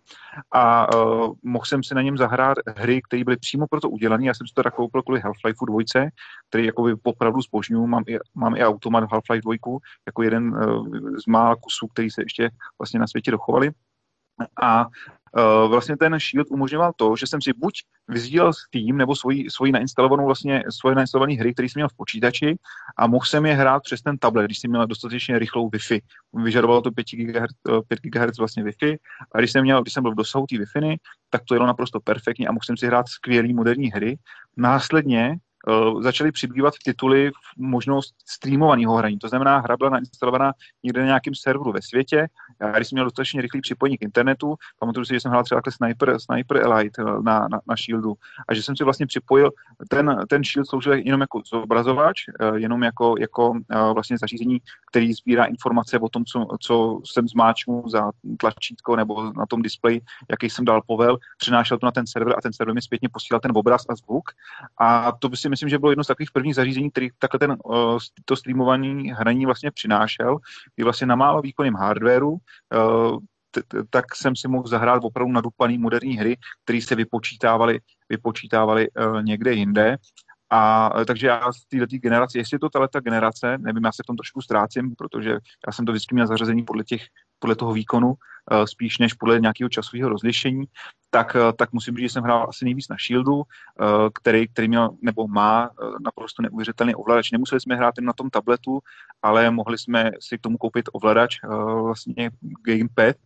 a 0.52 0.94
uh, 0.96 1.34
mohl 1.42 1.64
jsem 1.64 1.82
si 1.82 1.94
na 1.94 2.02
něm 2.02 2.16
zahrát 2.16 2.58
hry, 2.76 3.02
které 3.02 3.24
byly 3.24 3.36
přímo 3.36 3.66
proto 3.70 3.90
udělané. 3.90 4.24
Já 4.24 4.34
jsem 4.34 4.46
si 4.46 4.54
to 4.54 4.62
tak 4.62 4.74
koupil 4.74 5.02
kvůli 5.02 5.20
Half-Life 5.20 5.66
2, 5.94 6.10
který 6.48 6.66
jakoby 6.66 6.96
popravdu 6.96 7.40
zbožňuju. 7.40 7.86
Mám 7.86 8.04
i, 8.06 8.18
mám 8.34 8.56
i 8.56 8.64
automat 8.64 9.04
Half-Life 9.04 9.40
2 9.40 9.78
jako 10.06 10.22
jeden 10.22 10.54
uh, 10.54 10.88
z 11.16 11.26
mála 11.26 11.56
kusů, 11.56 11.86
který 11.86 12.10
se 12.10 12.22
ještě 12.22 12.50
vlastně 12.78 13.00
na 13.00 13.06
světě 13.06 13.30
dochovali. 13.30 13.70
A 14.62 14.86
uh, 15.38 15.70
vlastně 15.70 15.96
ten 15.96 16.18
Shield 16.18 16.50
umožňoval 16.50 16.92
to, 16.96 17.16
že 17.16 17.26
jsem 17.26 17.42
si 17.42 17.52
buď 17.56 17.74
vyzdílel 18.08 18.52
Steam 18.52 18.96
nebo 18.96 19.16
svoji, 19.16 19.50
svoji 19.50 19.72
nainstalovanou 19.72 20.26
vlastně, 20.26 20.62
svoje 20.70 20.94
nainstalované 20.94 21.34
hry, 21.34 21.52
které 21.52 21.68
jsem 21.68 21.80
měl 21.80 21.88
v 21.88 21.96
počítači 21.96 22.56
a 22.98 23.06
mohl 23.06 23.24
jsem 23.24 23.46
je 23.46 23.54
hrát 23.54 23.82
přes 23.82 24.02
ten 24.02 24.18
tablet, 24.18 24.44
když 24.44 24.58
jsem 24.58 24.70
měl 24.70 24.86
dostatečně 24.86 25.38
rychlou 25.38 25.68
Wi-Fi. 25.68 26.00
Vyžadovalo 26.44 26.80
to 26.80 26.90
5 26.90 27.06
GHz, 27.12 27.52
5 27.88 28.00
GHz 28.02 28.38
vlastně 28.38 28.64
Wi-Fi 28.64 28.96
a 29.34 29.38
když 29.38 29.52
jsem, 29.52 29.62
měl, 29.62 29.82
když 29.82 29.94
jsem 29.94 30.02
byl 30.02 30.12
v 30.12 30.16
dosahu 30.16 30.46
té 30.46 30.56
Wi-Fi, 30.56 30.96
tak 31.30 31.42
to 31.48 31.54
jelo 31.54 31.66
naprosto 31.66 32.00
perfektně 32.00 32.46
a 32.46 32.52
mohl 32.52 32.64
jsem 32.64 32.76
si 32.76 32.86
hrát 32.86 33.08
skvělé 33.08 33.48
moderní 33.52 33.90
hry. 33.90 34.18
Následně 34.56 35.36
uh, 35.68 36.02
začaly 36.02 36.32
přibývat 36.32 36.74
tituly 36.84 37.30
v 37.30 37.60
možnost 37.60 38.14
streamovaného 38.28 38.94
hraní. 38.94 39.18
To 39.18 39.28
znamená, 39.28 39.58
hra 39.58 39.76
byla 39.76 39.90
nainstalovaná 39.90 40.52
někde 40.82 41.00
na 41.00 41.06
nějakém 41.06 41.34
serveru 41.34 41.72
ve 41.72 41.82
světě. 41.82 42.26
Já, 42.62 42.72
když 42.72 42.88
jsem 42.88 42.96
měl 42.96 43.04
dostatečně 43.04 43.42
rychlý 43.42 43.60
připojení 43.60 43.98
k 43.98 44.02
internetu, 44.02 44.54
pamatuju 44.78 45.04
si, 45.04 45.14
že 45.14 45.20
jsem 45.20 45.30
hrál 45.30 45.44
třeba 45.44 45.60
takhle 45.60 45.72
Sniper, 45.72 46.18
Sniper 46.18 46.56
Elite 46.56 47.02
na, 47.04 47.48
na, 47.48 47.60
na 47.68 47.76
Shieldu. 47.76 48.14
A 48.48 48.54
že 48.54 48.62
jsem 48.62 48.76
si 48.76 48.84
vlastně 48.84 49.06
připojil, 49.06 49.50
ten, 49.88 50.24
ten 50.28 50.44
Shield 50.44 50.68
sloužil 50.68 50.92
jenom 50.92 51.20
jako 51.20 51.42
zobrazovač, 51.46 52.24
jenom 52.54 52.82
jako, 52.82 53.14
jako 53.18 53.54
vlastně 53.94 54.18
zařízení, 54.18 54.58
který 54.90 55.12
sbírá 55.12 55.44
informace 55.44 55.98
o 55.98 56.08
tom, 56.08 56.24
co, 56.24 56.46
co 56.60 57.00
jsem 57.04 57.28
zmáčknul 57.28 57.88
za 57.88 58.10
tlačítko 58.38 58.96
nebo 58.96 59.32
na 59.32 59.46
tom 59.46 59.62
displeji, 59.62 60.00
jaký 60.30 60.50
jsem 60.50 60.64
dal 60.64 60.82
povel, 60.86 61.18
přenášel 61.38 61.78
to 61.78 61.86
na 61.86 61.92
ten 61.92 62.06
server 62.06 62.34
a 62.38 62.40
ten 62.40 62.52
server 62.52 62.74
mi 62.74 62.82
zpětně 62.82 63.08
posílal 63.12 63.40
ten 63.40 63.52
obraz 63.54 63.82
a 63.88 63.94
zvuk. 63.94 64.30
A 64.78 65.12
to 65.12 65.28
by 65.28 65.36
si 65.36 65.48
myslím, 65.48 65.68
že 65.68 65.78
bylo 65.78 65.92
jedno 65.92 66.04
z 66.04 66.06
takových 66.06 66.30
prvních 66.30 66.54
zařízení, 66.54 66.90
který 66.90 67.08
takhle 67.18 67.38
ten, 67.38 67.56
to 68.24 68.36
streamovaný 68.36 69.10
hraní 69.10 69.46
vlastně 69.46 69.70
přinášel, 69.70 70.38
kdy 70.74 70.84
vlastně 70.84 71.06
na 71.06 71.16
málo 71.16 71.42
výkonným 71.42 71.74
hardwareu 71.74 72.38
tak 73.90 74.14
jsem 74.14 74.36
si 74.36 74.48
mohl 74.48 74.68
zahrát 74.68 75.04
opravdu 75.04 75.32
nadupaný 75.32 75.78
moderní 75.78 76.16
hry, 76.16 76.36
které 76.64 76.82
se 76.82 76.94
vypočítávaly, 76.94 77.80
vypočítávaly 78.08 78.90
uh, 78.90 79.22
někde 79.22 79.52
jinde. 79.52 79.96
A 80.50 80.90
takže 81.06 81.26
já 81.26 81.52
z 81.52 81.66
této 81.68 81.86
generace, 82.02 82.38
jestli 82.38 82.54
je 82.54 82.58
to 82.58 82.68
tato 82.68 83.00
generace, 83.00 83.58
nevím, 83.58 83.84
já 83.84 83.92
se 83.92 84.02
v 84.02 84.06
tom 84.06 84.16
trošku 84.16 84.40
ztrácím, 84.40 84.94
protože 84.98 85.30
já 85.66 85.72
jsem 85.72 85.84
to 85.84 85.92
vždycky 85.92 86.14
měl 86.14 86.26
zařazení 86.26 86.64
podle, 86.64 86.84
těch, 86.84 87.02
podle 87.38 87.56
toho 87.56 87.72
výkonu, 87.72 88.14
Eh, 88.14 88.31
spíš 88.64 88.98
než 88.98 89.14
podle 89.14 89.40
nějakého 89.40 89.68
časového 89.68 90.08
rozlišení, 90.08 90.64
tak, 91.10 91.36
eh, 91.36 91.52
tak 91.52 91.72
musím 91.72 91.96
říct, 91.96 92.02
že 92.02 92.08
jsem 92.08 92.24
hrál 92.24 92.46
asi 92.48 92.64
nejvíc 92.64 92.88
na 92.88 92.96
Shieldu, 92.96 93.42
eh, 93.42 93.84
který, 94.14 94.48
který 94.48 94.68
měl 94.68 94.90
nebo 95.02 95.28
má 95.28 95.70
naprosto 96.04 96.42
neuvěřitelný 96.42 96.94
ovladač. 96.94 97.30
Nemuseli 97.30 97.60
jsme 97.60 97.76
hrát 97.76 97.94
jen 97.98 98.04
na 98.04 98.12
tom 98.12 98.30
tabletu, 98.30 98.80
ale 99.22 99.50
mohli 99.50 99.78
jsme 99.78 100.10
si 100.20 100.38
k 100.38 100.40
tomu 100.40 100.58
koupit 100.58 100.88
ovladač, 100.92 101.36
vlastně 101.82 102.30
gamepad, 102.66 103.16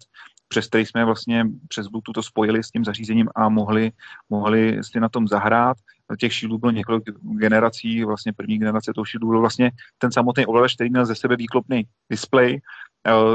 přes 0.49 0.67
který 0.67 0.87
jsme 0.87 1.05
vlastně 1.05 1.47
přes 1.69 1.87
Bluetooth 1.87 2.15
to 2.15 2.23
spojili 2.23 2.63
s 2.63 2.71
tím 2.71 2.85
zařízením 2.85 3.29
a 3.35 3.49
mohli, 3.49 3.93
mohli 4.31 4.79
si 4.85 5.01
na 5.01 5.09
tom 5.09 5.29
zahrát. 5.29 5.77
Těch 6.19 6.33
shieldů 6.33 6.59
bylo 6.59 6.73
několik 6.73 7.05
generací, 7.23 8.05
vlastně 8.05 8.33
první 8.33 8.59
generace 8.59 8.93
toho 8.95 9.05
shieldu 9.05 9.27
byl 9.27 9.41
vlastně 9.41 9.71
ten 9.99 10.13
samotný 10.13 10.47
ovladač, 10.47 10.75
který 10.75 10.91
měl 10.91 11.07
ze 11.07 11.15
sebe 11.15 11.37
výklopný 11.37 11.83
display, 12.11 12.61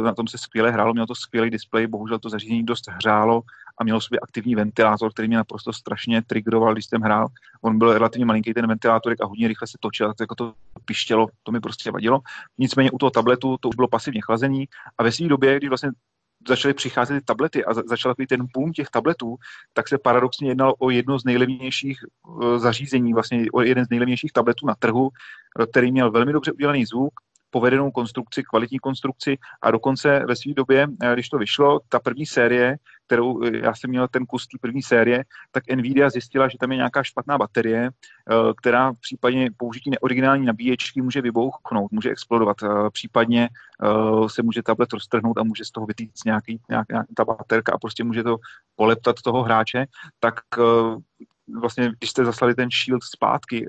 na 0.01 0.13
tom 0.13 0.27
se 0.27 0.37
skvěle 0.37 0.71
hrálo, 0.71 0.93
mělo 0.93 1.07
to 1.07 1.15
skvělý 1.15 1.49
displej, 1.49 1.87
bohužel 1.87 2.19
to 2.19 2.29
zařízení 2.29 2.63
dost 2.63 2.89
hřálo 2.89 3.41
a 3.77 3.83
mělo 3.83 4.01
sobě 4.01 4.19
aktivní 4.19 4.55
ventilátor, 4.55 5.11
který 5.13 5.27
mě 5.27 5.37
naprosto 5.37 5.73
strašně 5.73 6.21
trigroval, 6.21 6.73
když 6.73 6.85
jsem 6.85 7.01
hrál. 7.01 7.27
On 7.61 7.77
byl 7.77 7.93
relativně 7.93 8.25
malinký 8.25 8.53
ten 8.53 8.67
ventilátor 8.67 9.15
a 9.21 9.25
hodně 9.25 9.47
rychle 9.47 9.67
se 9.67 9.77
točil, 9.79 10.07
tak 10.07 10.19
jako 10.19 10.35
to 10.35 10.53
pištělo, 10.85 11.27
to 11.43 11.51
mi 11.51 11.59
prostě 11.59 11.91
vadilo. 11.91 12.19
Nicméně 12.57 12.91
u 12.91 12.97
toho 12.97 13.09
tabletu 13.09 13.57
to 13.59 13.69
už 13.69 13.75
bylo 13.75 13.87
pasivně 13.87 14.21
chlazení 14.21 14.65
a 14.97 15.03
ve 15.03 15.11
své 15.11 15.27
době, 15.27 15.57
když 15.57 15.69
vlastně 15.69 15.89
začaly 16.47 16.73
přicházet 16.73 17.13
ty 17.13 17.25
tablety 17.25 17.65
a 17.65 17.73
začal 17.73 18.11
takový 18.11 18.27
ten 18.27 18.47
boom 18.53 18.71
těch 18.71 18.89
tabletů, 18.89 19.35
tak 19.73 19.87
se 19.87 19.97
paradoxně 19.97 20.49
jednalo 20.49 20.75
o 20.75 20.89
jedno 20.89 21.19
z 21.19 21.25
nejlevnějších 21.25 21.99
e, 22.01 22.59
zařízení, 22.59 23.13
vlastně 23.13 23.45
o 23.53 23.61
jeden 23.61 23.85
z 23.85 23.89
nejlevnějších 23.89 24.31
tabletů 24.31 24.67
na 24.67 24.75
trhu, 24.75 25.09
který 25.71 25.91
měl 25.91 26.11
velmi 26.11 26.33
dobře 26.33 26.51
udělaný 26.51 26.85
zvuk, 26.85 27.13
povedenou 27.51 27.91
konstrukci, 27.91 28.43
kvalitní 28.43 28.79
konstrukci. 28.79 29.37
A 29.61 29.71
dokonce 29.71 30.25
ve 30.27 30.35
své 30.35 30.53
době, 30.53 30.87
eh, 31.03 31.13
když 31.13 31.29
to 31.29 31.37
vyšlo, 31.37 31.79
ta 31.89 31.99
první 31.99 32.25
série, 32.25 32.75
kterou 33.05 33.43
eh, 33.43 33.57
já 33.57 33.75
jsem 33.75 33.89
měl 33.89 34.07
ten 34.07 34.25
kus 34.25 34.47
té 34.47 34.57
první 34.61 34.81
série, 34.81 35.23
tak 35.51 35.63
Nvidia 35.75 36.09
zjistila, 36.09 36.47
že 36.47 36.57
tam 36.57 36.71
je 36.71 36.77
nějaká 36.77 37.03
špatná 37.03 37.37
baterie, 37.37 37.89
eh, 37.89 38.33
která 38.57 38.91
v 38.91 38.99
případě 39.01 39.47
použití 39.57 39.89
neoriginální 39.89 40.45
nabíječky 40.45 41.01
může 41.01 41.21
vybouchnout, 41.21 41.91
může 41.91 42.09
explodovat, 42.09 42.57
případně 42.91 43.49
se 44.27 44.43
může 44.43 44.63
tablet 44.63 44.93
roztrhnout 44.93 45.37
a 45.37 45.43
může 45.43 45.65
z 45.65 45.71
toho 45.71 45.85
vytýct 45.85 46.25
nějaký, 46.25 46.59
nějaká 46.69 47.03
ta 47.17 47.25
baterka 47.25 47.73
a 47.73 47.77
prostě 47.77 48.03
může 48.03 48.23
to 48.23 48.37
poleptat 48.75 49.21
toho 49.21 49.43
hráče, 49.43 49.85
tak 50.19 50.35
vlastně, 51.59 51.91
když 51.99 52.09
jste 52.09 52.25
zaslali 52.25 52.55
ten 52.55 52.69
shield 52.71 53.03
zpátky, 53.03 53.67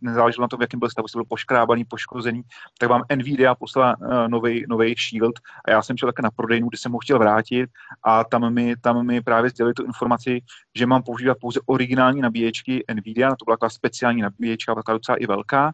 nezáleželo 0.00 0.42
na 0.42 0.48
tom, 0.48 0.58
v 0.58 0.62
jakém 0.62 0.80
byl 0.80 0.90
stavu, 0.90 1.04
jestli 1.04 1.18
byl 1.18 1.24
poškrábaný, 1.24 1.84
poškozený, 1.84 2.42
tak 2.78 2.88
vám 2.88 3.02
Nvidia 3.16 3.54
poslala 3.54 3.96
uh, 4.00 4.28
nový 4.68 4.94
shield 5.10 5.34
a 5.64 5.70
já 5.70 5.82
jsem 5.82 5.96
šel 5.96 6.08
také 6.08 6.22
na 6.22 6.30
prodejnu, 6.30 6.68
kde 6.68 6.78
jsem 6.78 6.92
ho 6.92 6.98
chtěl 6.98 7.18
vrátit 7.18 7.70
a 8.02 8.24
tam 8.24 8.54
mi, 8.54 8.74
tam 8.80 9.06
mi 9.06 9.20
právě 9.20 9.50
sdělili 9.50 9.74
tu 9.74 9.84
informaci, 9.84 10.40
že 10.74 10.86
mám 10.86 11.02
používat 11.02 11.36
pouze 11.40 11.60
originální 11.66 12.20
nabíječky 12.20 12.84
Nvidia, 12.94 13.30
to 13.30 13.44
byla 13.44 13.56
taková 13.56 13.70
speciální 13.70 14.22
nabíječka, 14.22 14.74
taková 14.74 14.98
docela 14.98 15.16
i 15.16 15.26
velká, 15.26 15.72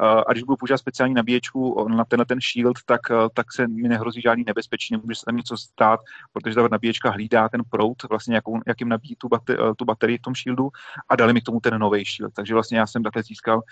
a 0.00 0.32
když 0.32 0.42
budu 0.42 0.56
používat 0.56 0.78
speciální 0.78 1.14
nabíječku 1.14 1.88
na 1.88 2.04
tenhle 2.04 2.26
ten 2.26 2.38
shield, 2.40 2.78
tak, 2.84 3.00
tak 3.34 3.52
se 3.52 3.68
mi 3.68 3.88
nehrozí 3.88 4.20
žádný 4.20 4.44
nebezpečí, 4.46 4.94
nemůže 4.94 5.14
se 5.14 5.24
tam 5.24 5.36
něco 5.36 5.56
stát, 5.56 6.00
protože 6.32 6.54
ta 6.54 6.68
nabíječka 6.70 7.10
hlídá 7.10 7.48
ten 7.48 7.62
prout, 7.70 8.02
vlastně 8.10 8.34
jakou, 8.34 8.60
jakým 8.66 8.88
nabíjí 8.88 9.16
tu, 9.16 9.28
bate, 9.28 9.56
tu 9.76 9.84
baterii 9.84 10.18
v 10.18 10.22
tom 10.22 10.34
shieldu 10.34 10.70
a 11.08 11.16
dali 11.16 11.32
mi 11.32 11.40
k 11.40 11.44
tomu 11.44 11.60
ten 11.60 11.78
nový 11.78 12.04
shield. 12.04 12.34
Takže 12.34 12.54
vlastně 12.54 12.78
já 12.78 12.86
jsem 12.86 13.02
takhle 13.02 13.22
získal 13.22 13.62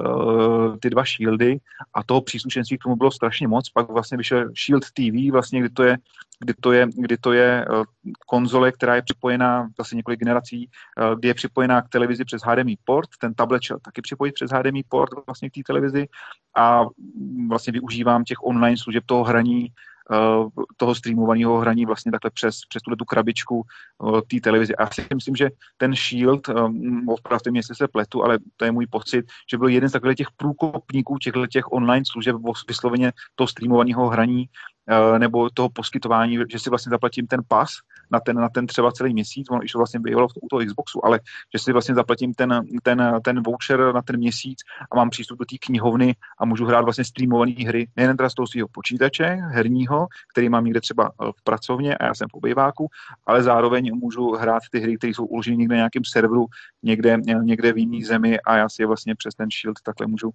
uh, 0.00 0.76
ty 0.76 0.90
dva 0.90 1.04
shieldy 1.04 1.58
a 1.94 2.02
toho 2.02 2.20
příslušenství 2.20 2.78
k 2.78 2.82
tomu 2.82 2.96
bylo 2.96 3.10
strašně 3.10 3.48
moc. 3.48 3.70
Pak 3.70 3.88
vlastně 3.88 4.18
vyšel 4.18 4.50
Shield 4.64 4.84
TV, 4.90 5.32
vlastně, 5.32 5.60
kdy 5.60 5.68
to 5.68 5.82
je 5.82 5.96
kdy 6.40 6.54
to 6.60 6.72
je, 6.72 6.86
kdy 6.96 7.16
to 7.16 7.32
je 7.32 7.66
uh, 7.70 7.84
konzole, 8.26 8.72
která 8.72 8.94
je 8.94 9.02
připojená 9.02 9.68
zase 9.78 9.96
několik 9.96 10.20
generací, 10.20 10.68
uh, 10.98 11.18
kdy 11.18 11.28
je 11.28 11.34
připojená 11.34 11.82
k 11.82 11.88
televizi 11.88 12.24
přes 12.24 12.42
HDMI 12.42 12.76
port, 12.84 13.08
ten 13.20 13.34
tablet 13.34 13.62
šel 13.62 13.78
taky 13.78 14.02
připojit 14.02 14.32
přes 14.32 14.50
HDMI 14.50 14.82
port 14.88 15.10
vlastně 15.26 15.50
k 15.50 15.54
té 15.54 15.60
televizi 15.66 16.08
a 16.56 16.84
vlastně 17.48 17.72
využívám 17.72 18.24
těch 18.24 18.38
online 18.42 18.76
služeb 18.76 19.04
toho 19.06 19.24
hraní 19.24 19.68
Eh, 19.68 19.70
toho 20.76 20.94
streamovaného 20.94 21.58
hraní 21.58 21.86
vlastně 21.86 22.12
takhle 22.12 22.30
přes, 22.30 22.58
přes 22.68 22.82
tuhle 22.82 22.96
tu 22.96 23.04
krabičku 23.04 23.62
eh, 23.62 24.20
té 24.30 24.40
televize. 24.40 24.74
A 24.74 24.82
já 24.82 24.90
si 24.90 25.06
myslím, 25.14 25.36
že 25.36 25.50
ten 25.76 25.94
Shield, 25.94 26.48
eh, 26.48 26.52
opravdu 27.06 27.50
mě, 27.50 27.58
jestli 27.58 27.74
se 27.74 27.88
pletu, 27.88 28.24
ale 28.24 28.38
to 28.56 28.64
je 28.64 28.72
můj 28.72 28.86
pocit, 28.86 29.24
že 29.50 29.58
byl 29.58 29.68
jeden 29.68 29.88
z 29.88 29.92
takových 29.92 30.16
těch 30.16 30.30
průkopníků 30.36 31.18
těchto 31.18 31.46
těch 31.46 31.72
online 31.72 32.04
služeb 32.06 32.36
vysloveně 32.68 33.12
toho 33.34 33.48
streamovaného 33.48 34.08
hraní 34.08 34.48
nebo 35.18 35.50
toho 35.54 35.68
poskytování, 35.68 36.38
že 36.50 36.58
si 36.58 36.70
vlastně 36.70 36.90
zaplatím 36.90 37.26
ten 37.26 37.40
pas 37.48 37.70
na 38.10 38.20
ten, 38.20 38.36
na 38.36 38.48
ten 38.48 38.66
třeba 38.66 38.92
celý 38.92 39.12
měsíc, 39.12 39.46
ono 39.50 39.60
to 39.72 39.78
vlastně 39.78 40.00
bývalo 40.00 40.28
u 40.42 40.48
toho 40.48 40.64
Xboxu, 40.66 41.06
ale 41.06 41.20
že 41.54 41.58
si 41.58 41.72
vlastně 41.72 41.94
zaplatím 41.94 42.34
ten, 42.34 42.60
ten, 42.82 43.20
ten 43.24 43.42
voucher 43.42 43.94
na 43.94 44.02
ten 44.02 44.16
měsíc 44.16 44.58
a 44.92 44.96
mám 44.96 45.10
přístup 45.10 45.38
do 45.38 45.44
té 45.44 45.56
knihovny 45.66 46.14
a 46.38 46.44
můžu 46.44 46.66
hrát 46.66 46.80
vlastně 46.80 47.04
streamované 47.04 47.54
hry, 47.66 47.88
nejen 47.96 48.16
teda 48.16 48.30
z 48.30 48.34
toho 48.34 48.46
svého 48.46 48.68
počítače 48.72 49.24
herního, 49.24 50.06
který 50.32 50.48
mám 50.48 50.64
někde 50.64 50.80
třeba 50.80 51.04
eh, 51.04 51.30
v 51.38 51.44
pracovně 51.44 51.96
a 51.96 52.04
já 52.06 52.14
jsem 52.14 52.28
v 52.32 52.34
obejváku, 52.34 52.88
ale 53.26 53.42
zároveň 53.42 53.94
můžu 53.94 54.30
hrát 54.30 54.62
ty 54.70 54.80
hry, 54.80 54.96
které 54.96 55.10
jsou 55.14 55.24
uloženy 55.26 55.56
někde 55.56 55.74
na 55.74 55.78
nějakém 55.78 56.02
serveru, 56.04 56.46
někde, 56.82 57.16
někde 57.42 57.72
v 57.72 57.78
jiné 57.78 58.06
zemi 58.06 58.40
a 58.40 58.56
já 58.56 58.68
si 58.68 58.82
je 58.82 58.86
vlastně 58.86 59.14
přes 59.14 59.34
ten 59.34 59.48
Shield 59.50 59.76
takhle 59.82 60.06
můžu 60.06 60.30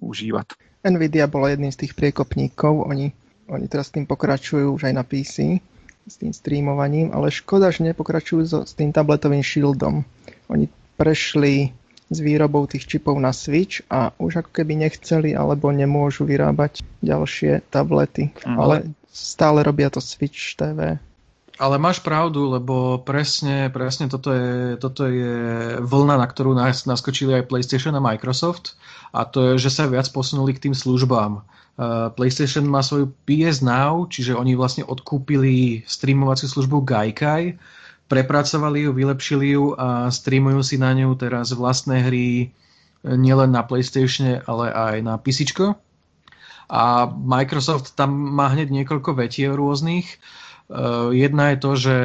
užívat. 0.00 0.46
Nvidia 0.90 1.26
bola 1.26 1.48
jedným 1.48 1.72
z 1.72 1.76
tých 1.76 1.94
priekopníkov, 1.94 2.86
oni, 2.86 3.12
oni 3.52 3.68
teraz 3.68 3.92
tým 3.92 4.08
pokračujú 4.08 4.72
už 4.72 4.88
aj 4.88 4.94
na 4.96 5.04
PC 5.04 5.60
s 6.02 6.14
tým 6.18 6.34
streamovaním, 6.34 7.14
ale 7.14 7.30
škoda, 7.30 7.70
že 7.70 7.86
nepokračujú 7.86 8.42
so, 8.42 8.58
s 8.66 8.74
tým 8.74 8.90
tabletovým 8.90 9.44
shieldom. 9.44 10.02
Oni 10.50 10.66
prešli 10.98 11.70
s 12.12 12.18
výrobou 12.20 12.68
tých 12.68 12.84
čipov 12.84 13.16
na 13.16 13.32
Switch 13.32 13.80
a 13.88 14.12
už 14.20 14.44
ako 14.44 14.50
keby 14.52 14.84
nechceli 14.84 15.32
alebo 15.32 15.72
nemôžu 15.72 16.28
vyrábať 16.28 16.84
ďalšie 17.00 17.64
tablety. 17.72 18.34
Mm. 18.44 18.56
Ale 18.58 18.74
stále 19.08 19.64
robia 19.64 19.88
to 19.88 20.02
Switch 20.02 20.58
TV. 20.58 21.00
Ale 21.62 21.78
máš 21.78 22.02
pravdu, 22.02 22.58
lebo 22.58 22.98
presne, 23.06 23.70
presne 23.70 24.10
toto 24.10 24.34
je, 24.34 24.74
toto 24.82 25.06
je 25.06 25.78
vlna, 25.78 26.18
na 26.18 26.26
ktorú 26.26 26.58
nás 26.58 26.90
naskočili 26.90 27.38
aj 27.38 27.46
PlayStation 27.46 27.94
a 27.94 28.02
Microsoft 28.02 28.74
a 29.14 29.22
to 29.22 29.54
je, 29.54 29.62
že 29.62 29.70
sa 29.70 29.86
viac 29.86 30.10
posunuli 30.10 30.58
k 30.58 30.66
tým 30.66 30.74
službám. 30.74 31.38
Uh, 31.38 32.10
PlayStation 32.18 32.66
má 32.66 32.82
svoju 32.82 33.14
PS 33.30 33.62
Now, 33.62 34.10
čiže 34.10 34.34
oni 34.34 34.58
vlastne 34.58 34.82
odkúpili 34.82 35.86
streamovaciu 35.86 36.50
službu 36.50 36.82
Gaikai, 36.82 37.54
prepracovali 38.10 38.82
ju, 38.82 38.90
vylepšili 38.90 39.54
ju 39.54 39.78
a 39.78 40.10
streamujú 40.10 40.66
si 40.66 40.82
na 40.82 40.90
ňu 40.98 41.14
teraz 41.14 41.54
vlastné 41.54 42.02
hry 42.10 42.26
eh, 42.42 43.14
nielen 43.14 43.54
na 43.54 43.62
PlayStation, 43.62 44.42
ale 44.50 44.74
aj 44.74 44.96
na 45.06 45.14
PC. 45.14 45.54
A 46.66 47.06
Microsoft 47.06 47.94
tam 47.94 48.10
má 48.10 48.50
hneď 48.50 48.74
niekoľko 48.82 49.14
vetier 49.14 49.54
rôznych. 49.54 50.10
Uh, 50.10 50.42
jedna 51.12 51.52
je 51.52 51.58
to, 51.58 51.70
že 51.76 51.96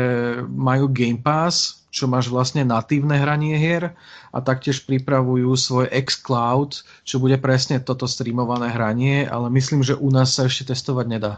majú 0.47 0.91
Game 0.91 1.20
Pass, 1.20 1.86
čo 1.97 2.05
máš 2.05 2.30
vlastne 2.30 2.61
natívne 2.68 3.18
hranie 3.18 3.57
hier 3.57 3.95
a 4.30 4.38
taktiež 4.43 4.86
pripravujú 4.86 5.49
svoj 5.57 5.88
xCloud, 5.89 6.84
čo 7.07 7.15
bude 7.18 7.39
presne 7.41 7.82
toto 7.82 8.05
streamované 8.05 8.70
hranie, 8.70 9.26
ale 9.26 9.49
myslím, 9.49 9.82
že 9.82 9.97
u 9.97 10.11
nás 10.13 10.36
sa 10.38 10.45
ešte 10.45 10.76
testovať 10.76 11.05
nedá. 11.09 11.34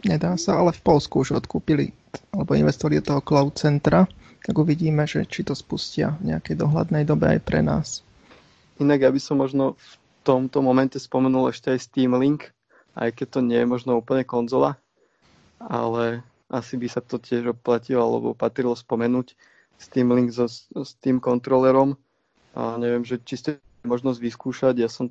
Nedá 0.00 0.34
sa, 0.40 0.56
ale 0.58 0.72
v 0.72 0.80
Polsku 0.80 1.22
už 1.22 1.44
odkúpili 1.44 1.92
alebo 2.32 2.56
investovali 2.56 2.98
do 2.98 3.14
toho 3.14 3.20
cloud 3.22 3.54
centra, 3.54 4.08
tak 4.40 4.56
uvidíme, 4.56 5.04
že 5.04 5.28
či 5.28 5.44
to 5.44 5.52
spustia 5.52 6.16
v 6.18 6.34
nejakej 6.34 6.56
dohľadnej 6.56 7.04
dobe 7.04 7.36
aj 7.36 7.40
pre 7.44 7.60
nás. 7.60 8.00
inak 8.80 9.04
ja 9.04 9.10
by 9.12 9.20
som 9.20 9.36
možno 9.38 9.76
v 9.76 9.92
tomto 10.24 10.64
momente 10.64 10.96
spomenul 10.96 11.52
ešte 11.52 11.76
aj 11.76 11.84
Steam 11.84 12.16
Link, 12.16 12.48
aj 12.96 13.12
keď 13.12 13.26
to 13.28 13.40
nie 13.44 13.60
je 13.60 13.68
možno 13.68 14.00
úplne 14.00 14.24
konzola, 14.24 14.80
ale 15.60 16.24
asi 16.50 16.74
by 16.74 16.88
sa 16.90 17.00
to 17.00 17.22
tiež 17.22 17.54
oplatilo 17.54 18.02
alebo 18.02 18.34
patrilo 18.34 18.74
spomenúť. 18.74 19.38
Steam 19.80 20.12
Link 20.12 20.34
so, 20.34 20.50
s 20.50 20.90
tým 21.00 21.22
kontrolerom. 21.22 21.96
A 22.52 22.76
neviem, 22.76 23.06
že 23.06 23.22
či 23.22 23.38
ste 23.38 23.50
možnosť 23.86 24.18
vyskúšať, 24.18 24.74
ja 24.82 24.90
som 24.90 25.08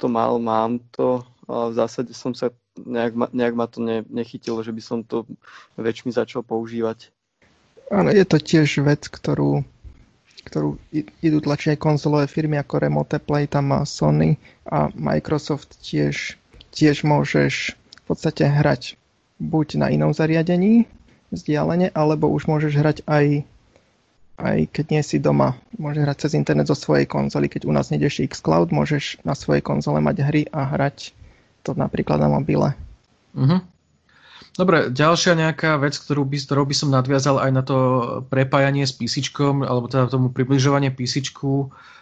to 0.00 0.08
mal, 0.08 0.40
mám 0.40 0.80
to, 0.90 1.22
a 1.48 1.68
v 1.68 1.74
zásade 1.76 2.12
som 2.16 2.32
sa 2.32 2.50
nejak, 2.76 3.14
nejak 3.32 3.54
ma 3.54 3.66
to 3.68 3.84
ne, 3.84 4.02
nechytilo, 4.08 4.64
že 4.64 4.72
by 4.72 4.82
som 4.82 4.98
to 5.04 5.28
väčšmi 5.76 6.10
začal 6.10 6.42
používať. 6.42 7.12
Áno, 7.88 8.12
je 8.12 8.24
to 8.28 8.36
tiež 8.36 8.84
vec, 8.84 9.08
ktorú, 9.08 9.64
ktorú 10.44 10.76
idú 11.24 11.38
tlačiť 11.40 11.76
aj 11.76 11.82
konzolové 11.82 12.28
firmy 12.28 12.60
ako 12.60 12.84
Remote 12.84 13.18
Play, 13.20 13.48
tam 13.48 13.72
má 13.72 13.80
Sony 13.88 14.36
a 14.68 14.92
Microsoft 14.92 15.80
tiež, 15.80 16.36
tiež 16.72 17.04
môžeš 17.04 17.72
v 17.72 18.02
podstate 18.04 18.44
hrať 18.44 19.00
buď 19.38 19.68
na 19.80 19.86
inom 19.90 20.10
zariadení 20.14 20.86
vzdialene, 21.30 21.94
alebo 21.94 22.30
už 22.30 22.46
môžeš 22.50 22.72
hrať 22.74 22.98
aj 23.06 23.46
aj 24.38 24.70
keď 24.70 24.86
nie 24.94 25.02
si 25.02 25.18
doma. 25.18 25.58
Môžeš 25.82 26.02
hrať 26.06 26.18
cez 26.22 26.32
internet 26.38 26.70
zo 26.70 26.78
svojej 26.78 27.10
konzoly. 27.10 27.50
Keď 27.50 27.66
u 27.66 27.74
nás 27.74 27.90
nejdeš 27.90 28.22
xCloud, 28.22 28.70
môžeš 28.70 29.18
na 29.26 29.34
svojej 29.34 29.66
konzole 29.66 29.98
mať 29.98 30.16
hry 30.22 30.42
a 30.54 30.62
hrať 30.62 31.10
to 31.66 31.74
napríklad 31.74 32.22
na 32.22 32.30
mobile. 32.30 32.70
Uh-huh. 33.34 33.58
Dobre, 34.54 34.94
ďalšia 34.94 35.34
nejaká 35.34 35.78
vec, 35.82 35.98
ktorú 35.98 36.22
by, 36.22 36.38
ktorou 36.38 36.64
by 36.66 36.74
som 36.74 36.94
nadviazal 36.94 37.42
aj 37.42 37.50
na 37.50 37.62
to 37.66 37.76
prepájanie 38.30 38.86
s 38.86 38.94
PC, 38.94 39.26
alebo 39.42 39.90
teda 39.90 40.06
tomu 40.06 40.30
približovanie 40.30 40.94
PC 40.94 41.34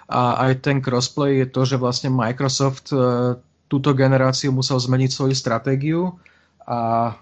a 0.07 0.23
aj 0.49 0.63
ten 0.63 0.79
crossplay 0.79 1.43
je 1.43 1.47
to, 1.51 1.67
že 1.67 1.77
vlastne 1.83 2.15
Microsoft 2.15 2.95
e, 2.95 3.37
túto 3.67 3.91
generáciu 3.93 4.55
musel 4.55 4.79
zmeniť 4.79 5.11
svoju 5.11 5.35
stratégiu 5.35 6.15
a 6.63 7.13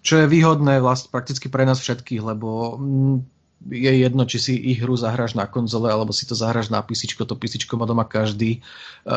čo 0.00 0.14
je 0.22 0.26
výhodné 0.30 0.78
vlastne 0.78 1.10
prakticky 1.10 1.50
pre 1.50 1.66
nás 1.66 1.82
všetkých, 1.82 2.22
lebo 2.22 2.78
mm, 2.78 3.16
je 3.66 3.92
jedno, 3.98 4.22
či 4.28 4.38
si 4.38 4.52
ich 4.54 4.78
hru 4.78 4.94
zahráš 4.94 5.34
na 5.34 5.48
konzole, 5.50 5.90
alebo 5.90 6.14
si 6.14 6.28
to 6.28 6.38
zahráš 6.38 6.70
na 6.70 6.78
PC, 6.84 7.18
to 7.18 7.34
PC 7.34 7.66
má 7.74 7.84
doma 7.88 8.06
každý, 8.06 8.58
e, 8.58 8.60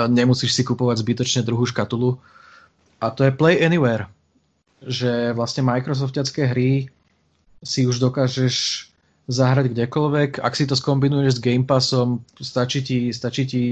nemusíš 0.09 0.57
si 0.57 0.63
kupovať 0.65 1.05
zbytočne 1.05 1.41
druhú 1.45 1.69
škatulu 1.69 2.17
a 2.99 3.13
to 3.13 3.23
je 3.23 3.31
Play 3.31 3.61
Anywhere. 3.61 4.09
Že 4.79 5.35
vlastne 5.35 5.63
Microsoftiacké 5.67 6.47
hry 6.47 6.87
si 7.59 7.83
už 7.83 7.99
dokážeš 7.99 8.87
zahrať 9.27 9.75
kdekoľvek. 9.75 10.39
Ak 10.41 10.55
si 10.55 10.65
to 10.65 10.73
skombinuješ 10.73 11.37
s 11.37 11.43
Game 11.43 11.67
Passom, 11.67 12.23
stačí 12.39 12.81
ti, 12.81 12.99
stačí 13.11 13.43
ti 13.45 13.63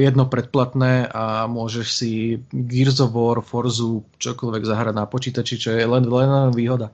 jedno 0.00 0.24
predplatné 0.26 1.12
a 1.12 1.44
môžeš 1.44 1.86
si 1.92 2.10
Gears 2.50 3.04
of 3.04 3.12
War, 3.12 3.44
Forzu, 3.44 4.00
čokoľvek 4.16 4.62
zahrať 4.64 4.94
na 4.96 5.04
počítači, 5.04 5.54
čo 5.60 5.76
je 5.76 5.84
len, 5.84 6.08
len 6.08 6.50
výhoda. 6.56 6.88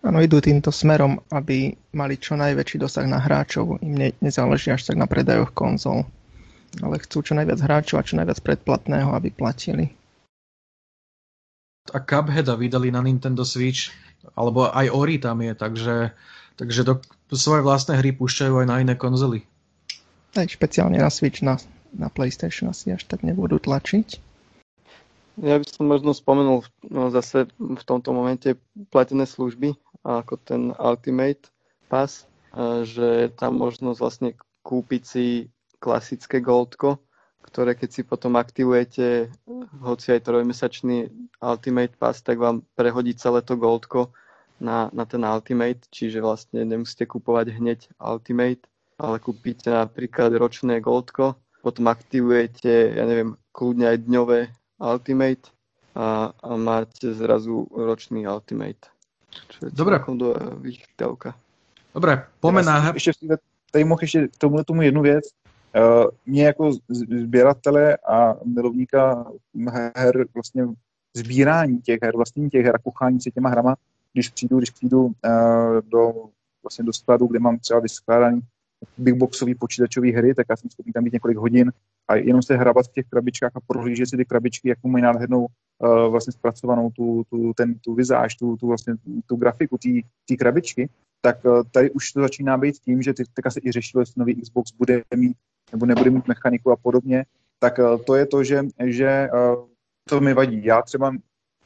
Áno, 0.00 0.22
idú 0.22 0.40
týmto 0.40 0.72
smerom, 0.72 1.20
aby 1.28 1.76
mali 1.92 2.16
čo 2.16 2.32
najväčší 2.38 2.80
dosah 2.80 3.04
na 3.04 3.20
hráčov. 3.20 3.82
Im 3.84 3.94
ne, 3.98 4.08
nezáleží 4.24 4.72
až 4.72 4.88
tak 4.88 4.96
na 4.96 5.04
predajoch 5.04 5.52
konzol 5.52 6.08
ale 6.78 7.02
chcú 7.02 7.26
čo 7.26 7.34
najviac 7.34 7.58
hráčov 7.58 7.98
a 7.98 8.06
čo 8.06 8.14
najviac 8.14 8.38
predplatného, 8.38 9.10
aby 9.10 9.34
platili. 9.34 9.90
A 11.90 11.98
Cupheada 11.98 12.54
vydali 12.54 12.94
na 12.94 13.02
Nintendo 13.02 13.42
Switch, 13.42 13.90
alebo 14.38 14.70
aj 14.70 14.86
Ori 14.94 15.18
tam 15.18 15.42
je, 15.42 15.52
takže, 15.58 15.96
takže 16.54 16.80
do, 16.86 16.94
svoje 17.34 17.66
vlastné 17.66 17.98
hry 17.98 18.14
púšťajú 18.14 18.54
aj 18.62 18.66
na 18.70 18.76
iné 18.78 18.94
konzoly. 18.94 19.42
Aj 20.36 20.46
špeciálne 20.46 20.98
na 20.98 21.10
Switch, 21.10 21.42
na, 21.42 21.58
na 21.90 22.06
PlayStation 22.06 22.70
asi 22.70 22.94
až 22.94 23.02
tak 23.06 23.26
nebudú 23.26 23.58
tlačiť. 23.58 24.30
Ja 25.40 25.56
by 25.56 25.66
som 25.66 25.88
možno 25.88 26.12
spomenul 26.12 26.68
no, 26.86 27.08
zase 27.08 27.48
v 27.56 27.82
tomto 27.82 28.12
momente 28.12 28.60
platené 28.92 29.24
služby, 29.24 29.72
ako 30.04 30.36
ten 30.36 30.62
Ultimate 30.76 31.48
Pass, 31.88 32.28
že 32.84 33.26
je 33.26 33.28
tam 33.32 33.56
možnosť 33.56 33.98
vlastne 33.98 34.30
kúpiť 34.60 35.02
si 35.02 35.26
klasické 35.80 36.44
goldko, 36.44 37.00
ktoré 37.40 37.74
keď 37.74 37.90
si 37.90 38.02
potom 38.04 38.36
aktivujete, 38.36 39.32
hoci 39.80 40.06
aj 40.12 40.28
trojmesačný 40.28 41.08
Ultimate 41.40 41.96
Pass, 41.96 42.22
tak 42.22 42.38
vám 42.38 42.62
prehodí 42.76 43.16
celé 43.16 43.40
to 43.40 43.56
goldko 43.56 44.12
na, 44.60 44.92
na 44.92 45.08
ten 45.08 45.24
Ultimate, 45.24 45.88
čiže 45.88 46.20
vlastne 46.20 46.62
nemusíte 46.68 47.08
kupovať 47.08 47.56
hneď 47.56 47.80
Ultimate, 47.96 48.69
ale 49.00 49.16
kúpite 49.16 49.72
napríklad 49.72 50.36
ročné 50.36 50.84
goldko, 50.84 51.40
potom 51.64 51.88
aktivujete, 51.88 52.96
ja 52.96 53.04
neviem, 53.08 53.36
kľudne 53.56 53.88
aj 53.88 53.98
dňové 54.04 54.40
Ultimate 54.80 55.48
a, 55.96 56.32
a 56.36 56.48
máte 56.56 57.12
zrazu 57.16 57.64
ročný 57.72 58.28
Ultimate. 58.28 58.92
Čo 59.30 59.58
je 59.66 59.70
Dobre. 59.72 60.02
výchtelka. 60.60 61.32
Dobre, 61.94 62.26
poďme 62.40 62.62
na... 62.62 62.92
Ešte 62.94 63.12
tady 63.70 63.84
mohl 63.84 64.02
ještě 64.02 64.28
tomu, 64.38 64.64
tomu 64.64 64.82
jednu 64.82 65.02
věc. 65.02 65.24
Uh, 65.76 66.06
mě 66.26 66.44
jako 66.44 66.72
sběratele 66.88 67.96
a 67.96 68.34
milovníka 68.44 69.26
her, 69.96 70.26
vlastně 70.34 70.66
sbírání 71.14 71.78
těch 71.78 71.98
her, 72.02 72.16
vlastně 72.16 72.50
těch 72.50 72.64
her 72.64 72.74
a 72.74 72.78
kuchání 72.78 73.20
se 73.20 73.30
těma 73.30 73.48
hrama, 73.48 73.74
když 74.12 74.28
přijdu, 74.28 74.58
když 74.58 74.70
přijdu 74.70 75.02
uh, 75.04 75.12
do, 75.82 76.12
vlastně 76.62 76.84
do 76.84 76.92
skladu, 76.92 77.26
kde 77.26 77.38
mám 77.38 77.58
třeba 77.58 77.80
vyskládaný 77.80 78.40
big 78.98 79.14
boxový 79.14 79.54
počítačové 79.54 80.10
hry, 80.10 80.34
tak 80.34 80.46
já 80.50 80.56
jsem 80.56 80.70
schopný 80.70 80.92
tam 80.92 81.04
být 81.04 81.12
několik 81.12 81.36
hodin 81.36 81.72
a 82.08 82.14
jenom 82.16 82.42
se 82.42 82.56
hrabat 82.56 82.86
v 82.86 82.92
těch 82.92 83.06
krabičkách 83.06 83.52
a 83.54 83.60
prohlížet 83.66 84.08
si 84.08 84.16
ty 84.16 84.24
krabičky, 84.24 84.68
jakou 84.68 84.88
mají 84.88 85.02
nádhernou 85.02 85.46
uh, 85.46 86.10
vlastně 86.10 86.32
zpracovanou 86.32 86.90
tu, 86.90 87.22
tu, 87.30 87.52
ten, 87.56 87.74
tu 87.74 87.94
vizáž, 87.94 88.36
tu, 88.36 88.56
tu, 88.56 88.66
vlastně, 88.66 88.94
tu 89.26 89.36
grafiku 89.36 89.78
té 90.28 90.36
krabičky, 90.36 90.88
tak 91.20 91.44
uh, 91.44 91.62
tady 91.70 91.90
už 91.90 92.12
to 92.12 92.20
začíná 92.20 92.58
být 92.58 92.78
tím, 92.78 93.02
že 93.02 93.14
ty, 93.14 93.24
teďka 93.34 93.50
se 93.50 93.60
i 93.62 93.72
řešilo, 93.72 94.02
jestli 94.02 94.18
nový 94.18 94.34
Xbox 94.34 94.72
bude 94.72 95.02
mít 95.16 95.36
nebo 95.72 95.86
nebude 95.86 96.10
mít 96.10 96.28
mechaniku 96.28 96.70
a 96.70 96.76
podobně, 96.76 97.24
tak 97.58 97.78
eh, 97.78 97.98
to 98.06 98.14
je 98.14 98.26
to, 98.26 98.44
že, 98.44 98.62
že 98.84 99.06
eh, 99.06 99.56
to 100.08 100.20
mi 100.20 100.34
vadí. 100.34 100.64
Já 100.64 100.82
třeba 100.82 101.12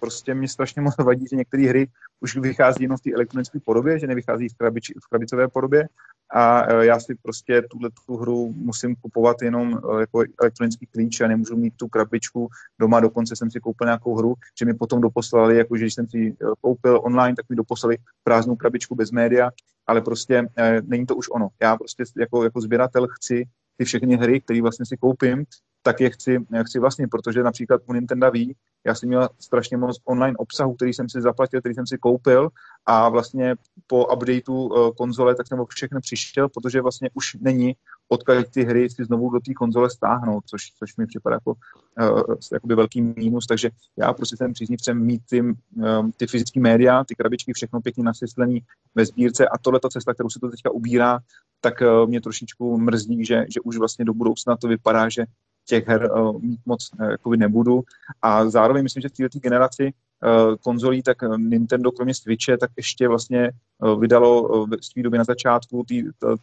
prostě 0.01 0.35
mě 0.35 0.49
strašně 0.49 0.83
moc 0.83 0.97
vadí, 0.97 1.27
že 1.31 1.37
některé 1.37 1.69
hry 1.69 1.87
už 2.21 2.37
vychází 2.37 2.83
jenom 2.83 2.99
v 2.99 3.01
té 3.01 3.12
elektronické 3.12 3.61
podobě, 3.61 3.99
že 3.99 4.07
nevychází 4.07 4.49
v, 4.49 4.55
krabič, 4.55 4.93
v 5.05 5.09
krabicové 5.09 5.49
podobě 5.49 5.89
a 6.31 6.62
eh, 6.62 6.87
já 6.87 7.01
si 7.01 7.14
prostě 7.22 7.62
tuhle 7.62 7.91
tu 8.07 8.16
hru 8.16 8.53
musím 8.57 8.97
kupovat 8.97 9.43
jenom 9.43 9.81
jako 10.01 10.22
elektronický 10.41 10.87
klíč 10.87 11.20
a 11.20 11.29
nemůžu 11.29 11.57
mít 11.57 11.75
tu 11.77 11.89
krabičku 11.89 12.49
doma, 12.81 13.01
dokonce 13.01 13.37
jsem 13.37 13.51
si 13.51 13.61
koupil 13.61 13.85
nějakou 13.85 14.16
hru, 14.16 14.35
že 14.59 14.64
mi 14.64 14.75
potom 14.75 15.01
doposlali, 15.01 15.57
jako 15.57 15.77
že 15.77 15.87
jsem 15.87 16.09
si 16.09 16.37
koupil 16.61 17.01
online, 17.05 17.37
tak 17.37 17.49
mi 17.49 17.57
doposlali 17.57 17.97
prázdnou 18.22 18.57
krabičku 18.57 18.95
bez 18.95 19.11
média, 19.11 19.51
ale 19.87 20.01
prostě 20.01 20.49
není 20.83 21.07
to 21.07 21.16
už 21.16 21.29
ono. 21.31 21.49
Já 21.62 21.77
prostě 21.77 22.05
jako, 22.16 22.45
jako 22.45 22.61
sběratel 22.61 23.09
chci 23.09 23.45
ty 23.77 23.85
všechny 23.85 24.16
hry, 24.16 24.41
které 24.41 24.62
vlastně 24.62 24.87
si 24.87 24.97
koupím, 24.97 25.45
tak 25.85 26.01
je 26.01 26.11
chci, 26.11 26.47
chci 26.66 26.78
vlastně, 26.78 27.09
protože 27.09 27.43
například 27.43 27.82
u 27.87 27.93
Nintendo 27.93 28.30
ví, 28.30 28.57
já 28.87 28.95
jsem 28.95 29.09
měl 29.09 29.28
strašně 29.39 29.76
moc 29.76 30.01
online 30.05 30.37
obsahu, 30.37 30.74
který 30.74 30.93
jsem 30.93 31.09
si 31.09 31.20
zaplatil, 31.20 31.61
který 31.61 31.74
jsem 31.74 31.87
si 31.87 31.99
koupil 31.99 32.49
a 32.87 33.09
vlastně 33.09 33.55
po 33.87 34.07
updateu 34.14 34.55
uh, 34.55 34.91
konzole 34.95 35.35
tak 35.35 35.47
jsem 35.47 35.64
všechno 35.68 36.01
přišel, 36.01 36.49
protože 36.49 36.80
vlastně 36.80 37.11
už 37.14 37.37
není 37.41 37.76
odkud 38.09 38.35
ty 38.51 38.64
hry 38.64 38.91
si 38.91 39.05
znovu 39.05 39.30
do 39.30 39.41
té 39.41 39.55
konzole 39.55 39.91
stáhnout, 39.91 40.45
což, 40.47 40.72
což 40.78 40.97
mi 40.97 41.07
připadá 41.07 41.37
jako 41.37 41.53
uh, 41.53 42.35
jakoby 42.53 42.74
velký 42.74 43.03
mínus, 43.03 43.47
takže 43.47 43.70
já 43.97 44.12
prostě 44.12 44.37
jsem 44.37 44.53
příznivcem 44.53 44.99
mít 44.99 45.22
ty, 45.30 45.41
um, 45.41 46.12
ty 46.16 46.26
fyzické 46.26 46.61
média, 46.61 47.05
ty 47.05 47.14
krabičky, 47.14 47.53
všechno 47.53 47.80
pěkně 47.80 48.05
nasyslený 48.05 48.61
ve 48.95 49.07
sbírce 49.07 49.49
a 49.49 49.59
tohle 49.59 49.80
ta 49.80 49.89
cesta, 49.89 50.14
kterou 50.14 50.28
se 50.30 50.41
to 50.41 50.51
teďka 50.51 50.70
ubírá, 50.70 51.18
tak 51.61 51.80
uh, 51.80 52.09
mě 52.09 52.20
trošičku 52.20 52.78
mrzí, 52.78 53.24
že, 53.24 53.45
že 53.49 53.61
už 53.61 53.76
vlastně 53.76 54.05
do 54.05 54.14
budoucna 54.14 54.57
to 54.57 54.68
vypadá, 54.68 55.09
že 55.09 55.24
těch 55.65 55.89
her 55.89 56.11
mít 56.41 56.61
moc 56.67 56.91
uh, 57.01 57.11
jakoby 57.11 57.37
nebudu. 57.37 57.83
A 58.23 58.51
zároveň 58.51 58.83
myslím, 58.83 59.01
že 59.01 59.09
v 59.09 59.12
této 59.12 59.39
generaci 59.39 59.93
uh, 59.93 60.57
konzolí, 60.57 61.03
tak 61.03 61.17
Nintendo 61.37 61.93
kromě 61.93 62.15
Switche, 62.15 62.59
tak 62.59 62.71
ještě 62.77 63.09
vlastně 63.09 63.51
vydalo 63.99 64.67
v 64.67 64.85
své 64.85 65.03
době 65.03 65.19
na 65.19 65.25
začátku 65.25 65.85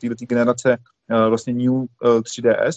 této 0.01 0.25
generace 0.25 0.77
vlastně 1.29 1.53
New 1.53 1.73
uh, 1.73 1.85
3DS, 2.03 2.75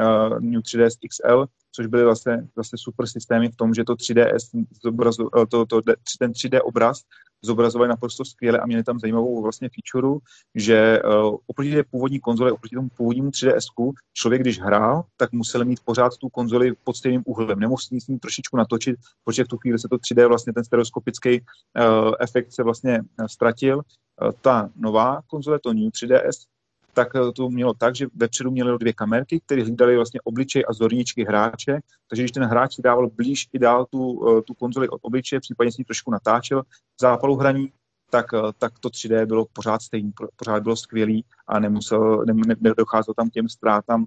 uh, 0.00 0.40
New 0.40 0.60
3DS 0.60 0.90
XL, 1.08 1.46
což 1.72 1.86
byly 1.86 2.04
vlastně, 2.04 2.48
vlastně 2.56 2.78
super 2.78 3.06
systémy 3.06 3.48
v 3.48 3.56
tom, 3.56 3.74
že 3.74 3.84
to 3.84 3.94
3DS, 3.94 4.66
zobrazo, 4.82 5.28
to, 5.48 5.66
to, 5.66 5.82
ten 6.18 6.30
3D 6.30 6.60
obraz 6.64 7.02
zobrazovali 7.42 7.88
naprosto 7.88 8.24
skvěle 8.24 8.58
a 8.58 8.66
měli 8.66 8.82
tam 8.82 8.98
zajímavou 8.98 9.42
vlastně 9.42 9.68
feature, 9.68 10.18
že 10.54 11.02
uh, 11.02 11.36
oproti 11.46 11.74
té 11.74 11.84
původní 11.84 12.20
konzole, 12.20 12.52
oproti 12.52 12.74
tomu 12.74 12.88
původnímu 12.96 13.30
3DS, 13.30 13.92
člověk, 14.12 14.40
když 14.40 14.60
hrál, 14.60 15.04
tak 15.16 15.32
musel 15.32 15.64
mít 15.64 15.80
pořád 15.84 16.16
tu 16.16 16.28
konzoli 16.28 16.72
pod 16.84 16.96
stejným 16.96 17.22
úhlem. 17.26 17.60
Nemohl 17.60 17.78
s 17.78 17.90
ní 18.08 18.18
trošičku 18.18 18.56
natočit, 18.56 18.96
protože 19.24 19.44
v 19.44 19.48
tu 19.48 19.56
chvíli 19.56 19.78
se 19.78 19.88
to 19.88 19.96
3D, 19.96 20.28
vlastně 20.28 20.52
ten 20.52 20.64
stereoskopický 20.64 21.40
uh, 21.40 22.14
efekt 22.20 22.52
se 22.52 22.62
vlastně 22.62 23.00
uh, 23.00 23.26
ztratil. 23.26 23.76
Uh, 23.76 24.32
ta 24.40 24.70
nová 24.76 25.22
konzole, 25.26 25.58
to 25.58 25.72
New 25.72 25.88
3DS, 25.88 26.46
tak 26.94 27.08
eh, 27.16 27.32
to 27.32 27.50
mělo 27.50 27.74
tak, 27.74 27.94
že 27.94 28.06
vepředu 28.14 28.50
mělo 28.50 28.78
dvě 28.78 28.92
kamerky, 28.92 29.40
které 29.40 29.62
hlídaly 29.62 29.96
vlastně 29.96 30.20
obličej 30.20 30.64
a 30.68 30.72
zorničky 30.72 31.24
hráče, 31.24 31.80
takže 32.08 32.22
když 32.22 32.32
ten 32.32 32.44
hráč 32.44 32.74
si 32.74 32.82
dával 32.82 33.10
blíž 33.10 33.48
i 33.52 33.58
dál 33.58 33.86
tu, 33.90 34.28
eh, 34.28 34.42
tu 34.42 34.54
konzoli 34.54 34.88
od 34.88 35.00
obličeje, 35.02 35.40
případně 35.40 35.72
si 35.72 35.80
ji 35.80 35.84
trošku 35.84 36.10
natáčel 36.10 36.62
v 36.62 37.00
zápalu 37.00 37.36
hraní, 37.36 37.72
tak, 38.10 38.26
eh, 38.34 38.52
tak 38.58 38.78
to 38.78 38.90
3D 38.90 39.26
bylo 39.26 39.46
pořád 39.52 39.82
stejný, 39.82 40.12
pořád 40.36 40.62
bylo 40.62 40.76
skvělý 40.76 41.24
a 41.46 41.58
nemusel, 41.58 42.24
ne, 42.26 42.34
ne, 42.34 42.54
nedocházelo 42.60 43.14
tam 43.14 43.30
těm 43.30 43.48
ztrátám 43.48 44.06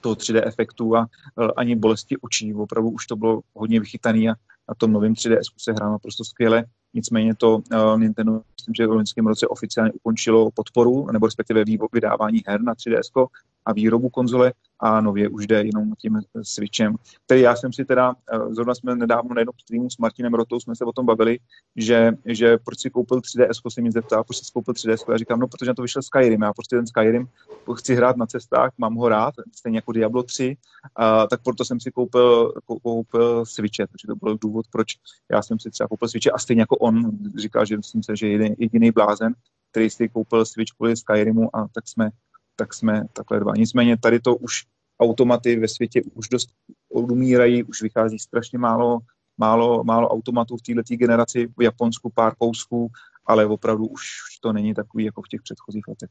toho 0.00 0.14
3D 0.14 0.42
efektu 0.46 0.96
a 0.96 1.08
ani 1.56 1.76
bolesti 1.76 2.16
očí. 2.16 2.54
Opravdu 2.54 2.90
už 2.90 3.06
to 3.06 3.16
bylo 3.16 3.40
hodně 3.54 3.80
vychytaný 3.80 4.28
a 4.28 4.34
na 4.68 4.74
tom 4.74 4.92
novém 4.92 5.14
3DS 5.14 5.52
se 5.58 5.72
hrál 5.72 5.90
naprosto 5.90 6.24
skvěle. 6.24 6.64
Nicméně 6.94 7.34
to 7.34 7.56
uh, 7.56 8.00
Nintendo, 8.00 8.32
myslím, 8.32 8.74
že 8.74 8.86
v 8.86 8.90
loňském 8.90 9.26
roce 9.26 9.48
oficiálně 9.48 9.92
ukončilo 9.92 10.50
podporu, 10.50 11.06
nebo 11.12 11.26
respektive 11.26 11.64
vydávání 11.92 12.40
her 12.46 12.62
na 12.62 12.74
3DS 12.74 13.26
a 13.66 13.72
výrobu 13.72 14.08
konzole 14.08 14.52
a 14.80 15.00
nově 15.00 15.28
už 15.28 15.46
jde 15.46 15.62
jenom 15.62 15.92
tím 15.98 16.20
Switchem, 16.42 16.96
který 17.24 17.40
já 17.40 17.56
jsem 17.56 17.72
si 17.72 17.84
teda, 17.84 18.10
uh, 18.10 18.54
zrovna 18.54 18.74
jsme 18.74 18.96
nedávno 18.96 19.34
na 19.34 19.40
jednom 19.40 19.54
streamu 19.60 19.90
s 19.90 19.98
Martinem 19.98 20.34
Rotou 20.34 20.60
jsme 20.60 20.76
se 20.76 20.84
o 20.84 20.92
tom 20.92 21.06
bavili, 21.06 21.38
že, 21.76 22.12
že 22.24 22.58
proč 22.58 22.80
si 22.80 22.90
koupil 22.90 23.18
3DS, 23.18 23.70
se 23.70 23.80
mi 23.80 23.92
zeptal, 23.92 24.24
proč 24.24 24.36
si 24.36 24.52
koupil 24.52 24.74
3DS, 24.74 25.12
já 25.12 25.16
říkám, 25.16 25.40
no 25.40 25.48
protože 25.48 25.70
na 25.70 25.74
to 25.74 25.82
vyšel 25.82 26.02
Skyrim, 26.02 26.42
já 26.42 26.52
prostě 26.52 26.76
ten 26.76 26.86
Skyrim 26.86 27.28
chci 27.74 27.94
hrát 27.94 28.16
na 28.16 28.26
cestách, 28.26 28.72
mám 28.78 28.94
ho 28.94 29.08
rád, 29.08 29.34
stejně 29.54 29.78
jako 29.78 29.92
Diablo 29.92 30.22
3, 30.22 30.56
uh, 30.98 31.04
tak 31.28 31.42
proto 31.42 31.64
jsem 31.64 31.80
si 31.80 31.90
koupil, 31.90 32.52
koupil 32.82 33.44
Switche, 33.46 33.86
takže 33.86 34.06
to 34.06 34.16
byl 34.16 34.38
důvod, 34.40 34.66
proč 34.70 34.86
já 35.30 35.42
jsem 35.42 35.58
si 35.58 35.70
třeba 35.70 35.88
koupil 35.88 36.08
Switche 36.08 36.30
a 36.30 36.38
stejně 36.38 36.62
jako 36.62 36.76
on 36.82 37.10
říkal, 37.36 37.64
že 37.66 37.76
myslím 37.76 38.02
se, 38.02 38.16
že 38.16 38.28
je 38.28 38.56
jediný 38.58 38.90
blázen, 38.90 39.34
který 39.70 39.90
si 39.90 40.08
koupil 40.08 40.44
Switch 40.44 40.72
kvůli 40.76 40.96
Skyrimu 40.96 41.56
a 41.56 41.68
tak 41.74 41.88
jsme, 41.88 42.10
tak 42.56 42.74
jsme 42.74 43.04
takhle 43.12 43.40
dva. 43.40 43.52
Nicméně 43.56 43.96
tady 43.96 44.20
to 44.20 44.36
už 44.36 44.64
automaty 45.00 45.56
ve 45.56 45.68
světě 45.68 46.02
už 46.14 46.28
dost 46.28 46.48
odumírají, 46.92 47.64
už 47.64 47.82
vychází 47.82 48.18
strašně 48.18 48.58
málo, 48.58 48.98
málo, 49.38 49.84
málo 49.84 50.08
automatů 50.08 50.56
v 50.56 50.62
této 50.62 50.96
generaci, 50.96 51.48
v 51.58 51.62
Japonsku 51.62 52.10
pár 52.10 52.34
kousků, 52.38 52.90
ale 53.26 53.46
opravdu 53.46 53.86
už 53.86 54.02
to 54.40 54.52
není 54.52 54.74
takový 54.74 55.04
jako 55.04 55.22
v 55.22 55.28
těch 55.28 55.42
předchozích 55.42 55.88
letech. 55.88 56.10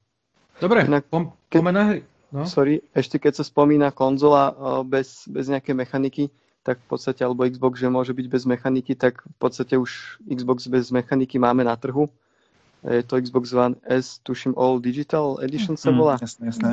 Dobre, 0.62 0.82
Inak, 0.82 1.06
pom, 1.10 1.34
na 1.72 1.84
hry. 1.84 2.04
No? 2.32 2.48
Sorry, 2.48 2.80
ešte 2.96 3.20
keď 3.20 3.44
sa 3.44 3.44
spomína 3.44 3.92
konzola 3.92 4.56
bez, 4.88 5.28
bez 5.28 5.52
nejakej 5.52 5.76
mechaniky, 5.76 6.24
tak 6.62 6.78
v 6.78 6.88
podstate, 6.94 7.26
alebo 7.26 7.46
Xbox, 7.50 7.82
že 7.82 7.90
môže 7.90 8.14
byť 8.14 8.28
bez 8.30 8.44
mechaniky, 8.46 8.94
tak 8.94 9.26
v 9.26 9.38
podstate 9.42 9.78
už 9.78 10.22
Xbox 10.30 10.70
bez 10.70 10.94
mechaniky 10.94 11.42
máme 11.42 11.66
na 11.66 11.74
trhu. 11.74 12.10
Je 12.86 13.02
to 13.06 13.18
Xbox 13.22 13.54
One 13.54 13.78
S, 13.86 14.22
tuším 14.26 14.58
All 14.58 14.82
Digital 14.82 15.38
Edition 15.42 15.78
sa 15.78 15.94
mm, 15.94 15.98
volá. 15.98 16.16
Mm, 16.18 16.24
jasné, 16.26 16.44
jasné. 16.50 16.72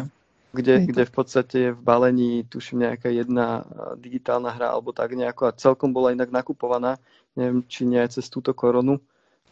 Kde, 0.48 0.74
kde 0.88 1.02
v 1.04 1.12
podstate 1.12 1.56
je 1.60 1.70
v 1.76 1.80
balení, 1.84 2.40
tuším, 2.48 2.88
nejaká 2.88 3.12
jedna 3.12 3.68
digitálna 4.00 4.48
hra 4.48 4.72
alebo 4.72 4.96
tak 4.96 5.12
nejako 5.12 5.52
a 5.52 5.56
celkom 5.56 5.92
bola 5.92 6.16
inak 6.16 6.32
nakupovaná, 6.32 6.96
neviem, 7.36 7.60
či 7.68 7.84
nie 7.84 8.00
aj 8.00 8.16
cez 8.16 8.32
túto 8.32 8.56
koronu, 8.56 8.96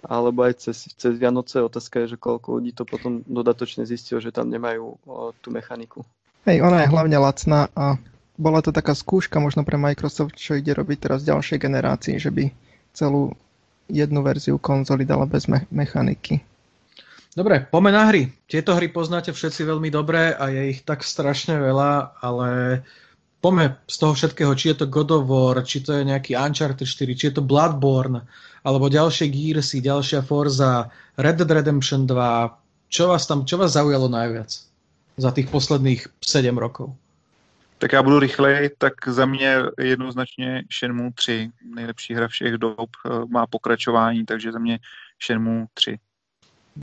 alebo 0.01 0.49
aj 0.49 0.65
cez, 0.65 0.89
cez 0.97 1.13
Vianoce. 1.21 1.61
Otázka 1.61 2.05
je, 2.05 2.17
že 2.17 2.19
koľko 2.21 2.61
ľudí 2.61 2.73
to 2.73 2.89
potom 2.89 3.21
dodatočne 3.29 3.85
zistilo, 3.85 4.25
že 4.25 4.33
tam 4.33 4.49
nemajú 4.49 4.85
o, 5.05 5.37
tú 5.37 5.53
mechaniku. 5.53 6.01
Hej, 6.49 6.65
ona 6.65 6.81
je 6.81 6.89
hlavne 6.89 7.19
lacná 7.21 7.69
a 7.77 8.01
bola 8.37 8.61
to 8.61 8.73
taká 8.73 8.93
skúška 8.93 9.41
možno 9.41 9.65
pre 9.65 9.81
Microsoft, 9.81 10.37
čo 10.37 10.57
ide 10.57 10.77
robiť 10.77 11.09
teraz 11.09 11.25
v 11.25 11.37
ďalšej 11.37 11.59
generácii, 11.61 12.17
že 12.21 12.31
by 12.31 12.45
celú 12.93 13.33
jednu 13.89 14.21
verziu 14.23 14.61
konzoly 14.61 15.09
dala 15.09 15.25
bez 15.25 15.49
me- 15.49 15.69
mechaniky. 15.73 16.41
Dobre, 17.37 17.69
poďme 17.69 17.93
na 17.93 18.09
hry. 18.09 18.33
Tieto 18.49 18.73
hry 18.73 18.89
poznáte 18.89 19.29
všetci 19.29 19.69
veľmi 19.69 19.93
dobre 19.93 20.33
a 20.33 20.49
je 20.49 20.73
ich 20.73 20.81
tak 20.89 21.05
strašne 21.05 21.61
veľa, 21.61 22.17
ale 22.25 22.81
poďme 23.45 23.77
z 23.85 23.97
toho 24.01 24.13
všetkého, 24.17 24.53
či 24.57 24.73
je 24.73 24.77
to 24.81 24.87
God 24.89 25.13
of 25.13 25.29
War, 25.29 25.61
či 25.61 25.85
to 25.85 25.93
je 25.93 26.09
nejaký 26.09 26.33
Uncharted 26.33 26.89
4, 26.89 27.13
či 27.13 27.25
je 27.29 27.35
to 27.37 27.45
Bloodborne, 27.45 28.25
alebo 28.65 28.89
ďalšie 28.89 29.29
Gearsy, 29.29 29.85
ďalšia 29.85 30.25
Forza, 30.25 30.89
Red 31.21 31.45
Dead 31.45 31.51
Redemption 31.53 32.09
2. 32.09 32.89
Čo 32.89 33.13
vás 33.13 33.29
tam, 33.29 33.45
čo 33.45 33.61
vás 33.61 33.77
zaujalo 33.77 34.09
najviac 34.09 34.51
za 35.21 35.31
tých 35.37 35.53
posledných 35.53 36.09
7 36.25 36.57
rokov? 36.57 36.97
Tak 37.79 37.93
já 37.93 38.03
budu 38.03 38.19
rychlej, 38.19 38.71
tak 38.79 38.95
za 39.09 39.27
mě 39.27 39.57
jednoznačně 39.79 40.65
Shenmue 40.79 41.13
3, 41.13 41.51
nejlepší 41.75 42.15
hra 42.15 42.29
všech 42.29 42.55
dob, 42.55 42.91
eh, 43.07 43.11
má 43.29 43.47
pokračování, 43.47 44.25
takže 44.25 44.53
za 44.53 44.59
mě 44.59 44.79
Shenmue 45.27 45.67
3. 45.75 45.99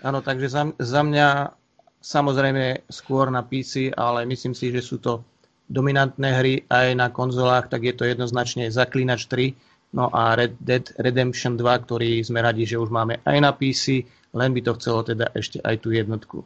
Ano, 0.04 0.22
takže 0.22 0.50
za, 0.50 0.74
za 0.80 1.02
mňa 1.04 1.54
samozrejme 2.02 2.84
skôr 2.89 3.30
na 3.30 3.46
PC, 3.46 3.94
ale 3.94 4.26
myslím 4.26 4.58
si, 4.58 4.74
že 4.74 4.82
sú 4.82 4.98
to 4.98 5.24
dominantné 5.70 6.30
hry 6.34 6.54
aj 6.68 6.88
na 6.98 7.08
konzolách, 7.10 7.70
tak 7.70 7.84
je 7.88 7.94
to 7.94 8.04
jednoznačne 8.04 8.68
Zaklinač 8.74 9.26
3, 9.32 9.54
no 9.94 10.10
a 10.12 10.36
Red 10.36 10.60
Dead 10.60 10.84
Redemption 11.00 11.56
2, 11.56 11.86
ktorý 11.88 12.20
sme 12.26 12.41
radi, 12.44 12.66
že 12.66 12.82
už 12.82 12.89
máme 12.89 13.22
aj 13.24 13.38
na 13.39 13.52
PC, 13.56 14.04
len 14.34 14.50
by 14.52 14.62
to 14.66 14.76
chcelo 14.82 15.06
teda 15.06 15.32
ešte 15.38 15.62
aj 15.62 15.76
tú 15.80 15.94
jednotku. 15.94 16.44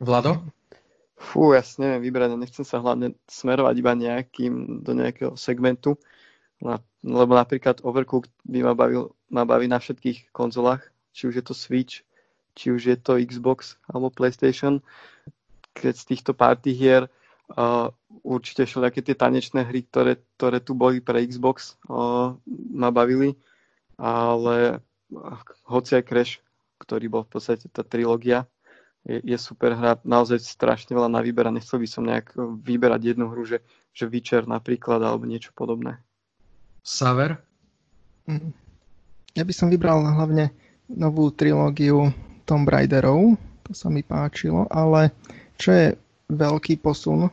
Vlado? 0.00 0.42
Fú, 1.16 1.56
ja 1.56 1.64
si 1.64 1.80
neviem 1.80 2.04
vybrať, 2.04 2.36
nechcem 2.36 2.64
sa 2.64 2.76
hlavne 2.76 3.16
smerovať 3.24 3.74
iba 3.80 3.92
nejakým, 3.96 4.84
do 4.84 4.92
nejakého 4.92 5.32
segmentu, 5.32 5.96
lebo 7.00 7.32
napríklad 7.32 7.80
Overcooked 7.80 8.32
by 8.44 8.60
ma, 8.60 8.72
bavil, 8.76 9.16
ma 9.32 9.48
baví 9.48 9.64
na 9.64 9.80
všetkých 9.80 10.32
konzolách, 10.36 10.84
či 11.16 11.28
už 11.28 11.40
je 11.40 11.44
to 11.44 11.56
Switch, 11.56 12.04
či 12.52 12.72
už 12.72 12.82
je 12.84 12.96
to 13.00 13.16
Xbox 13.20 13.80
alebo 13.88 14.12
PlayStation. 14.12 14.84
Keď 15.76 15.94
z 15.96 16.04
týchto 16.04 16.32
party 16.32 16.72
hier 16.72 17.08
uh, 17.52 17.88
určite 18.24 18.64
všelijaké 18.64 19.00
tie 19.04 19.16
tanečné 19.16 19.64
hry, 19.68 19.84
ktoré, 19.88 20.20
ktoré 20.36 20.58
tu 20.60 20.72
boli 20.72 21.04
pre 21.04 21.24
Xbox, 21.24 21.80
uh, 21.88 22.36
ma 22.72 22.88
bavili, 22.92 23.36
ale 24.00 24.80
uh, 25.12 25.40
hoci 25.68 26.00
aj 26.00 26.04
Crash, 26.08 26.34
ktorý 26.80 27.08
bol 27.08 27.22
v 27.24 27.32
podstate 27.36 27.68
tá 27.72 27.84
trilógia, 27.84 28.48
je, 29.06 29.22
je 29.22 29.38
super 29.38 29.78
hra, 29.78 30.02
naozaj 30.02 30.42
strašne 30.42 30.92
veľa 30.98 31.06
na 31.06 31.22
výber 31.22 31.46
a 31.46 31.54
nechcel 31.54 31.78
by 31.78 31.88
som 31.88 32.02
nejak 32.02 32.34
vyberať 32.66 33.14
jednu 33.14 33.30
hru, 33.30 33.46
že, 33.46 33.62
že 33.94 34.10
Witcher 34.10 34.44
napríklad 34.50 34.98
alebo 34.98 35.24
niečo 35.24 35.54
podobné. 35.54 36.02
Saver? 36.82 37.38
Mhm. 38.26 38.50
Ja 39.36 39.44
by 39.44 39.52
som 39.54 39.70
vybral 39.70 40.02
hlavne 40.02 40.50
novú 40.90 41.30
trilógiu 41.30 42.10
Tomb 42.48 42.66
Raiderov, 42.66 43.36
to 43.66 43.72
sa 43.76 43.92
mi 43.92 44.00
páčilo, 44.00 44.64
ale 44.70 45.12
čo 45.58 45.74
je 45.74 45.86
veľký 46.30 46.80
posun 46.80 47.30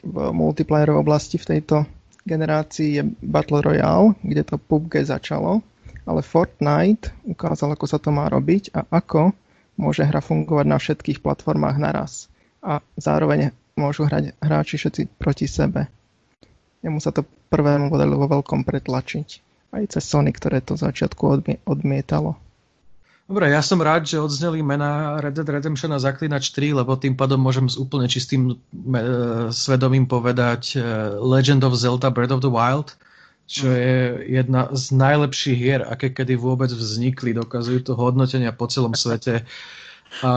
v 0.00 0.16
multiplayer 0.32 0.94
oblasti 0.94 1.36
v 1.36 1.58
tejto 1.58 1.84
generácii 2.24 3.00
je 3.00 3.02
Battle 3.24 3.64
Royale, 3.64 4.16
kde 4.20 4.42
to 4.44 4.56
PUBG 4.60 5.04
začalo, 5.08 5.64
ale 6.04 6.20
Fortnite 6.20 7.12
ukázal, 7.24 7.74
ako 7.74 7.86
sa 7.88 7.98
to 7.98 8.12
má 8.12 8.28
robiť 8.28 8.72
a 8.76 8.84
ako 8.88 9.32
môže 9.80 10.04
hra 10.04 10.20
fungovať 10.20 10.66
na 10.68 10.76
všetkých 10.76 11.24
platformách 11.24 11.80
naraz. 11.80 12.28
A 12.60 12.84
zároveň 13.00 13.56
môžu 13.80 14.04
hrať 14.04 14.36
hráči 14.44 14.76
všetci 14.76 15.16
proti 15.16 15.48
sebe. 15.48 15.88
Nemu 16.84 17.00
sa 17.00 17.16
to 17.16 17.24
prvému 17.48 17.88
modelu 17.88 18.20
vo 18.20 18.28
veľkom 18.28 18.68
pretlačiť. 18.68 19.28
Aj 19.72 19.84
cez 19.88 20.04
Sony, 20.04 20.36
ktoré 20.36 20.60
to 20.60 20.76
začiatku 20.76 21.40
odmietalo. 21.64 22.36
Dobre, 23.30 23.46
ja 23.54 23.62
som 23.62 23.78
rád, 23.78 24.10
že 24.10 24.18
odzneli 24.18 24.58
mena 24.58 25.22
Red 25.22 25.38
Dead 25.38 25.46
Redemption 25.46 25.94
a 25.94 26.02
Zaklinač 26.02 26.50
3, 26.50 26.82
lebo 26.82 26.98
tým 26.98 27.14
pádom 27.14 27.38
môžem 27.38 27.70
s 27.70 27.78
úplne 27.78 28.10
čistým 28.10 28.50
e, 28.50 28.54
svedomím 29.54 30.10
povedať 30.10 30.74
e, 30.74 30.82
Legend 31.22 31.62
of 31.62 31.78
Zelda 31.78 32.10
Breath 32.10 32.34
of 32.34 32.42
the 32.42 32.50
Wild, 32.50 32.98
čo 33.50 33.66
je 33.66 34.30
jedna 34.30 34.70
z 34.70 34.94
najlepších 34.94 35.58
hier, 35.58 35.82
aké 35.82 36.14
kedy 36.14 36.38
vôbec 36.38 36.70
vznikli. 36.70 37.34
Dokazujú 37.34 37.82
to 37.82 37.92
hodnotenia 37.98 38.54
po 38.54 38.70
celom 38.70 38.94
svete. 38.94 39.42
A, 40.22 40.32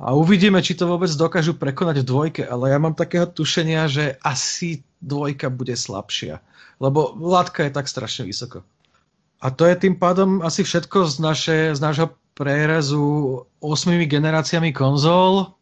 a 0.00 0.08
uvidíme, 0.16 0.64
či 0.64 0.72
to 0.72 0.88
vôbec 0.88 1.12
dokážu 1.12 1.52
prekonať 1.60 2.00
v 2.00 2.08
dvojke, 2.08 2.42
ale 2.48 2.72
ja 2.72 2.80
mám 2.80 2.96
takého 2.96 3.28
tušenia, 3.28 3.84
že 3.92 4.16
asi 4.24 4.80
dvojka 5.04 5.52
bude 5.52 5.76
slabšia. 5.76 6.40
Lebo 6.80 7.12
látka 7.20 7.68
je 7.68 7.76
tak 7.76 7.84
strašne 7.84 8.24
vysoko. 8.24 8.64
A 9.44 9.52
to 9.52 9.68
je 9.68 9.76
tým 9.76 10.00
pádom 10.00 10.40
asi 10.40 10.64
všetko 10.64 11.12
z, 11.12 11.14
naše, 11.20 11.58
z 11.76 11.80
nášho 11.84 12.16
prerezu 12.32 13.44
8 13.60 13.92
generáciami 14.08 14.72
konzol 14.72 15.52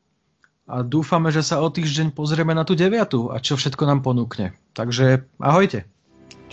a 0.71 0.87
dúfame, 0.87 1.35
že 1.35 1.43
sa 1.43 1.59
o 1.59 1.67
týždeň 1.67 2.15
pozrieme 2.15 2.55
na 2.55 2.63
tú 2.63 2.79
deviatu 2.79 3.35
a 3.35 3.43
čo 3.43 3.59
všetko 3.59 3.83
nám 3.91 4.07
ponúkne. 4.07 4.55
Takže 4.79 5.27
ahojte. 5.43 5.91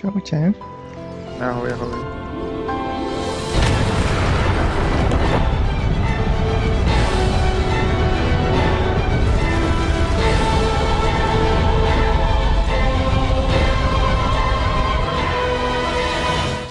Čaute. 0.02 0.50
Ahoj, 1.38 1.70
ahoj. 1.78 2.11